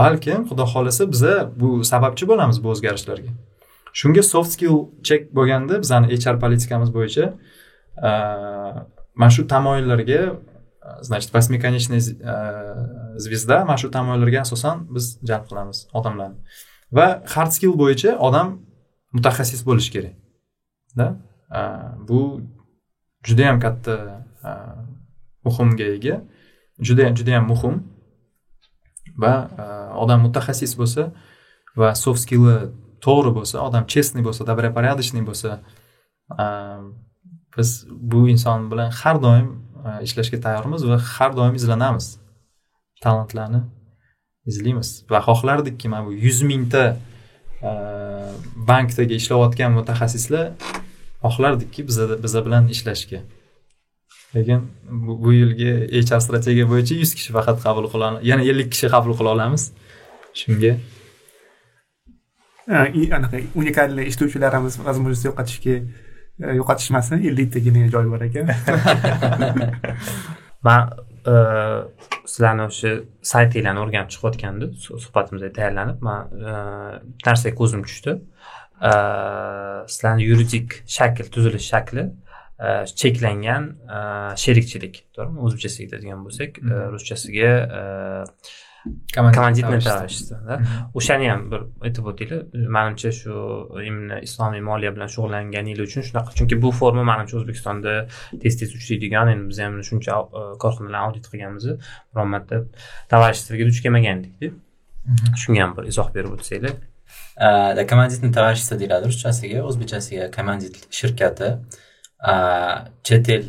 [0.02, 3.32] balkim xudo xohlasa biza bu sababchi bo'lamiz bu o'zgarishlarga.
[4.00, 4.78] Shunga soft skill
[5.08, 7.26] check bo'lganda bizani hr politikamiz bo'yicha
[9.20, 10.22] mana shu tamoyillarga
[11.02, 12.02] значит восьмиконечная
[13.18, 16.38] звезда mana shu tamoyillarga asosan biz jalb qilamiz odamlarni
[16.98, 18.48] va hard skill bo'yicha odam
[19.16, 20.16] mutaxassis bo'lishi kerak
[20.96, 21.08] да?
[22.08, 22.42] Bu
[23.24, 24.26] judayam katta
[25.46, 26.22] muhimga ega
[26.80, 27.84] judayam judayam muhim.
[29.18, 29.34] Va
[30.04, 31.12] odam mutaxassis bo'lsa
[31.80, 32.56] va soft skilli
[33.06, 35.60] to'g'ri bo'lsa odam честный bo'lsa добропорядочный bo'lsa
[37.58, 37.70] biz
[38.12, 39.48] bu inson bilan har doim
[39.90, 42.08] E, ishlashga tayyormiz va har doim izlanamiz.
[43.04, 43.62] Talantlarni
[44.52, 44.90] izlaymiz.
[45.12, 46.84] Va xohlardikki mana bu yuz mingta
[47.68, 47.70] e,
[48.70, 50.46] bankdagi ishlayotgan mutaxassislar
[51.24, 53.20] xohlardikki biza biza bilan ishlashga.
[54.36, 54.62] Lekin
[55.26, 59.30] bu yilgi hr strategiya bo'yicha yuz kishi faqat qabul qila yana ellik kishi qabul qila
[59.36, 59.64] olamiz.
[60.42, 60.74] Shunga
[62.70, 65.76] e, anaqa unikalniy ishlovchilarimiz возможность yo'qotishga
[66.40, 68.50] yo'qotishmasin elliktagina joy bor ekan.
[70.68, 70.94] Man
[71.28, 71.36] e,
[72.32, 72.94] sizlarni o'sha
[73.32, 76.02] saytinglarni o'rganib chiqayotganda suhbatimizga tayyorlanib.
[76.08, 76.56] Man e,
[77.28, 78.18] narsaga ko'zim tushdi.
[79.94, 82.08] Sizlarni yuridik shakl tuzilish shakli
[83.02, 83.70] cheklangan
[84.44, 85.44] sherikchilik to'g'rimi?
[85.48, 86.60] O'zbekchasiga aytadigan bo'lsak
[86.96, 87.52] ruschasiga
[89.16, 90.60] komanditniy товарищество
[91.00, 92.42] o'shani ham bir aytib o'tinglar
[92.78, 93.34] manimcha shu
[93.90, 97.94] именно islomiy moliya bilan shug'ullanganingiz uchun shunaqa chunki bu forma manimcha o'zbekistonda
[98.44, 100.14] tez tez uchraydigan endi biz ham shuncha
[100.64, 101.66] korxonalarni audit qilganmiz
[102.12, 102.64] biron marta
[103.14, 104.48] товариществоga duch kelmagandikda
[105.44, 106.76] shunga ham bir izoh berib o'tsanglar
[107.94, 111.50] командитный товарищество deyiladi ruschasiga o'zbekchasiga komandit shirkati
[113.08, 113.44] chet el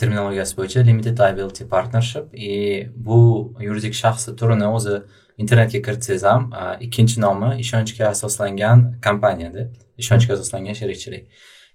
[0.00, 2.34] terminologiyasi bo'yicha limited liability partnership.
[2.34, 3.18] И bu
[3.60, 5.02] yuridik shaxs turini o'zi
[5.38, 9.62] internetga kiritsangiz ham ikkinchi nomi ishonchga asoslangan kompaniyada
[10.02, 11.24] ishonchga asoslangan sherikchilik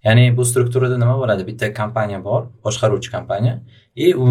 [0.04, 3.60] ya'ni bu strukturada nima bo'ladi bitta kompaniya bor boshqaruvchi kompaniya
[3.96, 4.28] и u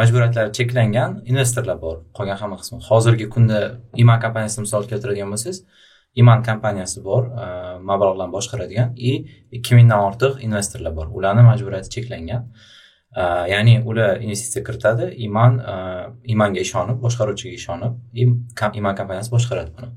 [0.00, 3.58] majburiyatlari cheklangan investorlar bor qolgan hamma qismi hozirgi kunda
[4.02, 5.58] ima kompaniyasini misol keltiradigan bo'lsangiz
[6.14, 7.46] iman kompaniyasi bor e,
[7.90, 9.12] mablag'larni boshqaradigan и
[9.52, 11.06] ikki mingdan ortiq investorlar bor.
[11.18, 12.46] Ularni majburiyati cheklangan.
[13.16, 13.22] E,
[13.52, 15.74] ya'ni ular investitsiya kiritadi iman e,
[16.34, 17.92] imanga ishonib boshqaruvchiga ishonib
[18.80, 19.90] iman kompaniyasi boshqaradi buni.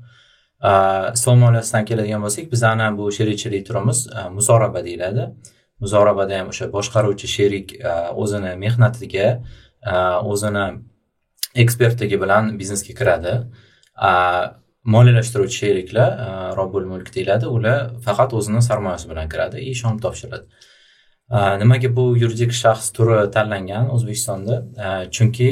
[1.14, 3.98] Islom moliyasidan keladigan bo'lsak bizani bu sherikchilik turimiz
[4.36, 5.28] muzoraba deyiladi.
[5.84, 7.74] Muzorabada ham o'sha boshqaruvchi sherik
[8.22, 9.28] o'zini mehnatiga
[10.32, 10.64] o'zini
[11.64, 13.34] ekspertligi bilan biznesga kiradi.
[14.94, 20.46] Moliyalashtiruvchi sheriklar e, robul mulk deyiladi ular faqat o'zini sarmoyasi bilan kiradi и ishonib topshiradi.
[21.30, 24.56] E, nimaga bu yuridik shaxs turi tanlangan o'zbekistonda?
[24.86, 25.50] E, chunki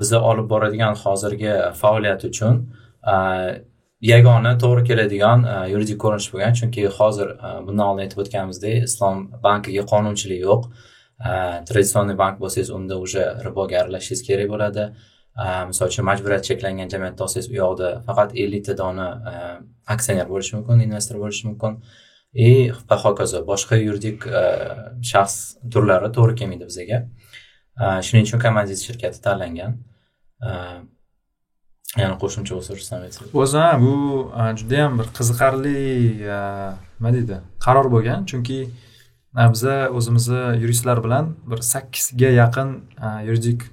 [0.00, 2.54] biza olib boradigan hozirgi faoliyat uchun
[4.10, 6.54] yagona to'g'ri keladigan yuridik ko'rinish bo'lgan.
[6.60, 7.34] Chunki hozir
[7.66, 10.70] bundan oldin aytib o'tganimizdek islom bankiga qonunchilik yo'q.
[11.68, 14.84] Traditsionniy bank bo'lsangiz unda уже riboga aralashishingiz kerak bo'ladi.
[15.38, 20.56] Ehm, misol uchun majburiyat cheklangan jamiyatda olsangiz u yoqda faqat ellikta dona ehm, aksioner bo'lishi
[20.58, 21.80] mumkin investor bo'lishi mumkin.
[22.34, 25.36] И va hokazo boshqa yuridik ehm, shaxs
[25.72, 26.98] turlari to'g'ri kelmaydi bizaga
[28.06, 29.78] shuning uchun komandit shirkati tanlangan.
[31.96, 33.94] Yana qo'shimcha bo'lsa rustam aytsangiz o'zi bu
[34.40, 35.78] e, judayam bir qiziqarli
[36.34, 36.40] e,
[36.98, 38.26] nima deydi qaror bo'lgan.
[38.30, 38.58] Chunki
[39.40, 42.74] e, biza o'zimizni yuristlar bilan bir sakkizga yaqin
[43.28, 43.64] yuridik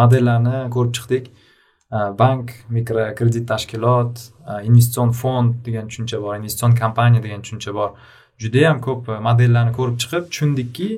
[0.00, 1.30] modellarni ko'rib chiqdik
[2.18, 4.14] bank mikrokredit tashkilot
[4.68, 7.90] investitsion fond degan tushuncha bor investitsion kompaniya degan tushuncha bor
[8.42, 10.88] judayam ko'p modellarni ko'rib chiqib tushundikki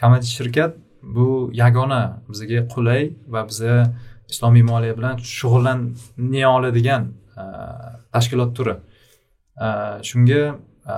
[0.00, 0.72] komandit shirkat
[1.02, 3.02] bu yagona bizga qulay
[3.34, 3.74] va biza
[4.28, 7.44] islomiy moliya bilan shug'ullana oladigan э,
[8.12, 8.74] tashkilot turi.
[9.60, 10.42] Э, shunga
[10.92, 10.96] э,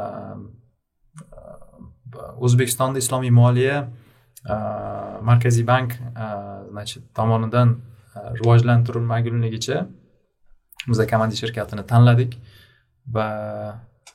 [2.40, 3.88] o'zbekistonda islomiy moliya
[5.22, 5.90] markaziy bank
[6.70, 7.68] значит tomonidan
[8.14, 9.86] э, rivojlantirilmagunligicha
[10.88, 12.38] biz komandi shirkatini tanladik
[13.14, 13.28] va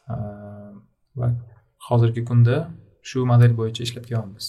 [0.10, 0.16] э,
[1.20, 1.28] va
[1.90, 2.56] hozirgi kunda
[3.10, 4.46] shu model bo'yicha ishlab kelyapmiz.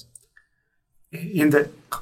[1.43, 1.61] Endi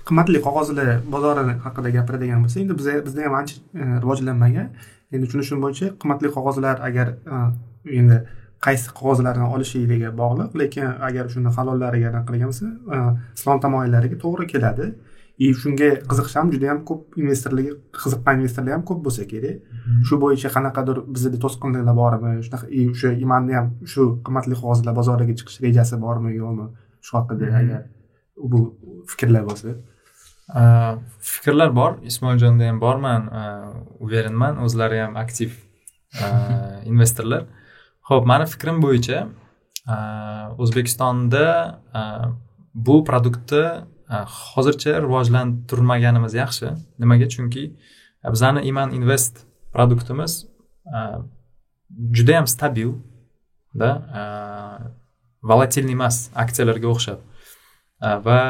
[0.09, 4.69] qimmatli qog'ozlar bozori haqida gapiradigan bo'lsak endi biza bizda ham ancha e, rivojlanmagan.
[5.15, 7.41] Endi tushunishim bo'yicha qimmatli qog'ozlar agar e,
[8.01, 8.19] endi
[8.67, 13.01] qaysi qog'ozlarni olishligiga bog'liq lekin agar shuni halollariga qilgan bo'lsa e,
[13.39, 14.89] islom tamoyillariga to'g'ri keladi.
[15.43, 19.57] И shunga qiziqish ham juda yam ko'p investorlarga qiziqqan investorlar ham ko'p bo'lsa kerak.
[19.63, 20.03] Mhm.
[20.09, 25.35] shu bo'yicha qanaqadir bizada to'sqinliklar bormi shunaqa и o'sha imanni ham shu qimmatli qog'ozlar bozoriga
[25.39, 26.67] chiqish rejasi bormi yo'qmi?
[27.07, 27.59] Shu haqida mhm.
[27.61, 27.81] agar
[28.53, 28.61] bu
[29.11, 29.69] fikrlar bo'lsa.
[31.33, 31.93] Fikrlar bor.
[32.11, 33.23] Ismoiljonda ham borman.
[34.05, 35.51] Уверенman o'zlari ham aktiv
[36.93, 37.47] investorlar.
[38.11, 39.19] Ho'p mani fikrim bo'yicha
[40.63, 41.47] o'zbekistonda
[42.75, 43.65] bu produktni
[44.55, 46.75] hozircha rivojlantirmaganimiz yaxshi.
[47.03, 47.29] Nimaga?
[47.35, 47.65] Chunki
[48.35, 49.45] bizani iman invest
[49.75, 50.47] produktimiz
[52.17, 53.91] judayam stabilda
[55.43, 57.21] volatilniy emas aksiyalarga o'xshab.
[58.27, 58.41] Va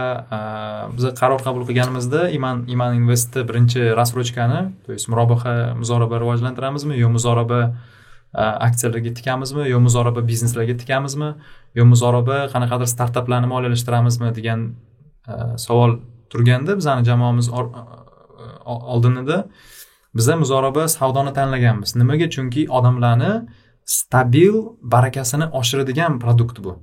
[0.97, 7.09] biz qaror qabul qilganimizda iman iman investni birinchi рассрочкаni то есть murobaha muzoraba rivojlantiramizmi yo
[7.16, 7.60] muzoraba
[8.68, 11.34] aksiyalarga tikamizmi yo muzoraba bizneslarga tikamizmi
[11.74, 14.60] yo muzoraba qanaqadir startaplarni moliyalashtiramizmi degan
[15.28, 16.01] Э, savol
[16.31, 17.57] turganda bizani jamoamiz e, e,
[18.65, 19.49] oldinida
[20.15, 21.97] biza muzoraba savdoni tanlaganmiz.
[21.97, 22.31] Nimaga?
[22.31, 23.49] Chunki odamlarni
[23.85, 26.82] stabil barakasini oshiradigan produkt bu.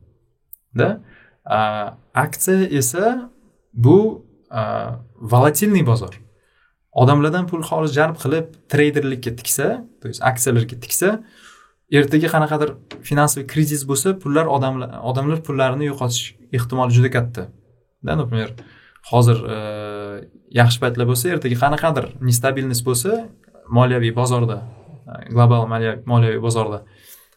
[0.78, 1.02] Da?
[1.46, 1.58] E,
[2.16, 3.32] aksiya esa
[3.74, 4.26] bu
[5.32, 6.22] volatilniy bozor.
[6.92, 11.10] Odamlardan pul xolis jalb qilib treyderlikka tiksa то есть aksiyalarga tiksa
[11.92, 12.70] ertaga qanaqadir
[13.10, 16.24] finansiy krizis bo'lsa pullar odamlar odamlar pullarini yo'qotish
[16.58, 17.44] ehtimoli juda katta.
[18.04, 18.54] Да например
[19.12, 19.38] hozir
[20.60, 23.12] yaxshi paytlar bo'lsa ertaga qanaqadir нестабильность bo'lsa
[23.78, 24.58] moliyaviy bozorda
[25.30, 25.68] global
[26.12, 26.80] moliyaviy bozorda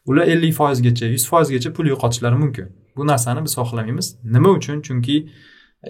[0.06, 2.66] ular ellik foizgacha yuz foizgacha pul yo'qotishlari mumkin
[2.96, 5.16] bu narsani biz xohlamaymiz nima uchun chunki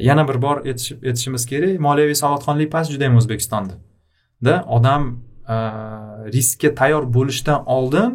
[0.08, 0.56] yana bir bor
[1.08, 3.74] aytishimiz kerak moliyaviy savodxonlik past juda yam o'zbekistonda
[4.46, 5.02] da odam
[6.36, 8.10] riskka tayyor bo'lishdan oldin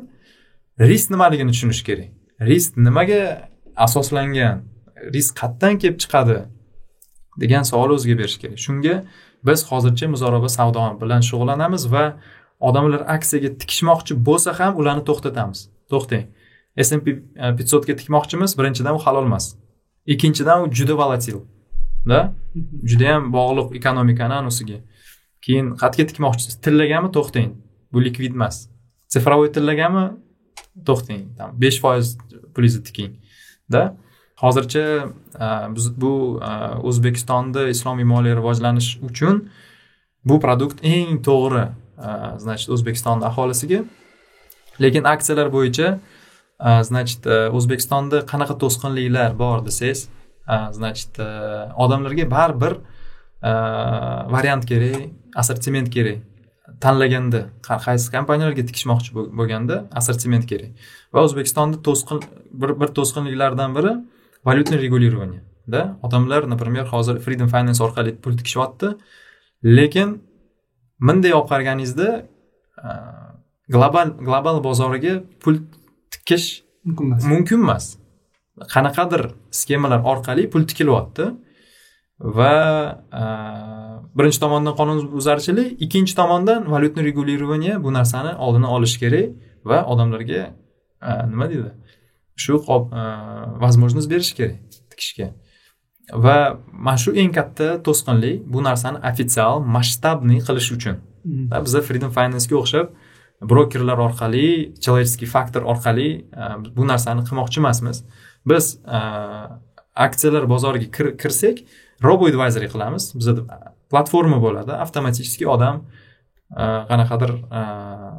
[0.79, 2.09] risk nimaligini tushunishi kerak
[2.49, 3.21] risk nimaga
[3.75, 4.55] asoslangan
[5.15, 6.37] risk qayerdan kelib chiqadi
[7.41, 8.59] degan savol o'ziga berish kerak.
[8.65, 8.95] Shunga
[9.47, 12.05] biz hozircha muzoraba savdo bilan shug'ullanamiz va
[12.67, 15.59] odamlar aksiyaga tikishmoqchi bo'lsa ham ularni to'xtatamiz.
[15.91, 16.25] To'xtang
[16.87, 17.05] smp
[17.57, 19.45] pятьсотga tikmoqchimiz birinchidan u halol emas.
[20.13, 21.37] Ikkinchidan u juda volatil
[22.11, 22.19] da.
[22.89, 24.79] Judayam bog'liq ekonomikani anisiga
[25.45, 26.53] keyin qayerga tikmoqchisiz.
[26.65, 27.09] Tillaganmi?
[27.17, 27.49] To'xtang
[27.93, 28.55] bu likvid emas.
[29.13, 30.05] Sifrovoy tillaganmi?
[30.87, 32.17] To'xtang там besh foiz
[32.53, 33.11] pulingizni tiking
[33.73, 33.81] da
[34.37, 36.51] hozircha e, biz bu e,
[36.83, 39.49] o'zbekistonda islomiy moliya rivojlanish uchun
[40.25, 43.83] bu produkt eng to'g'ri e, значит o'zbekistonni aholisiga.
[44.81, 45.97] Lekin aksiyalar bo'yicha
[46.89, 50.09] значит o'zbekistonda qanaqa to'sqinliklar bor desangiz
[50.77, 51.19] значит
[51.83, 52.73] odamlarga baribir
[54.35, 56.19] variant kerak assortiment kerak.
[56.81, 60.71] Tanlaganda qaysi kompaniyalarga tikishmoqchi bo'lganda assortiment kerak.
[61.13, 62.21] Va o'zbekistonda to'sqin
[62.61, 63.93] bir bir to'sqinliklardan biri
[64.47, 65.97] valyutный регулирование да?
[66.01, 68.87] Odamlar например hozir freedom finance orqali pul tikishyapti
[69.77, 70.09] lekin
[71.07, 72.09] bunday olib qaraganingizda
[73.75, 75.13] global global bozoriga
[75.43, 75.55] pul
[76.13, 76.47] tikish
[76.85, 77.85] mumkin emas mumkin emas
[78.73, 79.23] qanaqadir
[79.59, 81.25] sxemalar orqali pul tikilyapti
[82.37, 82.53] va
[84.17, 89.27] birinchi tomondan qonunbuzarchilik ikkinchi tomondan valyutный регулирование bu narsani oldini olish kerak
[89.69, 90.41] va odamlarga
[91.31, 91.71] nima deydi
[92.37, 92.53] shu
[93.65, 94.57] возможность berish kerak
[94.91, 95.33] tikishga.
[96.13, 100.97] Va mana shu eng katta to'sqinlik bu narsani ofitsial masshtabniy qilish uchun.
[101.27, 101.49] Hmm.
[101.65, 102.87] biza freedom financega o'xshab
[103.51, 106.09] brokerlar orqali человеческий faktor orqali
[106.41, 106.43] e,
[106.77, 107.97] bu narsani qilmoqchi emasmiz.
[108.49, 108.65] Biz
[108.97, 108.99] e,
[110.07, 110.87] aksiyalar bozoriga
[111.21, 111.57] kirsak
[112.07, 113.03] robo advisory qilamiz.
[113.19, 113.41] Bizada
[113.91, 116.06] platforma bo'ladi avtomatически odam e,
[116.55, 117.31] qanaqadir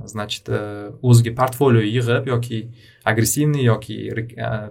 [0.05, 0.49] значит
[1.03, 2.69] o'ziga portfolio yig'ib yoki
[3.05, 3.97] agressivniy yoki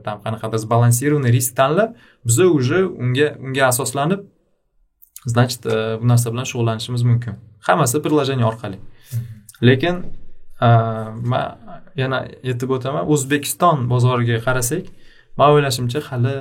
[0.06, 4.22] там qanaqadir sbalansированный risk tanlab biza уже unga unga asoslanib
[5.26, 7.34] значит bu narsa bilan shug'ullanishimiz mumkin
[7.68, 8.78] hammasi приложение orqali
[9.62, 9.96] lekin
[10.62, 11.58] man
[11.96, 12.20] yana
[12.50, 14.86] aytib o'taman o'zbekiston bozoriga qarasak
[15.38, 16.36] man o'ylashimcha hali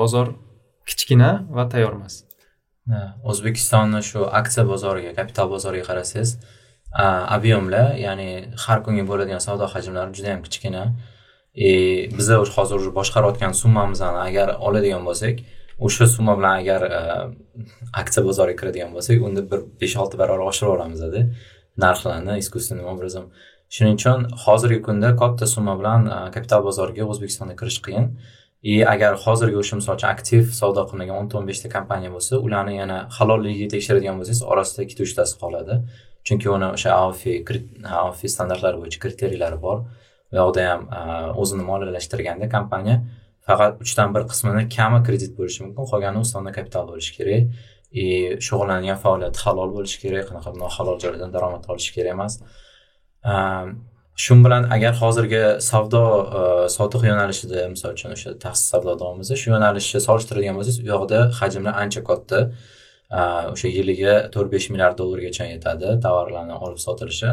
[0.00, 0.26] bozor
[0.88, 2.14] kichkina va tayyor emas
[3.30, 6.38] o'zbekistonni shu aksiya bozoriga kapital bozoriga qarasangiz
[7.36, 8.30] объемlar ya'ni
[8.64, 10.84] har kunga bo'ladigan savdo hajmlari juda yam kichkina
[11.54, 11.68] e,
[12.08, 15.36] и biza hozir уже boshqarayotgan summamizni agar oladigan bo'lsak
[15.86, 17.00] o'sha summa bilan agar e,
[18.00, 21.20] aksiya bozoriga kiradigan bo'lsak unda bir besh olti barobar oshirib yuboramizda
[21.84, 23.24] narxlarni искусственным образом
[23.74, 26.00] shuning uchun hozirgi kunda katta summa bilan
[26.34, 28.06] kapital bozoriga o'zbekistonda kirish qiyin.
[28.64, 32.74] И agar hozirgi o'sha misol uchun aktiv savdo qilmagan o'nta o'n beshta kompaniya bo'lsa ularni
[32.82, 35.74] yana halolligiga tekshiradigan bo'lsangiz orasida ikkita uchtasi qoladi.
[36.26, 37.32] Chunki uni o'sha aofi
[38.02, 39.78] aofi standartlari bo'yicha kriteriylari bor
[40.32, 40.82] u yoqda ham
[41.42, 42.96] o'zini moliyalashtirganda kompaniya
[43.48, 47.42] faqat uchdan bir qismini kami kredit bo'lishi mumkin qolgani ustozda kapital bo'lishi kerak.
[48.02, 48.06] И
[48.46, 52.32] shug'ullanadigan faoliyati halol bo'lishi kerak qanaqa nohalol joylardan daromad olishi kerak emas.
[54.16, 56.02] Shu bilan agar hozirgi savdo
[56.38, 61.20] e, sotiq yo'nalishida misol uchun o'sha taxsis savdo davomida shu yo'nalishni solishtiradigan bo'lsangiz u yoqda
[61.40, 62.38] hajmlar ancha katta
[63.18, 63.20] e,
[63.54, 67.30] o'sha yiliga to'rt besh milliard dollargacha yetadi tovarlarni olib sotilishi.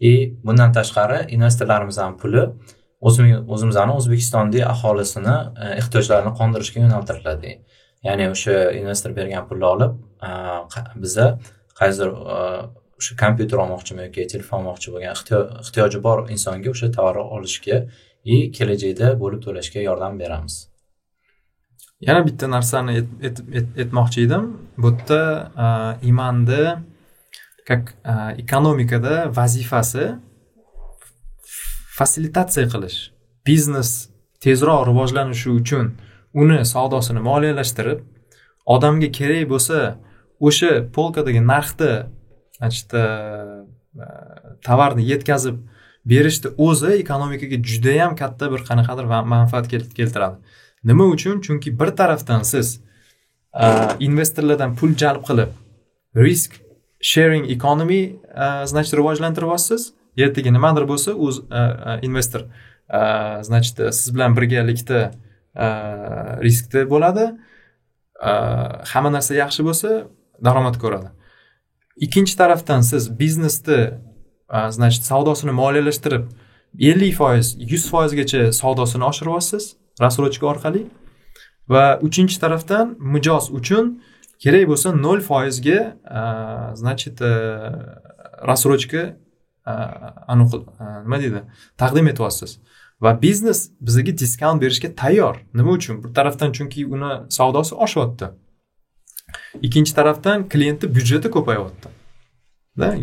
[0.00, 0.12] И
[0.46, 2.42] bundan tashqari investorlarimizni puli
[3.08, 7.54] o'zimizni o'zbekistonni aholisini e, ehtiyojlarini qondirishga yo'naltiriladi.
[8.06, 9.92] Ya'ni o'sha investor bergan pulni olib
[11.04, 11.26] biza
[11.80, 12.10] qaysidir
[12.98, 15.12] o'sha kompyuter olmoqchimi yoki telefon olmoqchi bo'lgan
[15.64, 17.76] ehtiyoji bor insonga o'sha tovarni olishga
[18.34, 20.54] и kelajakda bo'lib to'lashga yordam beramiz.
[22.08, 22.92] Yana bitta narsani
[23.82, 24.44] aytmoqchi edim.
[24.82, 25.20] Bu yerda
[26.10, 26.62] imanni
[27.68, 27.94] как
[28.42, 30.04] ekonomikada vazifasi
[31.98, 32.98] fasilitatsiya qilish
[33.46, 33.90] biznes
[34.44, 35.86] tezroq rivojlanishi uchun
[36.42, 37.98] uni savdosini moliyalashtirib
[38.74, 39.78] odamga kerak bo'lsa
[40.48, 41.90] o'sha polkadagi narxda
[42.58, 42.90] значит
[44.66, 45.56] tovarni yetkazib
[46.08, 49.04] berishni o'zi ekonomikaga judayam katta bir qanaqadir
[49.34, 50.36] manfaat keltiradi.
[50.84, 51.40] Nima uchun?
[51.40, 52.80] Chunki bir tarafdan siz
[53.54, 53.66] e,
[54.00, 55.50] investorlardan pul jalb qilib
[56.16, 56.52] risk
[57.00, 58.02] sharing economy
[58.44, 59.92] e, значит rivojlantiryapsiz.
[60.18, 62.42] Ertaga nimadir bo'lsa o'z e, investor
[63.42, 65.10] значит siz bilan birgalikda
[66.46, 67.26] riskda bo'ladi.
[68.92, 69.88] Hamma narsa yaxshi bo'lsa
[70.44, 71.10] daromad ko'radi.
[72.04, 73.80] Ikkinchi tarafdan siz biznesni
[74.70, 76.24] значит savdosini moliyalashtirib
[76.78, 80.86] ellik foiz yuz foizgacha savdosini oshiryapsiz рассрочка orqali.
[81.68, 84.00] Va uchinchi tarafdan mijoz uchun
[84.42, 85.78] kerak bo'lsa nol foizga
[86.74, 87.30] значит э,
[88.48, 89.16] рассрочка
[89.66, 91.42] nima deydi
[91.76, 92.58] taqdim etyapsiz.
[93.00, 95.36] Va biznes bizga diskont berishga tayyor.
[95.54, 96.04] Nima uchun?
[96.04, 98.26] Bir tarafdan chunki uni savdosi oshyapti.
[99.66, 101.88] Ikkinchi tarafdan klientni byudjeti ko'payyapti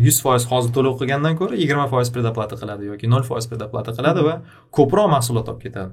[0.06, 4.24] yuz foiz hozir to'lov qilgandan ko'ra yigirma foiz predoplata qiladi yoki nol foiz predoplata qiladi
[4.28, 4.34] va
[4.76, 5.92] ko'proq mahsulot olib ketadi.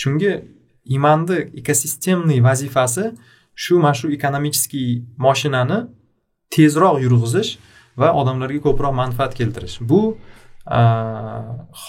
[0.00, 0.32] Shunga
[0.96, 3.04] imanni ekosistemniy vazifasi
[3.64, 4.90] shu mana shu ekonomicheskiy
[5.26, 5.78] moshinani
[6.54, 7.50] tezroq yurg'izish
[8.00, 9.76] va odamlarga ko'proq manfaat keltirish.
[9.90, 10.00] Bu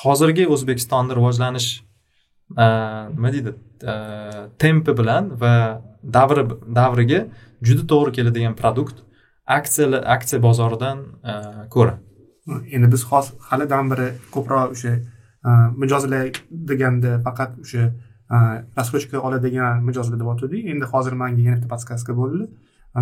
[0.01, 1.69] hozirgi o'zbekistonni rivojlanish
[3.15, 3.51] nima deydi
[4.63, 5.53] tempi bilan va
[6.17, 6.43] davri
[6.79, 7.21] davriga
[7.67, 8.97] juda to'g'ri keladigan produkt
[9.57, 10.99] aksiyalar aksiya bozoridan
[11.31, 11.33] e,
[11.69, 11.99] ko'ra.
[12.75, 14.93] Endi biz hozir halidan beri ko'proq o'sha
[15.47, 15.49] e,
[15.81, 16.31] mijozlar
[16.71, 17.83] deganda faqat o'sha
[18.35, 18.37] e,
[18.77, 22.49] раскручка oladigan mijozlar deb aytgandik endi hozir manga yana bitta podskaska bo'ldi.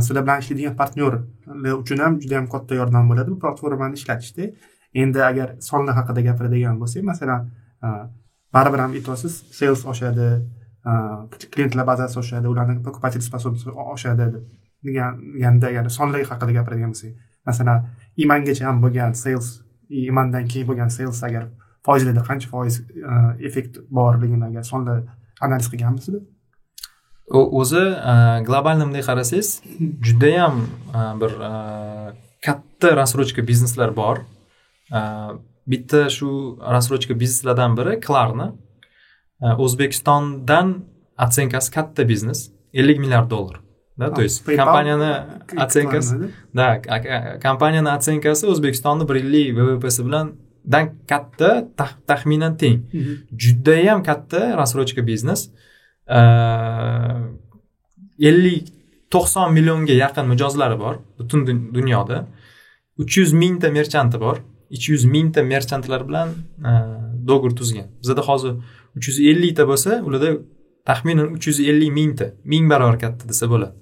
[0.06, 1.22] Sizlar bilan ishlaydigan partnyorlar
[1.82, 3.32] uchun ham juda yam katta yordam bo'ladi.
[3.34, 4.52] Bu platformani ishlatishda
[5.04, 7.50] endi agar sonlar haqida gapiradigan bo'lsak masalan
[8.54, 10.28] baribir ham aytyapsiz sales oshadi
[11.54, 14.26] klientlar bazasi oshadi ularni покупательский способность oshadi
[14.86, 17.14] deganda ya'ni sonlar haqida gapiradigan bo'lsak
[17.50, 17.80] masalan
[18.24, 19.48] imangacha ham bo'lgan sales
[19.90, 21.44] imandan keyin bo'lgan sales agar
[21.88, 23.16] foizlarda qancha foiz e,
[23.48, 24.64] effekt borligini agar.
[24.72, 25.04] Sonlar
[25.42, 26.24] analiz qilganmisizlar
[27.62, 28.14] o'zi e,
[28.48, 29.50] global bunday qarasangiz
[30.08, 30.64] judayam
[30.98, 31.32] e, bir
[32.46, 34.18] katta рассрочка bizneslar bor.
[35.68, 36.30] Bitta shu
[36.76, 38.48] рассрочка bizneslardan biri klarni
[39.42, 40.76] o'zbekistondan
[41.20, 43.60] otsenkasi katta biznes ellik milliard dollar
[43.98, 44.14] да?
[44.14, 45.12] То есть kompaniyani
[45.64, 46.16] otsenkasi
[46.56, 46.82] да?
[47.44, 50.36] Kompaniyani otsenkasi o'zbekistonni bir yillik vvpsi bilan
[50.72, 51.68] dan katta
[52.08, 52.82] taxminan teng.
[53.32, 55.50] Judayam katta рассрочка biznes.
[58.20, 58.68] Ellik
[59.10, 62.28] to'qson millionga yaqin mijozlari bor butun dunyoda.
[63.02, 64.38] Uch yuz mingta merchanti bor.
[64.76, 66.30] Uch yuz mingta merchantlar bilan
[67.28, 67.88] dogovor tuzgan.
[68.02, 68.54] Bizada hozir
[68.98, 70.30] uch yuz ellikta bo'lsa ularda
[70.90, 73.76] taxminan uch yuz ellik mingta ming barobar katta desa bo'ladi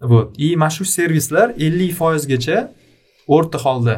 [0.00, 2.58] вот и mana shu servislar ellik foizgacha
[3.26, 3.94] o'rta holda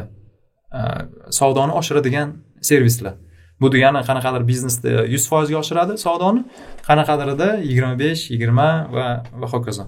[1.39, 2.29] savdoni oshiradigan
[2.61, 3.15] servislar.
[3.61, 6.41] Bu degani qanaqadir biznesda yuz foizga oshiradi savdoni
[6.87, 9.05] qanaqadirida yigirma besh yigirma va
[9.41, 9.85] va hokazo.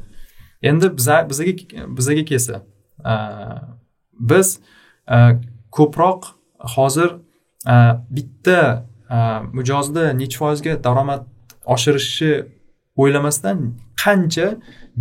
[0.69, 1.53] Endi biza bizaga
[1.97, 2.55] bizaga kelsa
[4.31, 4.47] biz
[5.77, 6.21] ko'proq
[6.75, 7.09] hozir
[8.15, 8.59] bitta
[9.57, 11.23] mijozda nechi foizga daromad
[11.75, 12.31] oshirishni
[13.01, 13.57] o'ylamasdan
[14.03, 14.47] qancha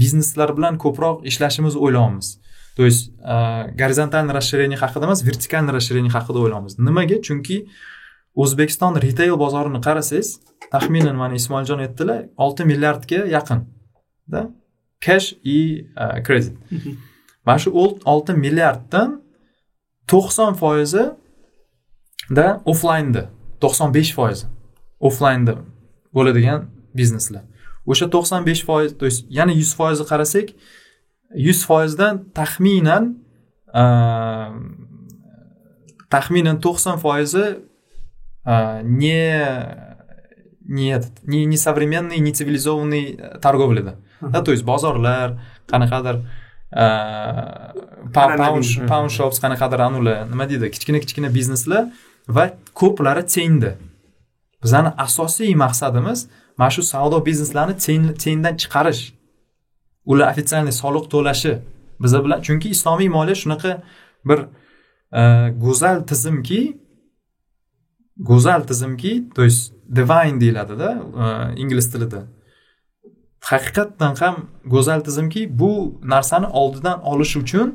[0.01, 2.29] bizneslar bilan ko'proq ishlashimizni o'ylayapmiz.
[2.77, 3.13] То есть
[3.81, 6.79] gorizontalniy расширение haqida emas vertikalniy расширение haqida o'ylayapmiz.
[6.89, 7.17] Nimaga?
[7.27, 7.57] Chunki
[8.43, 10.29] o'zbekiston retail bozorini qarasangiz
[10.75, 14.41] taxminan mana ismoiljon aytdilar olti milliardga yaqinda
[15.05, 15.59] cash и
[16.27, 16.55] kredit
[17.47, 17.71] mana shu
[18.13, 19.11] olti milliarddan
[20.13, 21.05] to'qson foizi
[22.39, 23.23] da offlaynda
[23.63, 24.47] to'qson besh foizi
[25.09, 25.55] offlaynda
[26.17, 26.61] bo'ladigan
[26.99, 27.45] bizneslar.
[27.91, 30.47] O'sha to'qson besh foiz то есть yana yuz foizni qarasak
[31.47, 33.05] yuz foizdan taxminan
[36.15, 37.47] taxminan to'qson foizi
[39.01, 39.21] не
[40.77, 46.17] не этот не не современный не цивилизованный торговляда да то есть bozorlar qanaqadir
[48.13, 51.85] pawn shops qanaqadir anular nima deydi kichkina kichkina bizneslar
[52.29, 52.45] va
[52.75, 53.77] ko'plari tengdi
[54.63, 56.29] bizani asosiy maqsadimiz
[56.59, 57.75] mana shu savdo bizneslarni
[58.25, 59.03] tengdan chiqarish.
[60.11, 61.53] Ular официальный soliq to'lashi
[62.03, 62.39] biza bilan.
[62.47, 63.73] Chunki islomiy moliya shunaqa
[64.29, 64.39] bir
[65.19, 65.23] e,
[65.65, 66.61] go'zal tizimki
[68.31, 70.89] go'zal tizimki то есть divine deyiladida
[71.23, 71.25] e,
[71.63, 72.21] ingliz tilida.
[73.51, 77.69] Haqiqatdan ham go'zal tizimki bu narsani oldidan olish uchun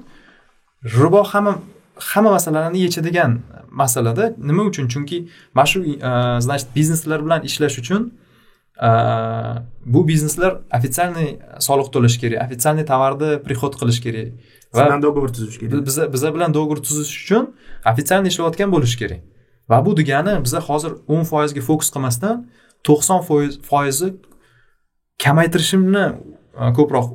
[0.83, 1.61] ribo ham
[1.99, 3.31] hamma masalalarni yechadigan
[3.71, 4.87] masalada nima uchun?
[4.87, 5.79] Chunki mana shu
[6.45, 8.11] значит bizneslar bilan ishlash uchun
[9.93, 11.29] bu bizneslar официальный
[11.67, 14.27] soliq to'lash kerak официальный tovarni приход qilish kerak.
[14.73, 15.85] Va bilan договор tuzish kerak.
[15.85, 17.43] biza biza bilan договор tuzish uchun
[17.91, 19.21] официальный ishlayotgan bo'lishi kerak.
[19.69, 22.35] Va bu degani biza hozir o'n foizga fokus qilmasdan
[22.87, 23.19] to'qson
[23.69, 24.09] foizi
[25.23, 26.05] kamaytirishimni
[26.77, 27.07] ko'proq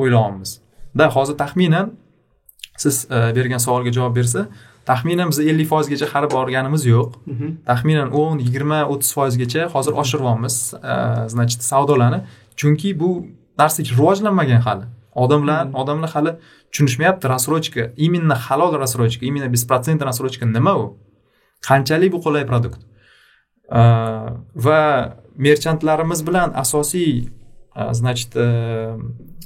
[0.00, 0.50] o'ylayapmiz
[0.98, 1.86] да hozir taxminan
[2.84, 4.46] siz bergan savolga javob bersa
[4.90, 7.10] taxminan biz ellik foizgacha hali borganimiz yo'q.
[7.32, 7.48] Mhm.
[7.70, 10.56] taxminan o'n yigirma o'ttiz foizgacha hozir oshiryapmiz
[11.34, 12.20] значит savdolarni
[12.60, 13.10] chunki bu
[13.60, 14.86] narsa rivojlanmagan hali.
[15.24, 15.74] Odamlar mhm.
[15.80, 16.32] odamlar hali
[16.72, 20.84] tushunishmayapti рассрочка именно halol рассрочка именно беспроцентный рассрочка nima u?
[21.68, 22.80] Qanchalik bu qulay produkt?
[24.66, 24.80] Va
[25.36, 27.28] merchantlarimiz bilan asosiy
[27.90, 28.30] значит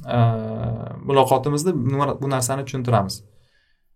[0.06, 0.14] Э,
[1.04, 1.70] muloqotimizda
[2.22, 3.24] bu narsani tushuntiramiz.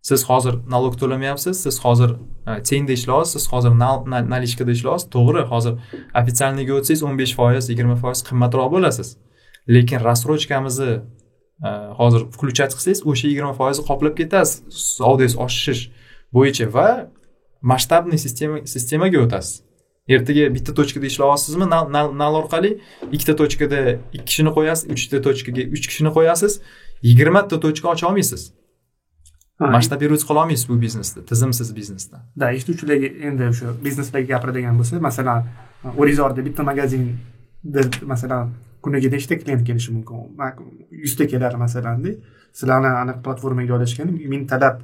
[0.03, 2.11] Siz hozir nalog to'lamayapsiz siz hozir
[2.47, 3.73] e, tengda ishlayapsiz siz hozir
[4.35, 5.75] nalishkada ishlayapsiz to'g'ri hozir
[6.21, 9.09] официальныйga o'tsangiz o'n besh foiz yigirma foiz qimmatroq bo'lasiz.
[9.75, 10.93] Lekin рассрочкamizni
[11.67, 11.71] e,
[12.01, 14.63] hozir включать qilsangiz o'sha yigirma foizni qoplab ketasiz.
[14.99, 15.83] Savdongiz oshish
[16.37, 16.89] bo'yicha va
[17.73, 19.66] масштабный sistema sistemaga o'tasiz.
[20.09, 22.71] Ertaga bitta tochkada ishlayapsizmi nal orqali
[23.13, 23.81] ikkita tochkada
[24.13, 26.61] ikki kishini qo'yasiz uchta tochkaga uch kishini qo'yasiz.
[27.03, 28.53] Yigirmata tochka ocha olmaysiz.
[29.61, 32.17] Masshtabировать qila olmaysiz bu biznesda tizimsiz biznesda.
[32.37, 35.45] Да eshituvchilarga endi o'sha bizneslarga gapiradigan bo'lsa masalan
[36.01, 38.53] o'rizorda bitta magazinda masalan
[38.83, 40.17] kuniga nechta klient kelishi mumkin.
[41.05, 42.11] Yuzta keladi masalanda
[42.59, 44.77] sizlarni anaqa platformaga joylashgan mingtalab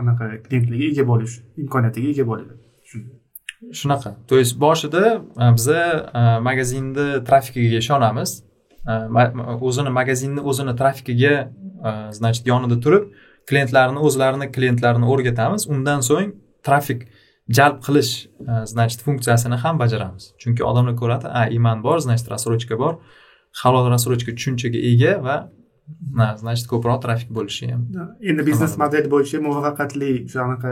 [0.00, 2.54] anaqa klientlarga ega bo'lish imkoniyatiga ega bo'ladi
[3.72, 4.16] shunaqa.
[4.28, 5.22] То есть boshida
[5.56, 8.30] biza magazinni trafikiga ishonamiz.
[9.66, 11.34] O'zini magazinni o'zini trafikiga
[12.18, 13.04] значит yonida turib
[13.48, 15.68] klientlarni o'zlarini klientlarini o'rgatamiz.
[15.72, 16.32] Undan so'ng
[16.66, 17.00] trafik
[17.48, 18.28] jalb qilish
[18.72, 20.24] значит funksiyasini ham bajaramiz.
[20.40, 22.94] Chunki odamlar ko'radi a iman bor значит рассрочка bor.
[23.62, 25.36] Halol рассрочка tushunchaga ega va
[26.36, 27.82] значит ko'proq trafik bo'lishi ham
[28.20, 30.10] endi biznes model bo'yicha muvaffaqiyatli
[30.44, 30.70] anaqa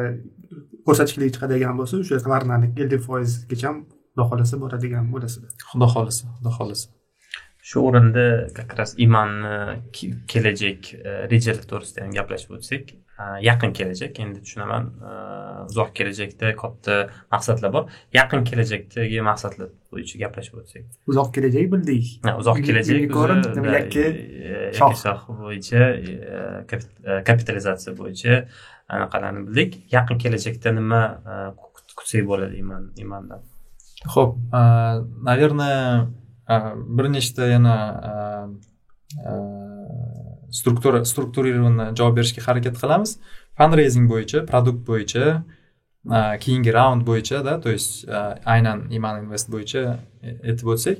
[0.87, 3.71] ko'rsatkichlik chiqadigan bo'lsa o'sha tovarlarni ellik foizgacha
[4.17, 6.87] xudo xohlasa boradigan bo'lasizlar xudo xohlasa xudo xohlasa.
[7.69, 8.27] Shu o'rinda
[8.59, 9.57] как раз imanni
[10.33, 12.85] kelajak e, rejalari to'g'risida ham gaplashib o'tsak
[13.41, 14.21] yaqin kelajak.
[14.21, 15.13] Endi tushunaman e,
[15.71, 16.97] uzoq kelajakda katta
[17.33, 17.91] maqsadlar bor.
[18.15, 20.85] Yaqin kelajakdagi maqsadlar bo'yicha gaplashib o'tsak.
[21.13, 22.07] Uzoq kelajak bildik.
[22.43, 23.01] Uzoq kelajak
[23.77, 24.07] yakka
[25.03, 25.27] shoh.
[25.43, 28.45] bo'yicha e, kapitalizatsiya bo'yicha
[28.89, 29.81] anaqalarni bildik.
[29.97, 31.03] Yaqin kelajakda nima
[31.97, 33.43] kutsak bo'ladi iman imandan?
[34.15, 34.37] Ho'p
[35.23, 36.07] наверное
[36.99, 37.77] bir nechta yana
[40.59, 43.11] struktura strukturированно javob berishga harakat qilamiz.
[43.59, 45.25] Fundraising bo'yicha produkt bo'yicha
[46.45, 48.07] keyingi raund bo'yichada то есть
[48.55, 50.99] aynan iman invest bo'yicha e, aytib o'tsak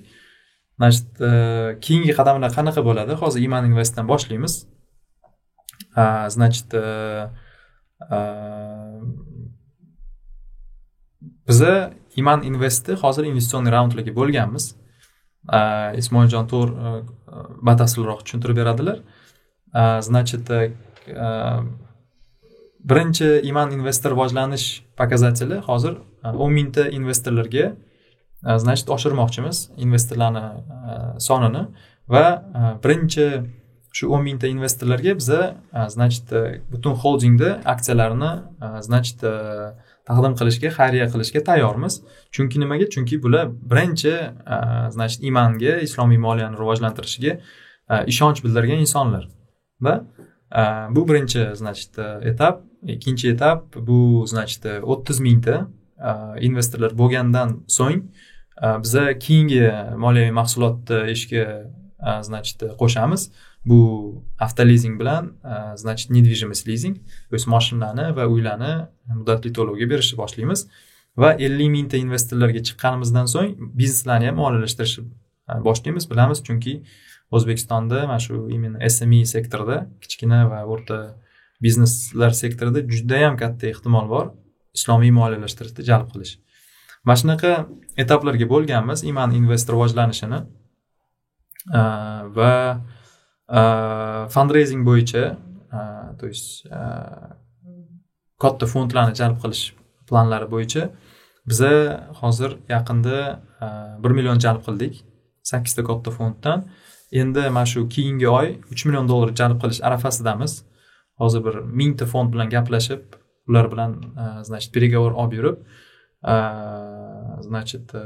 [0.79, 1.07] значит
[1.85, 3.13] keyingi qadamlar qanaqa bo'ladi?
[3.23, 4.67] Hozir iman investdan boshlaymiz.
[6.35, 6.69] Значит
[11.49, 14.65] biza iman investni hozir investitsionniy raundlarga bo'lganmiz.
[16.03, 16.73] Ismoiljon to'g'ri
[17.69, 18.99] batafsilroq tushuntirib beradilar.
[20.01, 20.73] Значит э,
[22.81, 27.77] birinchi iman investor rivojlanish показатели hozir o'n mingta investorlarga
[28.43, 30.45] значит oshirmoqchimiz investorlarni
[31.19, 31.67] sonini.
[32.09, 32.25] Va
[32.85, 33.27] birinchi
[33.93, 35.55] shu o'n mingta investorlarga biza
[35.89, 38.33] значит э, butun xoldingni aksiyalarini
[38.81, 39.75] значит э,
[40.09, 42.03] taqdim qilishga xayriya qilishga tayyormiz.
[42.33, 42.89] Chunki nimaga?
[42.95, 44.15] Chunki bular birinchi
[44.97, 47.33] значит imanga islomiy moliyani rivojlantirishiga
[48.07, 49.29] ishonch bildirgan insonlar
[49.81, 49.95] va
[50.91, 55.69] bu birinchi значит etap ikkinchi etap bu значит o'ttiz mingta
[56.41, 58.03] investorlar bo'lgandan so'ng
[58.85, 59.65] biza keyingi
[60.05, 61.45] moliyaviy mahsulotni ishga
[62.29, 63.31] значит qo'shamiz
[63.69, 63.79] bu
[64.39, 65.25] avtolizing bilan
[65.77, 66.97] значит недвижимость lizing
[67.33, 68.73] o'z есть moshinani va uylarni
[69.19, 70.61] muddatli to'lovga berishni boshlaymiz
[71.23, 73.51] va ellik mingta investorlarga chiqqanimizdan so'ng
[73.81, 75.05] bizneslarni ham moliyalashtirishni
[75.69, 76.73] boshlaymiz bilamiz chunki
[77.31, 80.99] o'zbekistonda mana shu именно sme sektorida kichkina va o'rta
[81.63, 84.27] bizneslar sektorida judayam katta ehtimol bor.
[84.77, 86.37] Islomiy moliyalashtirishni jalb qilish.
[87.05, 87.53] Mana shunaqa
[88.03, 89.05] etaplarga bo'lganmiz.
[89.11, 90.41] Iman invest rivojlanishini.
[92.37, 92.55] Va
[94.35, 95.25] fundraising bo'yicha
[96.19, 96.67] то есть
[98.43, 99.73] katta fondlarni jalb qilish
[100.09, 100.91] planlari bo'yicha
[101.51, 101.73] biza
[102.21, 103.17] hozir yaqinda
[104.03, 104.95] bir million jalb qildik.
[105.43, 106.67] Sakkizta katta fonddan.
[107.23, 110.63] Endi mana shu keyingi oy uch million dollar jalb qilish arafasidamiz.
[111.21, 113.03] Hozir bir mingta fond bilan gaplashib
[113.49, 115.57] ular bilan e, значит переговор olib yurib
[116.33, 116.35] e,
[117.49, 118.03] значит e,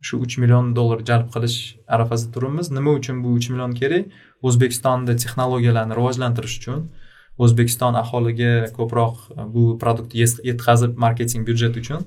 [0.00, 2.70] shu uch million dollar jalb qilish arafasida turibmiz.
[2.70, 4.06] Nima uchun bu uch million kerak?
[4.42, 6.88] O'zbekistonda texnologiyalarni rivojlantirish uchun.
[7.38, 9.14] O'zbekiston aholiga ko'proq
[9.54, 12.00] bu produktni yetkazib marketing byudjet uchun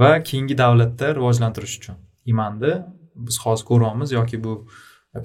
[0.00, 1.96] va keyingi davlatda rivojlantirish uchun.
[2.32, 2.72] Imanni
[3.26, 4.54] biz hozir ko'ryapmiz yoki bu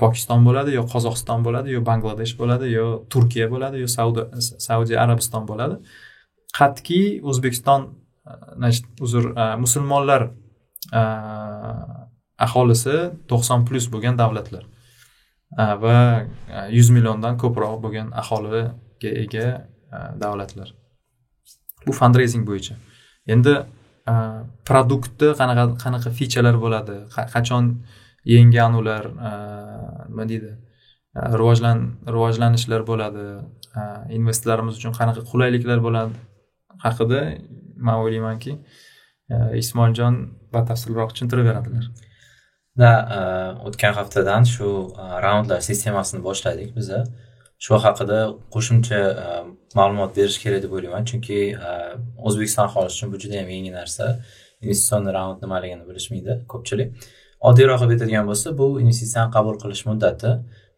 [0.01, 3.87] pokiston bo'ladi yo qozog'iston bo'ladi yo bangladesh bo'ladi yo turkiya bo'ladi yo
[4.67, 5.75] saudiya arabiston bo'ladi.
[6.57, 10.21] Qat'iy o'zbekiston e, значит uzr e, musulmonlar
[10.99, 11.01] e,
[12.45, 12.95] aholisi
[13.29, 14.65] to'qson plyus bo'lgan davlatlar
[15.83, 15.97] va
[16.77, 19.47] yuz milliondan ko'proq bo'lgan aholiga ega
[20.23, 20.73] davlatlar.
[21.85, 22.75] Bu fundraising bo'yicha.
[23.33, 23.53] Endi
[24.69, 26.97] produktni qanaqa qanaqa fichalar bo'ladi
[27.35, 27.63] qachon
[28.25, 29.31] yenggan ular e,
[30.09, 31.83] nima deydi e, rivojlan
[32.15, 33.25] rivojlanishlar bo'ladi.
[33.79, 33.81] E,
[34.17, 36.13] investorlarimiz uchun qanaqa qulayliklar bo'ladi
[36.85, 37.21] haqida
[37.87, 38.57] man o'ylaymanki
[39.61, 40.17] ismoiljon
[40.55, 41.85] batafsilroq tushuntirib beradilar.
[42.81, 42.91] Да
[43.67, 44.67] o'tgan haftadan shu
[45.25, 46.99] raundlar sistemasini boshladik biza.
[47.65, 48.19] Shu haqida
[48.55, 48.99] qo'shimcha
[49.79, 51.07] ma'lumot berish kerak deb o'ylayman.
[51.11, 51.39] Chunki
[52.27, 54.09] o'zbekiston aholisi uchun bu juda yam yangi narsa.
[54.63, 56.89] Investitsion raund nimaligini bilishmaydi ko'pchilik.
[57.49, 60.31] Oddiyroq qilib aytadigan bo'lsa bu investitsiyani qabul qilish muddati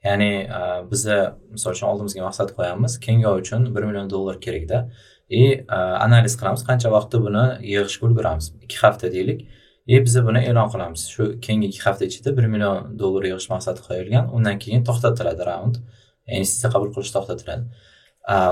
[0.07, 1.17] ya'ni e, biza
[1.51, 4.89] misol uchun oldimizga maqsad qo'yamiz kengo uchun bir million dollar kerakda.
[5.29, 9.39] И e, analiz qilamiz qancha vaqtda buni yig'ishga ulguramiz ikki hafta deylik.
[9.87, 11.01] И biza buni e'lon qilamiz.
[11.13, 14.25] Shu keyingi ikki hafta ichida bir million dollar yig'ish maqsadi qo'yilgan.
[14.37, 15.75] Undan keyin to'xtatiladi raund.
[16.27, 17.63] E, investitsiya qabul qilish to'xtatiladi.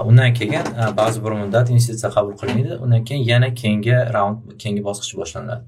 [0.10, 0.66] Undan keyin
[1.00, 2.76] ba'zi bir muddat investitsiya qabul qilinmaydi.
[2.84, 5.64] Undan keyin yana keyingi raund keyingi bosqich boshlanadi.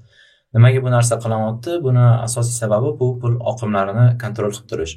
[0.58, 4.94] Nimaga bu narsa qilinyapti buni asosiy sababi bu pul oqimlarini kontrol qilib turish.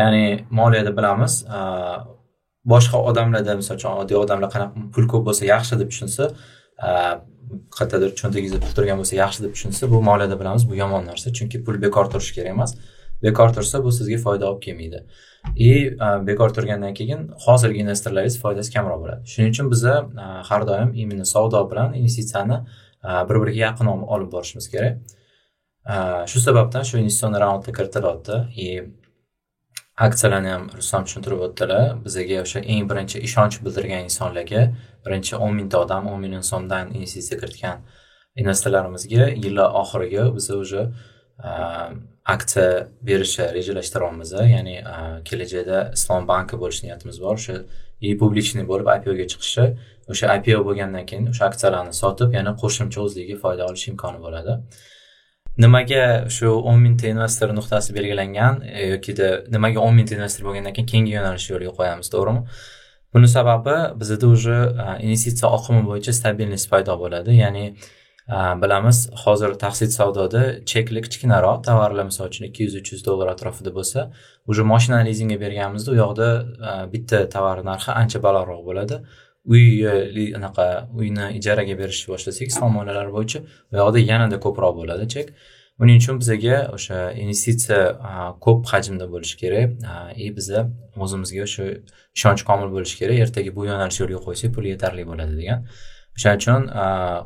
[0.00, 0.24] Ya'ni
[0.60, 1.34] moliyada bilamiz
[2.72, 6.30] boshqa odamlarda misol uchun oddiy odamlar qanaqa pul ko'p bo'lsa yaxshi deb tushunsa
[7.76, 11.26] qayerdadir cho'ntagingizda pul turgan bo'lsa yaxshi deb tushunsa bu moliyada bilamiz bu yomon narsa.
[11.38, 12.74] Chunki pul bekor turishi kerak emas.
[13.22, 15.04] Bekor tursa bu sizga foyda olib kelmaydi.
[15.56, 15.96] И
[16.26, 19.22] bekor turgandan keyin hozirgi investorlaringiz foydasi kamroq bo'ladi.
[19.32, 19.94] Shuning uchun biza
[20.48, 22.56] har doim именно savdo bilan investitsiyani
[23.04, 24.98] Э, bir biriga yaqin olib borishimiz kerak.
[25.86, 28.68] Э, shu sababdan shu investitsion raundga kiritilyapti и
[30.06, 31.84] aksiyalarni ham rustam tushuntirib o'tdilar.
[32.06, 34.62] Bizaga o'sha eng birinchi ishonch bildirgan insonlarga
[35.06, 37.84] birinchi o'n mingta odam o'n million so'mdan investitsiya kiritgan
[38.42, 40.82] investorlarimizga yillar oxiriga biza уже
[41.48, 41.52] э,
[42.34, 42.68] aksiya
[43.08, 44.76] berishni rejalashtiryapmiz ya'ni
[45.28, 47.36] kelajakda islom banki bo'lish niyatimiz bor.
[47.40, 47.56] O'sha
[48.00, 49.66] и publichniy bo'lib ipoga chiqishi
[50.12, 54.58] o'sha ipo bo'lgandan keyin o'sha aksiyalarni sotib yana qo'shimcha o'zligiga foyda olish imkoni bo'ladi.
[55.64, 56.04] Nimaga
[56.36, 61.12] shu o'n mingta investor nuqtasi belgilangan e, yokida nimaga o'n mingta investor bo'lgandan keyin keyingi
[61.16, 62.42] yo'nalishni yo'lga qo'yamiz to'g'rimi?
[63.14, 67.38] Buni sababi bizada уже e, investitsiya oqimi bo'yicha stabilность paydo bo'ladi.
[67.42, 67.64] Ya'ni
[68.28, 73.28] Э, bilamiz hozir taqsid savdoda chekli kichkinaroq tovarlar misol uchun ikki yuz uch yuz dollar
[73.34, 74.12] atrofida bo'lsa
[74.46, 76.28] уже moshinani lizingga berganimizda u yoqda
[76.68, 78.96] e, bitta tovar narxi ancha balandroq bo'ladi.
[79.52, 79.64] Uy
[80.38, 80.66] anaqa
[81.00, 85.26] uyni ijaraga berishni boshlasak somonalar bo'yicha u yoqda yanada ko'proq bo'ladi chek.
[85.80, 87.80] Buning uchun bizaga o'sha investitsiya
[88.10, 88.12] e,
[88.44, 89.94] ko'p hajmda bo'lishi kerak e,
[90.24, 90.60] и biza
[91.04, 91.64] o'zimizga o'sha
[92.16, 93.16] ishonch komil bo'lishi kerak.
[93.26, 95.68] Ertaga bu yo'nalish yo'lga qo'ysak pul yetarli bo'ladi degan.
[96.16, 96.62] O'shaning uchun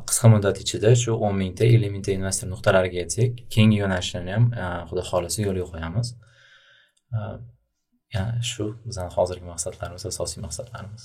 [0.09, 4.45] qisqa muddat ichida shu o'n mingta ellik mingta investor nuqtalariga yetsak keyingi yo'nalishlarni ham
[4.89, 6.07] xudo xohlasa yo'lga qo'yamiz.
[8.51, 11.03] Shu bizani hozirgi maqsadlarimiz asosiy maqsadlarimiz.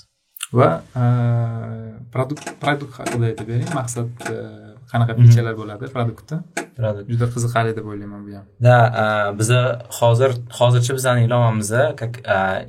[0.59, 0.71] Va
[2.15, 3.71] produkt produkt haqida aytib bering.
[3.81, 4.09] Maqsad
[4.91, 6.37] qanaqa fichalar bo'ladi produktda?
[6.79, 7.07] Produkt.
[7.13, 8.47] Juda qiziqarli deb o'ylayman bu ham.
[8.67, 8.77] Да
[9.39, 9.61] biza
[10.01, 12.15] hozir hozircha bizani ilovamizda как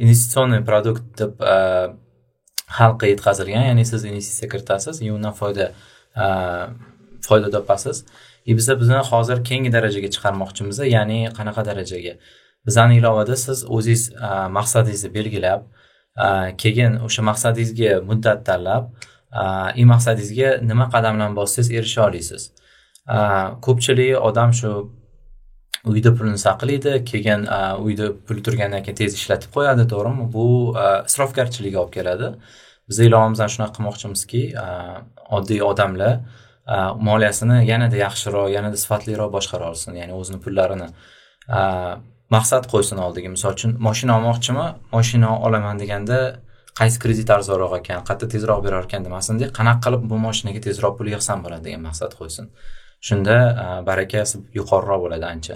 [0.04, 1.34] investitsionniy produkt deb
[2.78, 5.72] xalqqa yetkazilgan ya'ni siz investitsiya kiritasiz и undan foyda
[7.28, 8.06] foyda topasiz.
[8.46, 12.14] И biza bizni hozir keyingi darajaga chiqarmoqchimiz ya'ni qanaqa darajaga?
[12.66, 14.04] Bizani ilovada siz o'zingiz
[14.58, 15.62] maqsadingizni belgilab
[16.64, 18.84] keyin o'sha maqsadingizga muddat tanlab
[19.76, 22.44] и e, maqsadingizga nima qadamlarni bossangiz erisha olasiz
[23.66, 24.70] ko'pchilik odam shu
[25.92, 27.42] uyda pulini saqlaydi keyin
[27.86, 30.26] uyda pul turgandan keyin tez ishlatib qo'yadi to'g'rimi?
[30.36, 30.46] Bu
[31.10, 32.28] isrofgarchilikka olib keladi.
[32.90, 34.42] Biz ilovamizdan shunaqa qilmoqchimizki
[35.38, 36.14] oddiy odamlar
[37.08, 40.88] moliyasini yanada yaxshiroq yanada sifatliroq boshqara olsin ya'ni o'zini pullarini
[42.36, 43.30] maqsad qo'ysin oldiga.
[43.36, 44.66] Misol uchun moshina olmoqchimi?
[44.96, 46.20] Moshina olaman deganda
[46.80, 51.08] qaysi kredit arzonroq ekan qayerda tezroq berar ekan demasinde qanaqa qilib bu moshinaga tezroq pul
[51.14, 52.46] yig'sam bo'ladi degan maqsad qo'ysin.
[53.08, 53.36] Shunda
[53.90, 55.56] barakasi yuqoriroq bo'ladi ancha.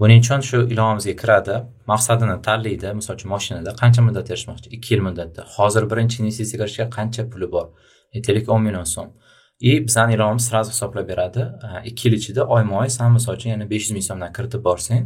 [0.00, 1.56] Buning uchun shu ilovamizga kiradi.
[1.92, 2.88] Maqsadini tanlaydi.
[2.98, 5.42] Misol uchun mashinada qancha muddat yashashmoqchi ikki yil muddatda.
[5.56, 7.66] Hozir birinchi investitsiya kirishga qancha puli bor?
[8.12, 9.10] E, Aytaylik o'n million so'm.
[9.60, 11.42] И bizani ilovamiz сразу hisoblab beradi.
[11.84, 15.04] Ikki yil ichida oyma oy san misol uchun yana besh yuz ming so'mdan kiritib borsang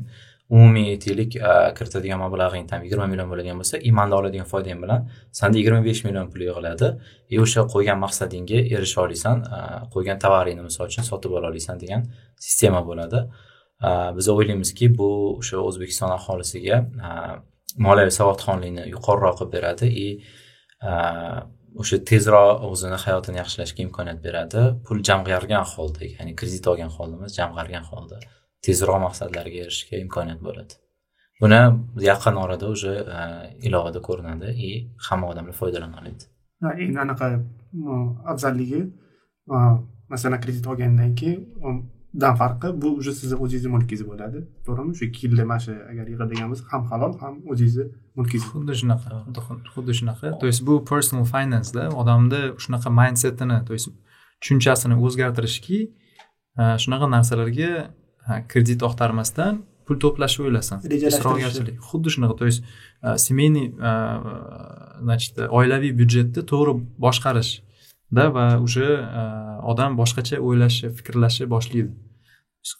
[0.50, 5.08] umumiy aytaylik e, kiritadigan mablag'ing tam yigirma million bo'ladigan bo'lsa imanda oladigan foydang bilan
[5.38, 6.88] sanda yigirma besh million pul yig'iladi.
[7.34, 9.58] И o'sha qo'ygan maqsadingga erisha olasan e,
[9.94, 12.06] qo'ygan tovaringni misol uchun sotib ola olasan degan
[12.46, 13.24] sistema bo'ladi.
[14.16, 15.08] Biz o'ylaymizki bu
[15.40, 16.76] o'sha o'zbekiston aholisiga
[17.86, 19.86] moliyaviy savodxonlikni yuqoriroq qilib beradi.
[20.04, 20.06] И
[21.80, 24.62] o'sha tezroq o'zini hayotini yaxshilashga imkoniyat beradi.
[24.86, 28.20] Pul jamg'argan holda ya'ni kredit olgan holda emas jamg'argan holda.
[28.64, 30.74] Tezroq maqsadlarga erishishga imkoniyat bo'ladi.
[31.42, 31.60] Buni
[32.10, 32.92] yaqin orada уже
[33.66, 34.68] ilovada ko'rinadi и
[35.06, 36.24] hamma odamlar foydalana oladi
[36.84, 37.26] endi anaqa
[38.32, 38.80] afzalligi
[40.12, 41.40] masalan kredit olgandan keyin
[42.20, 44.92] dan farqi bu уже sizni o'zingizni mulkingiz bo'ladi to'g'rimi?
[44.98, 47.84] Shu ikki yilda mana shu agar yig'adigan bo'lsa ham halol ham o'zingizni
[48.18, 48.46] mulkingiz.
[48.54, 49.10] Xuddi shunaqa
[49.74, 50.26] xuddi shunaqa.
[50.42, 53.88] То есть bu personal financeda odamni shunaqa mindsetini то есть
[54.40, 55.78] tushunchasini o'zgartirishki
[56.82, 57.70] shunaqa narsalarga
[58.48, 60.76] kredit oqtarmasdan pul to'plashni o'ylasin.
[61.10, 62.64] Isrofgarchilik xuddi shunaqa то есть
[63.26, 63.66] семейный
[65.04, 66.72] значит oilaviy byudjetni to'g'ri
[67.04, 68.88] boshqarishda va уже
[69.70, 71.90] odam boshqacha o'ylashi fikrlashi boshlaydi.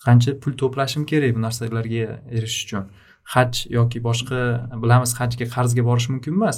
[0.07, 2.05] Qancha pul to'plashim kerak bu narsalarga
[2.37, 2.85] erishish uchun?
[3.35, 4.41] Haj yoki boshqa
[4.83, 6.57] bilamiz hajga qarzga borish mumkin emas.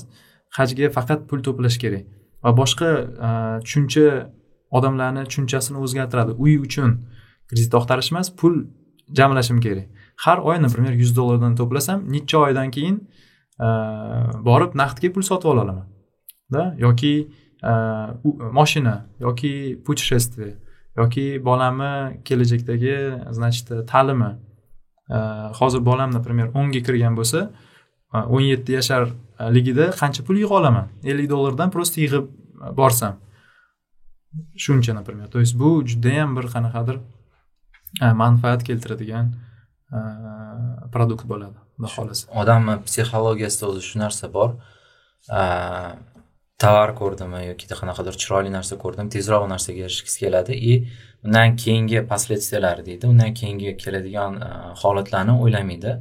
[0.58, 2.04] Hajga faqat pul to'plash kerak.
[2.44, 2.88] Va boshqa
[3.64, 4.06] tushuncha
[4.76, 6.32] odamlarni tushunchasini o'zgartiradi.
[6.44, 6.90] Uy uchun
[7.48, 8.54] kredit oqtarish emas pul
[9.18, 9.88] jamlashim kerak.
[10.24, 12.96] Har oy например yuz dollardan to'plasam necha oydan keyin
[13.60, 13.68] e,
[14.48, 15.86] borib naqdga pul sotib ola olaman
[16.54, 17.14] да yoki
[17.62, 17.72] e,
[18.58, 20.54] moshina yoki путешествие
[20.96, 22.96] yoki bolamni kelajakdagi
[23.30, 24.30] значит ta'limi.
[25.10, 25.18] E,
[25.58, 27.50] hozir bolam например o'nga kirgan bo'lsa
[28.12, 32.26] o'n yetti yasharligida qancha pul yig'a olaman ellik dollardan просто yig'ib
[32.80, 33.14] borsam.
[34.56, 36.96] Shuncha например то есть bu judayam bir qanaqadir
[38.00, 39.32] manfaat keltiradigan
[40.92, 44.50] produkt bo'ladi xudo xohlasa odamni psixologiyasida o'zi shu narsa bor.
[46.64, 50.52] Tovar ko'rdimi yoki qanaqadir chiroyli narsa ko'rdim tezroq u narsaga erishgisi keladi.
[50.70, 50.72] И
[51.24, 54.32] undan keyingi последствиялari deydi undan keyingi keladigan
[54.82, 55.92] holatlarni o'ylamaydi.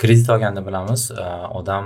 [0.00, 1.02] Kredit olganda bilamiz
[1.58, 1.84] odam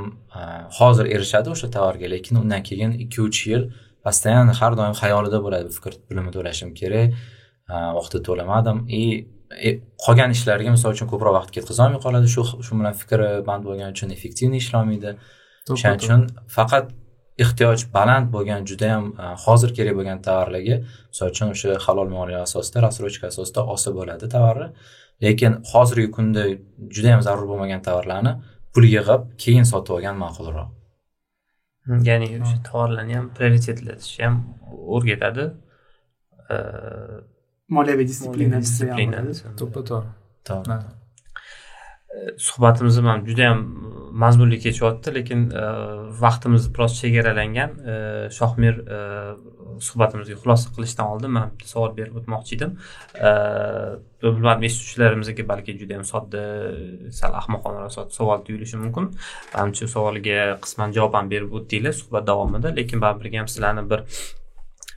[0.79, 3.63] hozir erishadi o'sha tovarga lekin undan keyin ikki uch yil
[4.05, 7.15] постоянно har doim xayolida bo'ladi bu fikr pulini to'lashim kerak
[7.99, 8.79] vaqtida to'lamadim.
[9.01, 9.03] И
[9.67, 9.71] e,
[10.05, 12.27] qolgan ishlarga misol uchun ko'proq vaqt ketkazolmay qoladi.
[12.35, 15.11] Shu shu bilan fikri band bo'lgani uchun effektivniy ishlolmaydi
[15.75, 16.21] o'shaning uchun
[16.57, 16.87] faqat
[17.45, 19.05] ehtiyoj baland bo'lgan judayam
[19.45, 20.77] hozir kerak bo'lgan tovarlarga
[21.13, 24.69] misol uchun o'sha halol moliya asosida рассрочка asosida olsa bo'ladi tovarni
[25.25, 26.43] lekin hozirgi kunda
[26.97, 28.33] judayam zarur bo'lmagan tovarlarni
[28.75, 30.69] pul yig'ib keyin sotib olgan ma'qulroq.
[32.09, 34.37] Ya'ni o'sha tovarlarni ham prioritetlashni ham
[34.97, 35.45] o'rgatadi
[37.77, 39.19] moliyaviy disiplina disiplina
[39.61, 40.81] to'ppa to'g'ri
[42.47, 43.61] suhbatimiz ham judayam
[44.23, 45.41] mazmunli kechyapti lekin
[46.23, 47.71] vaqtimiz biroz chegaralangan.
[48.39, 48.75] Shohmir
[49.89, 52.73] suhbatimizga xulosa qilishdan oldin man bitta savol berib o'tmoqchi edim.
[54.25, 56.43] Bilmadim eshituvchilarimizga balki juda yam sodda
[57.21, 59.05] sal ahmoqonaroq savol tuyulishi mumkin.
[59.55, 64.01] Manimcha savolga qisman javob ham berib o'tdinglar suhbat davomida lekin baribir ham sizlarni bir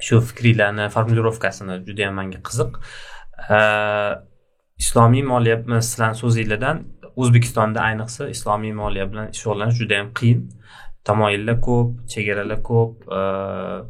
[0.06, 2.72] shu fikrlarni formulirovkasini judayam manga qiziq.
[4.84, 5.58] Islomiy moliya
[5.90, 6.78] sizlarni so'zinglardan
[7.22, 10.40] o'zbekistonda ayniqsa islomiy moliya bilan shug'ullanish juda yam qiyin.
[11.10, 12.94] Tamoyillar ko'p chegaralar ko'p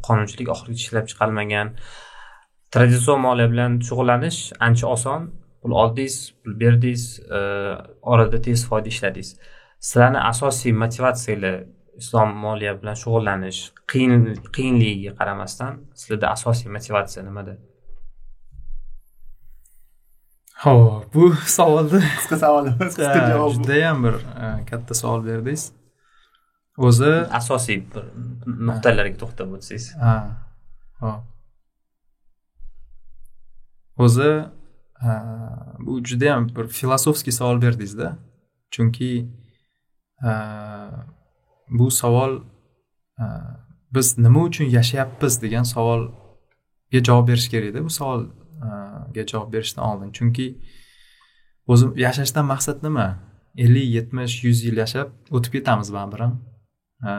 [0.08, 1.68] qonunchilik oxirigacha ishlab chiqarilmagan
[2.74, 5.22] traditsion moliya bilan shug'ullanish ancha oson.
[5.62, 7.04] Pul oldingiz pul berdingiz
[8.14, 9.30] orada tez foyda ishladingiz.
[9.88, 11.56] Sizlarni asosiy motivatsiyalar
[12.04, 13.60] islom moliya bilan shug'ullanish
[13.92, 14.26] qiyin
[14.56, 17.58] qiyinligiga qaramasdan sizlarda asosiy motivatsiya nimada?
[20.64, 23.52] Ho'p bu savolni qisqa savol emas qisqa javob.
[23.58, 24.16] judayam bir
[24.46, 25.66] e, katta savol berdingiz.
[26.88, 28.10] O'zi asosiy bir
[28.70, 29.92] nuqtalarga to'xtab o'tsangiz.
[30.06, 30.16] Ha
[31.04, 31.30] hop
[33.98, 34.46] o'zi
[35.80, 38.18] bu judayam bir filosofskiy savol berdingizda.
[38.72, 39.28] Chunki
[41.78, 42.34] bu savol
[43.22, 43.26] e,
[43.96, 47.84] biz nima uchun yashayapmiz degan savolga javob berish kerak edi.
[47.88, 50.10] Bu savolga javob berishdan oldin.
[50.18, 50.48] Chunki
[51.72, 53.08] o'zim yashashdan maqsad nima?
[53.58, 56.34] ellik yetmish yuz yil yashab o'tib ketamiz baribir ham.
[57.10, 57.12] E,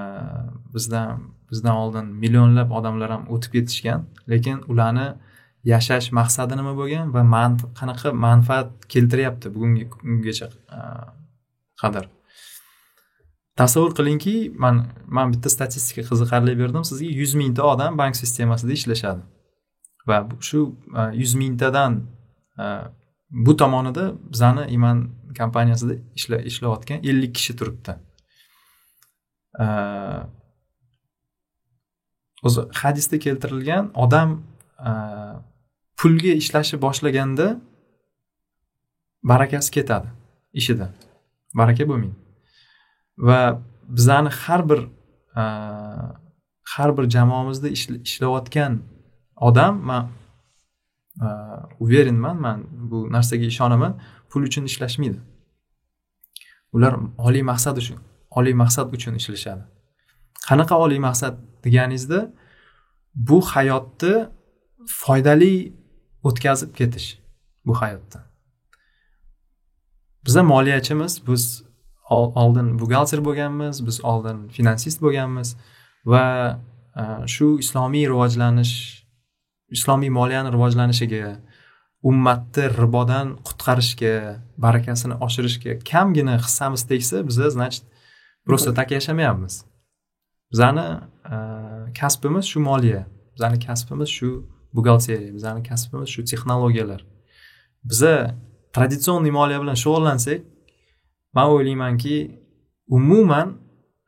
[0.74, 4.06] bizdan bizdan oldin millionlab odamlar ham o'tib ketishgan.
[4.32, 5.08] Lekin ularni
[5.72, 7.22] yashash maqsadi nima bo'lgan va
[7.80, 10.78] qanaqa manfaat keltiryapti bugungi kungacha e,
[11.82, 12.04] qadar?
[13.56, 14.76] Tasavvur qilingki man
[15.06, 16.84] man bitta statistika qiziqarli berdim.
[16.90, 19.22] Sizga yuz mingta odam bank sistemasida ishlashadi.
[20.08, 20.18] Va
[20.48, 20.60] shu
[20.98, 21.92] e, yuz mingtadan
[22.58, 22.64] e,
[23.46, 24.98] bu tomonida bizani iman
[25.38, 25.94] kompaniyasida
[26.50, 27.92] ishlayotgan ellik kishi turibdi.
[29.60, 29.66] E,
[32.48, 34.30] O'zi hadisda keltirilgan odam
[36.00, 37.46] pulga ishlashni boshlaganda
[39.30, 40.08] barakasi ketadi
[40.60, 40.86] ishida.
[41.60, 42.23] Baraka bo'lmaydi
[43.18, 44.80] va bizani har bir
[45.36, 45.42] e,
[46.74, 48.82] har bir jamoamizda ishlayotgan
[49.36, 50.10] odam e, man
[51.80, 54.00] уверенman man bu narsaga ishonaman
[54.30, 55.20] pul uchun ishlashmaydi.
[56.72, 57.98] Ular oliy maqsad uchun
[58.30, 59.64] oliy maqsad uchun ishlashadi.
[60.48, 61.34] Qanaqa oliy maqsad
[61.64, 62.34] deganingizda
[63.14, 64.28] bu hayotni
[64.86, 65.72] foydali
[66.22, 67.08] o'tkazib ketish
[67.66, 68.20] bu hayotda.
[70.26, 71.63] Biza moliyachimiz biz
[72.10, 75.56] oldin buxgalter bo'lganmiz biz oldin finansist bo'lganmiz
[76.12, 76.24] va
[77.00, 77.02] e,
[77.34, 78.74] shu islomiy rivojlanish
[79.76, 81.36] islomiy moliyani rivojlanishiga
[82.10, 84.14] ummatni ribodan qutqarishga
[84.64, 87.84] barakasini oshirishga kamgina hissamiz tegsa biza значит
[88.46, 89.64] просто так yashamayapmiz.
[90.52, 91.00] Bizani
[91.30, 91.36] e,
[92.00, 94.28] kasbimiz shu moliya bizani kasbimiz shu
[94.74, 97.00] buxgalteriya bizani kasbimiz shu texnologiyalar.
[97.84, 98.34] Biza
[98.72, 100.40] traditsionniy moliya bilan shug'ullansak
[101.34, 102.40] man o'ylaymanki
[102.88, 103.58] umuman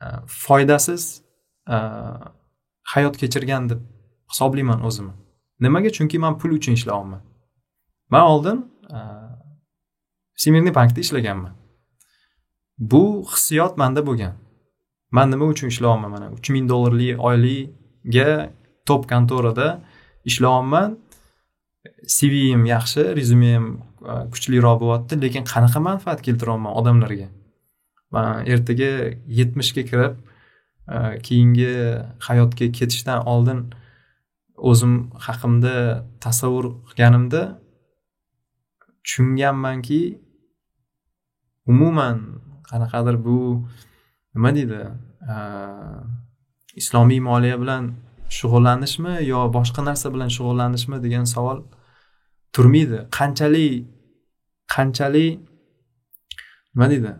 [0.02, 1.22] e, foydasiz
[1.68, 1.76] e,
[2.82, 3.80] hayot kechirgan deb
[4.30, 5.12] hisoblayman o'zimni.
[5.60, 5.90] Nimaga?
[5.90, 7.22] Chunki man pul uchun ishlayapman
[8.10, 8.58] man oldin
[8.90, 8.98] e,
[10.36, 11.54] всемирный bankda ishlaganman.
[12.78, 14.34] Bu hissiyot manda bo'lgan.
[15.10, 18.52] Man nima uchun ishlayapman mana uch ming dollarlik oylikga
[18.86, 19.84] top kontorada
[20.24, 20.98] ishlayapman
[22.16, 23.64] cvim yaxshi rezyumem
[24.32, 27.28] kuchliroq bo'lyapti lekin qanaqa manfaat keltiryapman odamlarga?
[28.14, 28.90] Man ertaga
[29.38, 30.14] yetmishga kirib
[30.94, 30.96] e,
[31.26, 31.72] keyingi
[32.26, 33.60] hayotga ketishdan oldin
[34.70, 34.94] o'zim
[35.26, 35.74] haqimda
[36.24, 37.42] tasavvur qilganimda
[39.04, 40.00] tushunganmanki
[41.72, 42.16] umuman
[42.70, 43.38] qanaqadir bu
[44.34, 44.80] nima deydi
[45.32, 45.34] e,
[46.80, 47.84] islomiy moliya bilan
[48.38, 51.58] shug'ullanishmi yo boshqa narsa bilan shug'ullanishmi degan savol
[52.54, 52.98] turmaydi.
[53.18, 53.95] Qanchalik
[54.74, 55.32] qanchalik
[56.74, 57.12] nima deydi?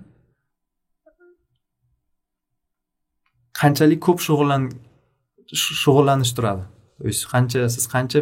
[3.60, 4.62] Qanchalik ko'p shug'ullan
[5.82, 6.64] shug'ullanish turadi?
[6.98, 8.20] То есть qancha siz qancha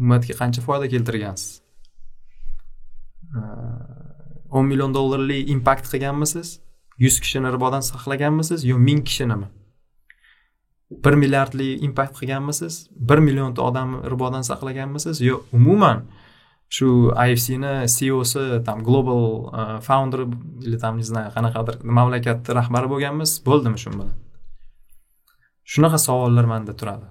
[0.00, 1.50] ummatga qancha foyda keltirgansiz?
[4.56, 6.48] O'n million dollarlik impakt qilganmisiz?
[7.04, 9.48] Yuz kishini ribodan saqlaganmisiz yo ming kishinimi?
[11.04, 12.74] Bir milliardlik impakt qilganmisiz?
[13.08, 15.98] Bir millionta odamni ribodan saqlaganmisiz yo umuman
[16.68, 20.20] shu ifcni ceosi там global e, founder
[20.62, 23.30] или там не знаю qanaqadir mamlakatni rahbari bo'lganmiz.
[23.48, 24.10] Bo'ldimi shu bilan?
[25.72, 27.06] Shunaqa savollar manda turadi.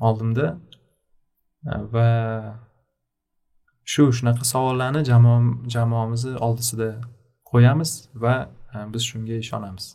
[0.00, 0.46] Oldimda
[1.66, 2.08] e, va
[3.84, 5.04] shu shunaqa savollarni
[5.74, 6.90] jamoamizni oldisida
[7.50, 8.34] qo'yamiz va
[8.74, 9.94] e, biz shunga ishonamiz.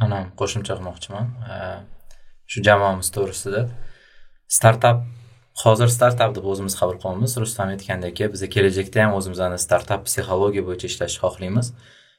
[0.00, 1.26] Mana qo'shimcha qilmoqchiman.
[2.50, 3.62] Shu jamoamiz to'g'risida.
[4.56, 4.98] Startap
[5.64, 10.86] hozir startap deb o'zimiz qabul qilyapmiz rustam aytgandek biza kelajakda ham o'zimizni startap psixologiya bo'yicha
[10.92, 11.72] ishlashni xohlaymiz.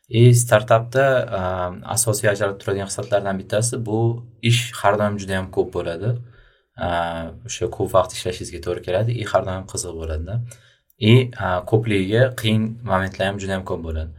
[0.09, 1.05] И startapda
[1.39, 3.99] ehm, asosiy ajralib turadigan xislatlardan bittasi bu
[4.51, 6.09] ish har doim juda yam ko'p bo'ladi.
[6.87, 9.11] Ehm, o'sha ko'p vaqt ishlashingizga to'g'ri keladi.
[9.21, 10.35] И har doim qiziq bo'ladida.
[11.11, 11.13] И
[11.45, 14.11] e, ko'pligiga qiyin momentlar ham juda yam ko'p bo'ladi.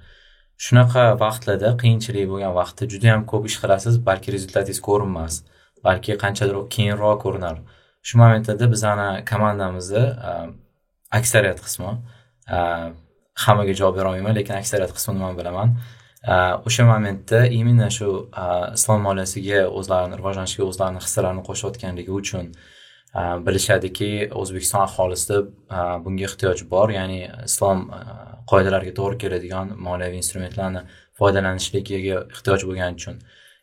[0.66, 5.34] Shunaqa vaqtlarda qiyinchilik bo'lgan vaqtda juda yam ko'p ish qilasiz balki rezultatingiz ko'rinmas
[5.86, 7.56] balki qanchadir keyinroq ko'rinar.
[8.02, 10.32] Shu momentlarda bizani komandamizni e,
[11.18, 11.92] aksariyat qismi
[12.56, 12.58] e,
[13.44, 15.76] hammaga javob berolmayman lekin aksariyat qismini man bilaman.
[16.24, 16.34] E,
[16.66, 18.10] o'sha momentda именно shu
[18.74, 22.52] islom moliyasiga o'zlarini rivojlanishiga o'zlarini hissalarini qo'shayotganligi uchun
[23.46, 24.10] bilishadiki
[24.40, 25.38] o'zbekiston aholisida
[26.04, 26.88] bunga ehtiyoj bor.
[26.98, 27.78] Ya'ni islom
[28.50, 30.82] qoidalariga to'g'ri keladigan moliyaviy instrumentlarni
[31.20, 33.16] foydalanishligiga ehtiyoj bo'lgani uchun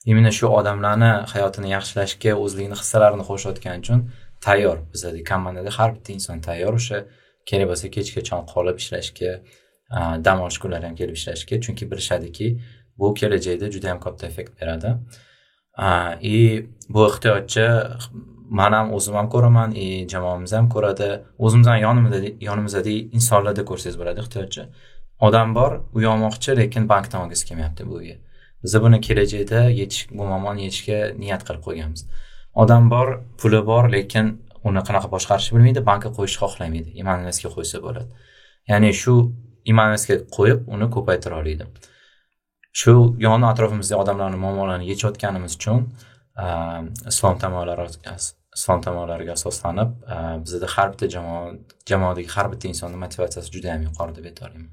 [0.07, 4.03] именно shu odamlarni hayotini yaxshilashga o'zligini hissalarini qo'shayotgani uchun
[4.47, 4.77] tayyor.
[4.93, 6.97] Bizada komandada har bitta inson tayyor o'sha
[7.49, 9.31] kerak bo'lsa kechgachon qolib ishlashga
[10.25, 11.55] dam olish kunlari ham kelib ishlashga.
[11.65, 12.47] Chunki bilishadiki
[12.99, 14.91] bu kelajakda juda yam katta effekt beradi.
[16.21, 17.67] И bu ehtiyojni
[18.59, 21.09] man ham o'zim ham ko'raman и jamoamiz ham ko'radi.
[21.45, 22.19] O'zimizdan yonimizda
[22.49, 24.65] yonimizdagi insonlarda ko'rsangiz bo'ladi ehtiyojni
[25.27, 28.15] odam bor uy olmoqchi lekin bankdan olgisi kelmayapti bu uyga.
[28.63, 32.01] Biza buni kelajakda yetish bu muammoni yechishga niyat qilib qo'yganmiz.
[32.63, 33.07] Odam bor
[33.39, 34.25] puli bor lekin
[34.67, 38.09] uni qanaqa boshqarishni bilmaydi bankka qo'yishni xohlamaydi iman qo'ysa bo'ladi.
[38.71, 39.13] Ya'ni shu
[39.71, 39.95] iman
[40.37, 41.65] qo'yib uni ko'paytira oladi.
[42.79, 42.93] Shu
[43.25, 45.79] yon atrofimizdagi odamlarni muammolarini yechayotganimiz uchun
[46.43, 47.87] ehm, islom tamoyillari
[48.57, 51.41] islom tamoyillariga asoslanib ehm, bizada har bitta jamoa
[51.91, 54.69] jamoadagi har bitta insonni motivatsiyasi juda yam yuqori deb ayta olaman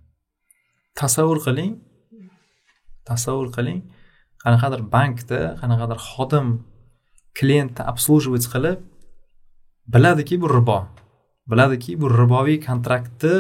[1.01, 1.73] tasavvur qiling
[3.11, 3.81] tasavvur qiling
[4.45, 6.49] qanaqadir bankda qanaqadir xodim
[7.39, 8.79] klientni обслуживать qilib
[9.95, 10.79] biladiki bu ribo
[11.51, 13.37] biladiki bu riboviy kontraktni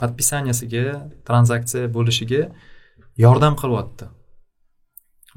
[0.00, 0.84] подписаниясiga
[1.28, 2.42] tranzaksiya bo'lishiga
[3.24, 4.06] yordam qilyapti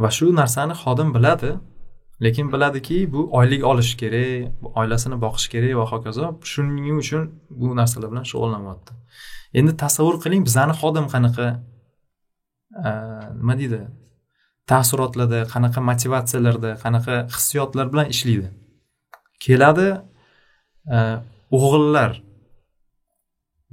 [0.03, 1.51] va shu narsani xodim biladi
[2.25, 7.23] lekin biladiki bu oylik olishi kerak oilasini boqish kerak va hokazo shuning uchun
[7.59, 8.93] bu narsalar bilan shug'ullanyapti
[9.59, 11.47] endi tasavvur qiling bizani xodim qanaqa
[13.39, 13.79] nima deydi
[14.71, 18.47] taassurotlarda qanaqa motivatsiyalarda qanaqa hissiyotlar bilan ishlaydi.
[19.45, 19.89] Keladi
[20.95, 20.97] e,
[21.57, 22.11] o'g'illar.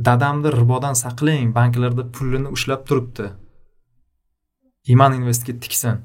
[0.09, 3.27] Dadamni ribodan saqlang banklarda pulini ushlab turibdi.
[4.93, 5.97] Iman investga tiksin.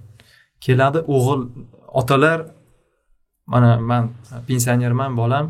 [0.65, 1.41] Keladi o'g'il
[2.01, 2.39] otalar.
[3.53, 4.03] Mana man
[4.47, 5.45] pensionerman bolam.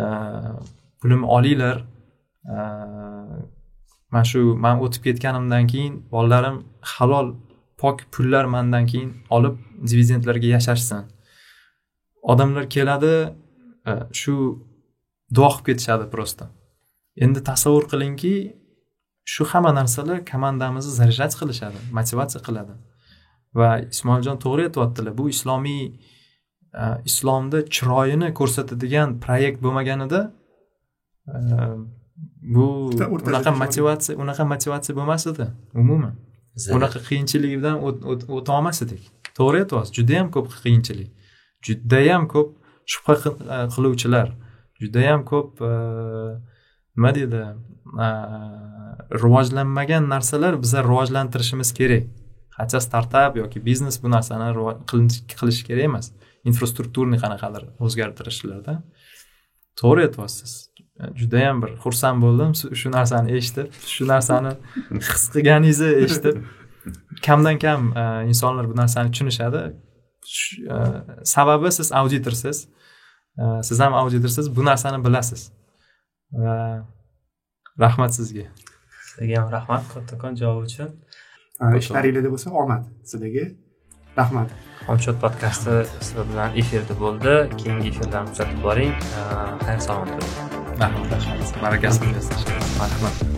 [0.00, 0.04] E,
[1.00, 1.76] Pulimni olinglar.
[2.52, 2.56] E,
[4.12, 6.56] Mana shu man o'tib ketganimdan keyin bolalarim
[6.92, 7.28] halol
[7.82, 9.56] pok pullar mandan keyin olib
[9.90, 11.02] dividendlarga yashashsin.
[12.32, 13.14] Odamlar keladi
[14.20, 14.34] shu
[15.36, 16.44] duo qilib ketishadi просто
[17.24, 18.34] endi tasavvur qilingki
[19.32, 22.74] shu hamma narsalar komandamizni заряжать qilishadi motivatsiya qiladi.
[23.58, 25.82] Va ismoiljon to'g'ri aytyaptilar bu islomiy
[27.10, 30.20] islomda chiroyini ko'rsatadigan proyekt bo'lmaganida
[32.54, 32.66] bu
[33.28, 35.46] unaqa motivatsiya unaqa motivatsiya bo'lmas edi
[35.82, 36.14] umuman
[36.56, 37.76] bunaqa qiyinchilik bilan
[38.36, 38.52] o'ta
[38.84, 39.02] edik.
[39.38, 41.10] To'g'ri aytyapsiz judayam ko'p qiyinchilik.
[41.66, 42.50] Judayam ko'p
[42.92, 44.32] shubha e, qiluvchilar.
[44.82, 45.72] Judayam ko'p e,
[46.96, 47.40] nima deydi
[48.06, 48.08] e,
[49.22, 52.04] rivojlanmagan narsalar bizlar rivojlantirishimiz kerak.
[52.56, 54.48] Хотя startap yoki biznes bu narsani
[55.38, 56.12] qilish kerak emas.
[56.44, 58.74] Infrastrukturniy qanaqadir o'zgartirishlarda.
[59.80, 60.52] To'g'ri aytyapsiz
[61.14, 62.52] judayam bir xursand bo'ldim.
[62.80, 64.52] Shu narsani eshitib shu narsani
[64.90, 66.42] his qilganingizni eshitib.
[67.26, 69.60] Kamdan kam e, insonlar bu narsani tushunishadi.
[70.74, 70.76] E,
[71.24, 72.68] sababi siz auditorsiz.
[73.38, 75.52] E, siz ham auditorsiz bu narsani bilasiz.
[76.32, 76.86] Va
[77.80, 78.46] rahmat sizga.
[79.14, 80.88] Sizga ham rahmat kattakon javob uchun.
[81.80, 83.44] Ishlaringlarda bo'lsa omad sizlarga.
[84.18, 84.48] Rahmat.
[84.86, 87.36] Xomshod podkasti sizlar bilan efirda bo'ldi.
[87.60, 88.98] Keyingi efirlarni kuzatib boring.
[89.66, 92.12] Xayr salomat bo'ling rahmat rahmat barakasini
[92.80, 93.31] rahmat